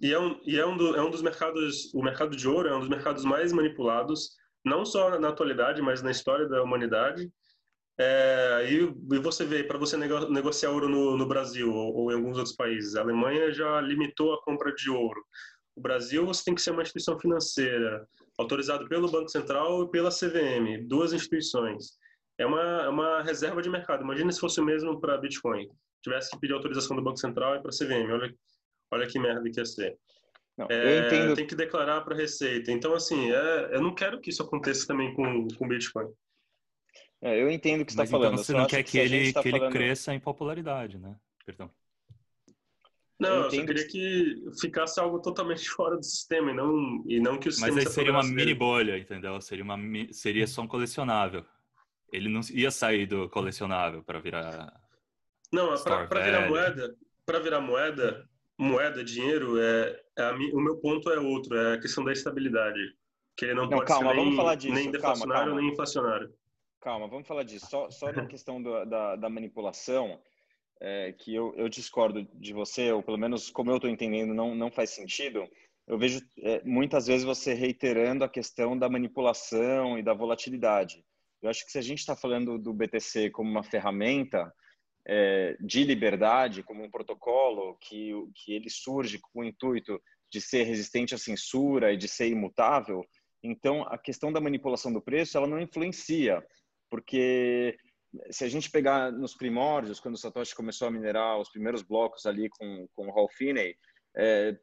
E 0.00 0.12
é, 0.12 0.18
um, 0.18 0.40
e 0.44 0.58
é 0.58 0.66
um, 0.66 0.76
do, 0.76 0.96
é 0.96 1.02
um 1.02 1.10
dos 1.10 1.22
mercados, 1.22 1.92
o 1.94 2.02
mercado 2.02 2.36
de 2.36 2.48
ouro 2.48 2.68
é 2.68 2.76
um 2.76 2.80
dos 2.80 2.88
mercados 2.88 3.24
mais 3.24 3.52
manipulados 3.52 4.36
não 4.64 4.84
só 4.84 5.18
na 5.18 5.28
atualidade, 5.28 5.82
mas 5.82 6.02
na 6.02 6.10
história 6.10 6.48
da 6.48 6.62
humanidade. 6.62 7.30
É, 7.98 8.66
e, 8.70 9.14
e, 9.14 9.18
você 9.18 9.44
vê, 9.44 9.62
para 9.62 9.78
você 9.78 9.96
nego, 9.96 10.28
negociar 10.30 10.70
ouro 10.70 10.88
no, 10.88 11.16
no 11.16 11.26
Brasil 11.26 11.72
ou, 11.72 11.94
ou, 11.94 12.12
em 12.12 12.14
alguns 12.14 12.38
outros 12.38 12.56
países, 12.56 12.96
a 12.96 13.02
Alemanha 13.02 13.52
já 13.52 13.80
limitou 13.80 14.32
a 14.32 14.42
compra 14.42 14.74
de 14.74 14.90
ouro. 14.90 15.22
O 15.76 15.80
Brasil, 15.80 16.24
você 16.26 16.44
tem 16.44 16.54
que 16.54 16.62
ser 16.62 16.70
uma 16.70 16.82
instituição 16.82 17.18
financeira, 17.18 18.06
autorizado 18.38 18.88
pelo 18.88 19.10
Banco 19.10 19.28
Central 19.28 19.84
e 19.84 19.90
pela 19.90 20.10
CVM, 20.10 20.86
duas 20.86 21.12
instituições. 21.12 21.98
É 22.38 22.46
uma, 22.46 22.60
é 22.60 22.88
uma 22.88 23.22
reserva 23.22 23.62
de 23.62 23.70
mercado. 23.70 24.02
Imagina 24.02 24.32
se 24.32 24.40
fosse 24.40 24.60
o 24.60 24.64
mesmo 24.64 25.00
para 25.00 25.18
Bitcoin. 25.18 25.68
Tivesse 26.02 26.30
que 26.30 26.40
pedir 26.40 26.54
autorização 26.54 26.96
do 26.96 27.02
Banco 27.02 27.18
Central 27.18 27.56
e 27.56 27.62
para 27.62 27.70
a 27.70 27.76
CVM. 27.76 28.10
Olha, 28.10 28.34
olha 28.90 29.06
que 29.06 29.18
merda 29.18 29.48
que 29.50 29.60
ia 29.60 29.64
ser. 29.64 29.96
Não, 30.56 30.66
é. 30.68 31.34
Tem 31.34 31.46
que 31.46 31.54
declarar 31.54 32.00
para 32.02 32.14
a 32.14 32.18
Receita. 32.18 32.72
Então, 32.72 32.94
assim, 32.94 33.30
é, 33.30 33.76
eu 33.76 33.80
não 33.80 33.94
quero 33.94 34.20
que 34.20 34.30
isso 34.30 34.42
aconteça 34.42 34.86
também 34.86 35.14
com 35.14 35.46
o 35.60 35.68
Bitcoin. 35.68 36.08
É, 37.22 37.40
eu 37.40 37.48
entendo 37.48 37.82
o 37.82 37.86
que 37.86 37.92
você 37.92 38.02
está 38.02 38.10
falando. 38.10 38.32
Então 38.32 38.44
você 38.44 38.52
não 38.52 38.66
quer 38.66 38.82
que, 38.82 38.90
que 38.92 38.98
ele, 38.98 39.32
tá 39.32 39.42
que 39.42 39.50
falando... 39.50 39.66
ele 39.66 39.72
cresça 39.72 40.12
em 40.12 40.18
popularidade, 40.18 40.98
né? 40.98 41.14
Perdão. 41.46 41.70
Não, 43.16 43.28
eu, 43.28 43.42
eu 43.44 43.50
só 43.52 43.64
queria 43.64 43.86
que 43.86 44.44
ficasse 44.60 44.98
algo 44.98 45.20
totalmente 45.20 45.68
fora 45.70 45.96
do 45.96 46.02
sistema 46.02 46.50
e 46.50 46.54
não, 46.54 47.04
e 47.06 47.20
não 47.20 47.38
que 47.38 47.48
o 47.48 47.52
sistema. 47.52 47.76
Mas 47.76 47.86
aí 47.86 47.92
seria 47.92 48.10
uma 48.10 48.24
mini 48.24 48.52
bolha, 48.52 48.98
entendeu? 48.98 49.40
Seria, 49.40 49.62
uma, 49.62 49.78
seria 50.10 50.48
só 50.48 50.62
um 50.62 50.66
colecionável. 50.66 51.44
Ele 52.12 52.28
não 52.28 52.40
ia 52.50 52.72
sair 52.72 53.06
do 53.06 53.28
colecionável 53.28 54.02
para 54.02 54.18
virar. 54.18 54.80
Não, 55.52 55.72
para 55.82 56.24
virar 56.24 56.48
moeda, 56.48 56.96
para 57.24 57.38
virar 57.38 57.60
moeda, 57.60 58.28
moeda, 58.58 59.04
dinheiro, 59.04 59.60
é, 59.60 60.00
é 60.18 60.22
a, 60.24 60.32
o 60.32 60.60
meu 60.60 60.76
ponto 60.78 61.08
é 61.10 61.20
outro, 61.20 61.56
é 61.56 61.74
a 61.74 61.80
questão 61.80 62.02
da 62.02 62.12
estabilidade. 62.12 62.80
Que 63.36 63.46
ele 63.46 63.54
não, 63.54 63.62
não 63.62 63.70
pode 63.70 63.86
calma, 63.86 64.10
ser 64.10 64.16
nem, 64.16 64.24
vamos 64.24 64.36
falar 64.36 64.54
disso. 64.56 64.74
nem 64.74 64.90
deflacionário 64.90 65.32
calma, 65.32 65.46
calma. 65.46 65.60
nem 65.60 65.72
inflacionário. 65.72 66.34
Calma, 66.82 67.06
vamos 67.06 67.28
falar 67.28 67.44
disso. 67.44 67.66
Só, 67.70 67.88
só 67.90 68.10
da 68.10 68.26
questão 68.26 68.60
do, 68.60 68.84
da, 68.84 69.14
da 69.14 69.30
manipulação, 69.30 70.20
é, 70.80 71.12
que 71.12 71.32
eu, 71.32 71.54
eu 71.56 71.68
discordo 71.68 72.24
de 72.34 72.52
você, 72.52 72.90
ou 72.90 73.02
pelo 73.02 73.16
menos 73.16 73.50
como 73.50 73.70
eu 73.70 73.76
estou 73.76 73.88
entendendo, 73.88 74.34
não, 74.34 74.52
não 74.54 74.70
faz 74.70 74.90
sentido. 74.90 75.48
Eu 75.86 75.96
vejo 75.96 76.20
é, 76.38 76.60
muitas 76.64 77.06
vezes 77.06 77.24
você 77.24 77.54
reiterando 77.54 78.24
a 78.24 78.28
questão 78.28 78.76
da 78.76 78.88
manipulação 78.88 79.96
e 79.96 80.02
da 80.02 80.12
volatilidade. 80.12 81.04
Eu 81.40 81.48
acho 81.50 81.64
que 81.64 81.70
se 81.70 81.78
a 81.78 81.82
gente 81.82 82.00
está 82.00 82.16
falando 82.16 82.58
do 82.58 82.74
BTC 82.74 83.30
como 83.30 83.48
uma 83.48 83.62
ferramenta, 83.62 84.52
é, 85.06 85.56
de 85.60 85.84
liberdade 85.84 86.62
como 86.62 86.82
um 86.82 86.90
protocolo 86.90 87.76
que, 87.80 88.12
que 88.34 88.52
ele 88.52 88.70
surge 88.70 89.18
com 89.20 89.40
o 89.40 89.44
intuito 89.44 90.00
de 90.30 90.40
ser 90.40 90.64
resistente 90.64 91.14
à 91.14 91.18
censura 91.18 91.92
e 91.92 91.96
de 91.96 92.08
ser 92.08 92.28
imutável, 92.28 93.04
então 93.42 93.82
a 93.82 93.98
questão 93.98 94.32
da 94.32 94.40
manipulação 94.40 94.92
do 94.92 95.02
preço 95.02 95.36
ela 95.36 95.46
não 95.46 95.60
influencia, 95.60 96.44
porque 96.92 97.74
se 98.30 98.44
a 98.44 98.48
gente 98.48 98.70
pegar 98.70 99.10
nos 99.10 99.34
primórdios, 99.34 99.98
quando 99.98 100.14
o 100.14 100.18
Satoshi 100.18 100.54
começou 100.54 100.86
a 100.86 100.90
minerar 100.90 101.40
os 101.40 101.48
primeiros 101.48 101.80
blocos 101.80 102.26
ali 102.26 102.50
com, 102.50 102.86
com 102.94 103.06
o 103.06 103.18
Hal 103.18 103.30
Finney, 103.30 103.74
é, 104.14 104.54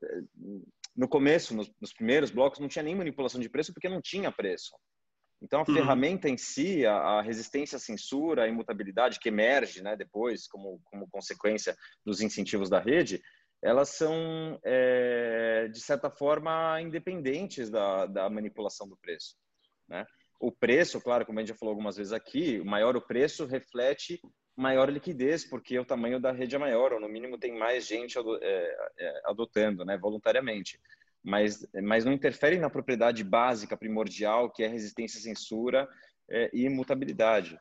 no 0.95 1.07
começo, 1.07 1.55
nos, 1.55 1.71
nos 1.82 1.91
primeiros 1.91 2.30
blocos, 2.30 2.59
não 2.59 2.67
tinha 2.67 2.84
nem 2.84 2.93
manipulação 2.93 3.41
de 3.41 3.49
preço 3.49 3.73
porque 3.73 3.89
não 3.89 3.99
tinha 3.99 4.32
preço. 4.32 4.69
Então, 5.41 5.61
a 5.61 5.65
uhum. 5.67 5.73
ferramenta 5.73 6.30
em 6.30 6.38
si, 6.38 6.86
a, 6.86 6.93
a, 6.93 7.21
resistência 7.23 7.77
à 7.77 7.80
censura, 7.80 8.43
a 8.43 8.47
imutabilidade 8.47 9.19
que 9.19 9.30
emerge 9.30 9.82
né, 9.82 9.95
depois 9.97 10.47
como, 10.47 10.80
como 10.84 11.09
consequência 11.09 11.75
dos 12.05 12.21
incentivos 12.21 12.69
da 12.69 12.80
rede, 12.80 13.19
elas 13.59 13.89
são, 13.89 14.59
é, 14.63 15.67
de 15.67 15.82
certa 15.82 16.11
forma, 16.11 16.80
independentes 16.80 17.71
da, 17.71 18.05
da 18.05 18.30
manipulação 18.30 18.88
do 18.88 18.97
preço. 18.97 19.36
Né? 19.88 20.05
O 20.39 20.51
preço, 20.51 21.01
claro, 21.01 21.25
como 21.25 21.37
a 21.37 21.41
gente 21.41 21.49
já 21.49 21.55
falou 21.55 21.71
algumas 21.71 21.97
vezes 21.97 22.13
aqui, 22.13 22.59
o 22.59 22.65
maior 22.65 22.95
o 22.95 23.01
preço 23.01 23.45
reflete 23.45 24.21
maior 24.59 24.89
liquidez, 24.89 25.45
porque 25.45 25.79
o 25.79 25.85
tamanho 25.85 26.19
da 26.19 26.31
rede 26.31 26.55
é 26.55 26.59
maior, 26.59 26.91
ou 26.91 26.99
no 26.99 27.07
mínimo 27.07 27.37
tem 27.37 27.57
mais 27.57 27.87
gente 27.87 28.17
é, 28.41 28.91
é, 28.97 29.21
adotando, 29.25 29.85
né, 29.85 29.97
voluntariamente. 29.97 30.79
Mas, 31.23 31.65
mas 31.81 32.05
não 32.05 32.11
interfere 32.11 32.57
na 32.57 32.69
propriedade 32.69 33.23
básica, 33.23 33.77
primordial, 33.77 34.51
que 34.51 34.63
é 34.63 34.67
resistência 34.67 35.17
à 35.17 35.21
censura 35.21 35.87
é, 36.29 36.49
e 36.53 36.65
imutabilidade. 36.65 37.59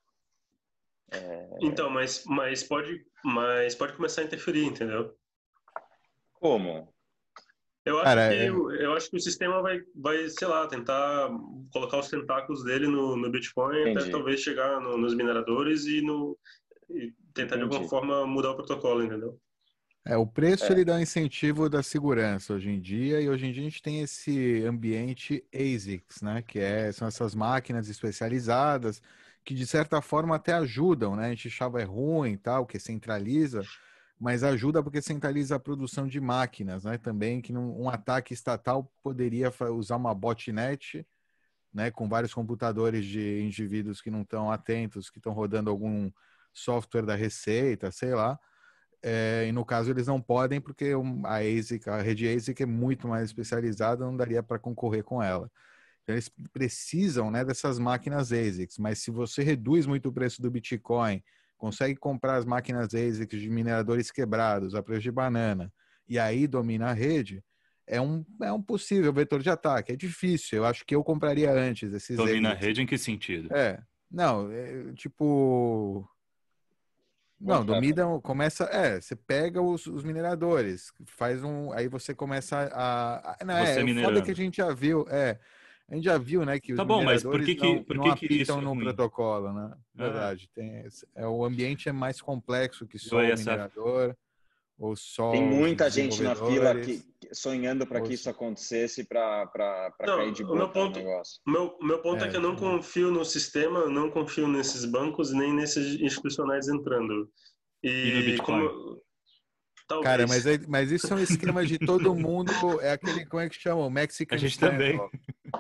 É... 1.11 1.49
Então, 1.63 1.89
mas, 1.89 2.25
mas, 2.27 2.63
pode, 2.63 3.05
mas 3.25 3.75
pode 3.75 3.95
começar 3.95 4.23
a 4.23 4.25
interferir, 4.25 4.65
entendeu? 4.65 5.17
Como? 6.35 6.93
Eu 7.89 7.97
acho, 7.97 8.05
Cara, 8.05 8.29
que, 8.29 8.35
é... 8.35 8.49
eu 8.49 8.93
acho 8.93 9.11
que 9.11 9.17
o 9.17 9.21
sistema 9.21 9.63
vai, 9.63 9.81
vai, 9.95 10.29
sei 10.29 10.47
lá, 10.47 10.67
tentar 10.67 11.31
colocar 11.73 11.99
os 11.99 12.09
tentáculos 12.09 12.63
dele 12.65 12.87
no, 12.87 13.17
no 13.17 13.31
Bitcoin 13.31 13.81
Entendi. 13.81 13.99
até 13.99 14.11
talvez 14.11 14.41
chegar 14.41 14.81
no, 14.81 14.99
nos 14.99 15.15
mineradores 15.15 15.87
e, 15.87 16.01
no, 16.03 16.37
e 16.91 17.13
tentar 17.33 17.57
Entendi. 17.57 17.71
de 17.71 17.75
alguma 17.75 17.89
forma 17.89 18.27
mudar 18.27 18.51
o 18.51 18.57
protocolo, 18.57 19.03
entendeu? 19.03 19.39
É, 20.05 20.17
o 20.17 20.27
preço 20.27 20.65
é. 20.65 20.73
ele 20.73 20.85
dá 20.85 20.95
um 20.95 21.01
incentivo 21.01 21.69
da 21.69 21.83
segurança 21.83 22.55
hoje 22.55 22.71
em 22.71 22.81
dia, 22.81 23.21
e 23.21 23.29
hoje 23.29 23.47
em 23.47 23.53
dia 23.53 23.63
a 23.63 23.65
gente 23.65 23.83
tem 23.83 24.01
esse 24.01 24.65
ambiente 24.65 25.45
ASICs, 25.55 26.23
né? 26.23 26.43
Que 26.47 26.59
é, 26.59 26.91
são 26.93 27.07
essas 27.07 27.35
máquinas 27.35 27.89
especializadas 27.89 29.03
que 29.45 29.55
de 29.55 29.67
certa 29.67 30.03
forma 30.03 30.37
até 30.37 30.53
ajudam, 30.53 31.17
né? 31.17 31.27
A 31.27 31.29
gente 31.31 31.49
achava 31.49 31.81
é 31.81 31.85
ruim 31.85 32.37
tal, 32.37 32.67
que 32.67 32.79
centraliza, 32.79 33.63
mas 34.21 34.43
ajuda 34.43 34.83
porque 34.83 35.01
centraliza 35.01 35.57
a 35.57 35.61
produção 35.61 36.07
de 36.07 36.21
máquinas, 36.21 36.85
né? 36.85 36.99
Também 36.99 37.41
que 37.41 37.53
num, 37.53 37.83
um 37.83 37.89
ataque 37.89 38.35
estatal 38.35 38.91
poderia 39.03 39.53
usar 39.73 39.97
uma 39.97 40.15
botnet, 40.15 41.07
né? 41.73 41.91
Com 41.91 42.09
vários 42.09 42.35
computadores 42.35 43.05
de 43.05 43.43
indivíduos 43.43 44.01
que 44.01 44.11
não 44.11 44.23
estão 44.23 44.51
atentos, 44.51 45.09
que 45.11 45.19
estão 45.19 45.33
rodando 45.33 45.71
algum 45.71 46.11
software 46.53 47.07
da 47.07 47.15
Receita, 47.15 47.91
sei 47.93 48.15
lá. 48.15 48.39
É, 49.01 49.47
e 49.49 49.53
no 49.53 49.65
caso 49.65 49.91
eles 49.91 50.09
não 50.09 50.21
podem 50.21 50.61
porque 50.61 50.93
a 51.25 51.37
ASIC, 51.37 51.89
a 51.89 52.03
rede 52.03 52.29
ASIC 52.29 52.63
é 52.63 52.67
muito 52.67 53.07
mais 53.07 53.27
especializada, 53.27 54.05
não 54.05 54.17
daria 54.17 54.43
para 54.43 54.59
concorrer 54.59 55.05
com 55.05 55.23
ela. 55.23 55.51
Então 56.03 56.15
eles 56.15 56.29
precisam, 56.53 57.31
né, 57.31 57.45
dessas 57.45 57.79
máquinas 57.79 58.33
ASICs. 58.33 58.79
Mas 58.79 58.99
se 58.99 59.11
você 59.11 59.43
reduz 59.43 59.87
muito 59.87 60.09
o 60.09 60.13
preço 60.13 60.43
do 60.43 60.51
Bitcoin 60.51 61.23
consegue 61.59 61.97
comprar 61.97 62.37
as 62.37 62.47
máquinas 62.47 62.95
ASICs 62.95 63.41
de 63.41 63.51
mineradores 63.51 64.11
quebrados 64.11 64.75
a 64.75 64.83
preço 64.83 65.03
de 65.03 65.11
banana 65.11 65.71
e 66.09 66.19
aí 66.19 66.47
domina 66.47 66.89
a 66.89 66.93
rede, 66.93 67.45
é 67.87 68.01
um, 68.01 68.25
é 68.43 68.51
um 68.53 68.63
possível 68.63 69.13
vetor 69.13 69.43
de 69.43 69.51
ataque. 69.51 69.93
É 69.93 69.97
difícil. 69.97 70.59
Eu 70.59 70.65
acho 70.65 70.85
que 70.85 70.95
eu 70.95 71.05
compraria 71.05 71.53
antes 71.53 71.93
esses. 71.93 72.17
Domina 72.17 72.51
ASICs. 72.51 72.65
a 72.65 72.67
rede 72.67 72.83
em 72.83 72.87
que 72.87 72.97
sentido? 72.97 73.55
É. 73.55 73.79
Não, 74.11 74.51
é, 74.51 74.93
tipo. 74.95 76.09
Não, 77.41 77.65
domina, 77.65 78.05
começa. 78.21 78.65
É, 78.65 79.01
você 79.01 79.15
pega 79.15 79.63
os, 79.63 79.87
os, 79.87 80.03
mineradores, 80.03 80.91
faz 81.07 81.45
um. 81.45 81.73
Aí 81.73 81.89
você 81.89 82.15
começa 82.15 82.69
a. 82.73 83.37
a 83.41 83.45
não, 83.45 83.55
você 83.65 83.81
é, 83.81 84.03
foda 84.03 84.23
que 84.23 84.31
a 84.31 84.37
gente 84.37 84.57
já 84.57 84.73
viu. 84.73 85.07
É, 85.09 85.39
a 85.91 85.95
gente 85.95 86.05
já 86.05 86.19
viu, 86.19 86.45
né, 86.45 86.61
que 86.61 86.75
tá 86.75 86.83
os 86.83 86.89
bom, 86.89 87.03
mas 87.03 87.23
por 87.23 87.43
que, 87.43 87.55
que, 87.55 87.63
não, 87.63 87.83
por 87.83 87.97
não 87.97 88.05
que 88.05 88.27
apitam 88.27 88.61
no 88.61 88.79
é 88.79 88.85
protocolo, 88.85 89.53
né? 89.53 89.75
Verdade. 89.95 90.51
Tem, 90.55 90.85
é, 91.15 91.27
o 91.27 91.45
ambiente 91.45 91.89
é 91.89 91.93
mais 91.93 92.21
complexo 92.21 92.87
que 92.87 92.99
só 92.99 93.17
o 93.17 93.23
minerador 93.23 94.15
ou 94.79 94.95
só 94.95 95.33
Tem 95.33 95.43
muita 95.43 95.91
gente 95.91 96.23
na 96.23 96.37
fila 96.37 96.79
que, 96.79 97.03
sonhando 97.33 97.87
para 97.87 98.03
que 98.03 98.13
isso 98.13 98.29
acontecesse 98.29 99.03
para 99.03 99.49
cair 99.99 100.33
de 100.33 100.45
boa 100.45 100.55
o 100.55 100.59
meu 100.59 100.69
ponto, 100.69 100.99
negócio. 100.99 101.41
Meu, 101.47 101.77
meu 101.81 102.03
ponto 102.03 102.23
é, 102.23 102.29
é 102.29 102.31
que 102.31 102.37
eu 102.37 102.43
não 102.43 102.55
confio 102.55 103.11
no 103.11 103.25
sistema, 103.25 103.87
não 103.87 104.11
confio 104.11 104.47
nesses 104.47 104.85
bancos 104.85 105.33
nem 105.33 105.55
nesses 105.55 105.99
institucionais 106.01 106.69
entrando. 106.69 107.31
E, 107.83 107.89
e 107.89 108.15
no 108.15 108.25
Bitcoin? 108.25 108.69
Como, 108.69 109.03
Talvez. 109.89 110.07
Cara, 110.07 110.27
mas, 110.27 110.47
é, 110.47 110.59
mas 110.69 110.93
isso 110.93 111.11
é 111.11 111.17
um 111.17 111.21
esquema 111.21 111.65
de 111.65 111.79
todo 111.79 112.15
mundo. 112.15 112.53
É 112.83 112.93
aquele, 112.93 113.25
como 113.25 113.43
é 113.43 113.49
que 113.49 113.59
chama? 113.59 113.87
O 113.87 113.91
Mexican 113.91 114.37
A 114.37 114.39
gente 114.39 114.53
stand, 114.53 114.73
também. 114.73 115.01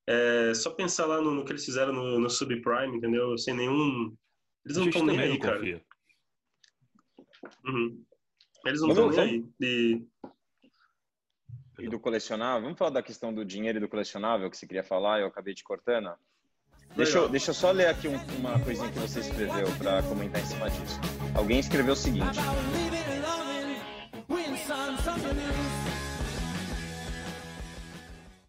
é, 0.06 0.54
só 0.54 0.70
pensar 0.70 1.06
lá 1.06 1.20
no, 1.20 1.34
no, 1.34 1.44
que 1.44 1.52
eles 1.52 1.64
fizeram 1.64 1.92
no, 1.92 2.20
no 2.20 2.30
subprime, 2.30 2.96
entendeu? 2.96 3.36
Sem 3.36 3.54
nenhum. 3.54 4.16
Eles 4.64 4.76
não 4.76 4.88
estão 4.88 5.04
nem 5.04 5.18
aí, 5.18 5.38
cara. 5.38 5.60
Uhum. 7.64 8.04
Eles 8.64 8.80
não 8.80 8.88
estão 8.88 9.10
nem 9.10 9.20
aí. 9.20 9.44
E... 9.60 10.06
e 11.80 11.88
do 11.88 11.98
colecionável? 11.98 12.62
Vamos 12.62 12.78
falar 12.78 12.90
da 12.90 13.02
questão 13.02 13.34
do 13.34 13.44
dinheiro 13.44 13.78
e 13.78 13.80
do 13.80 13.88
colecionável 13.88 14.50
que 14.50 14.56
você 14.56 14.66
queria 14.66 14.84
falar, 14.84 15.20
eu 15.20 15.26
acabei 15.26 15.54
te 15.54 15.64
cortando. 15.64 16.12
Deixa 16.94 17.18
eu, 17.18 17.28
deixa 17.28 17.50
eu 17.50 17.54
só 17.54 17.72
ler 17.72 17.88
aqui 17.88 18.08
um, 18.08 18.16
uma 18.38 18.58
coisinha 18.60 18.90
que 18.90 18.98
você 18.98 19.20
escreveu 19.20 19.66
para 19.76 20.02
comentar 20.04 20.40
em 20.40 20.46
cima 20.46 20.70
disso. 20.70 21.00
Alguém 21.34 21.58
escreveu 21.58 21.92
o 21.92 21.96
seguinte. 21.96 22.38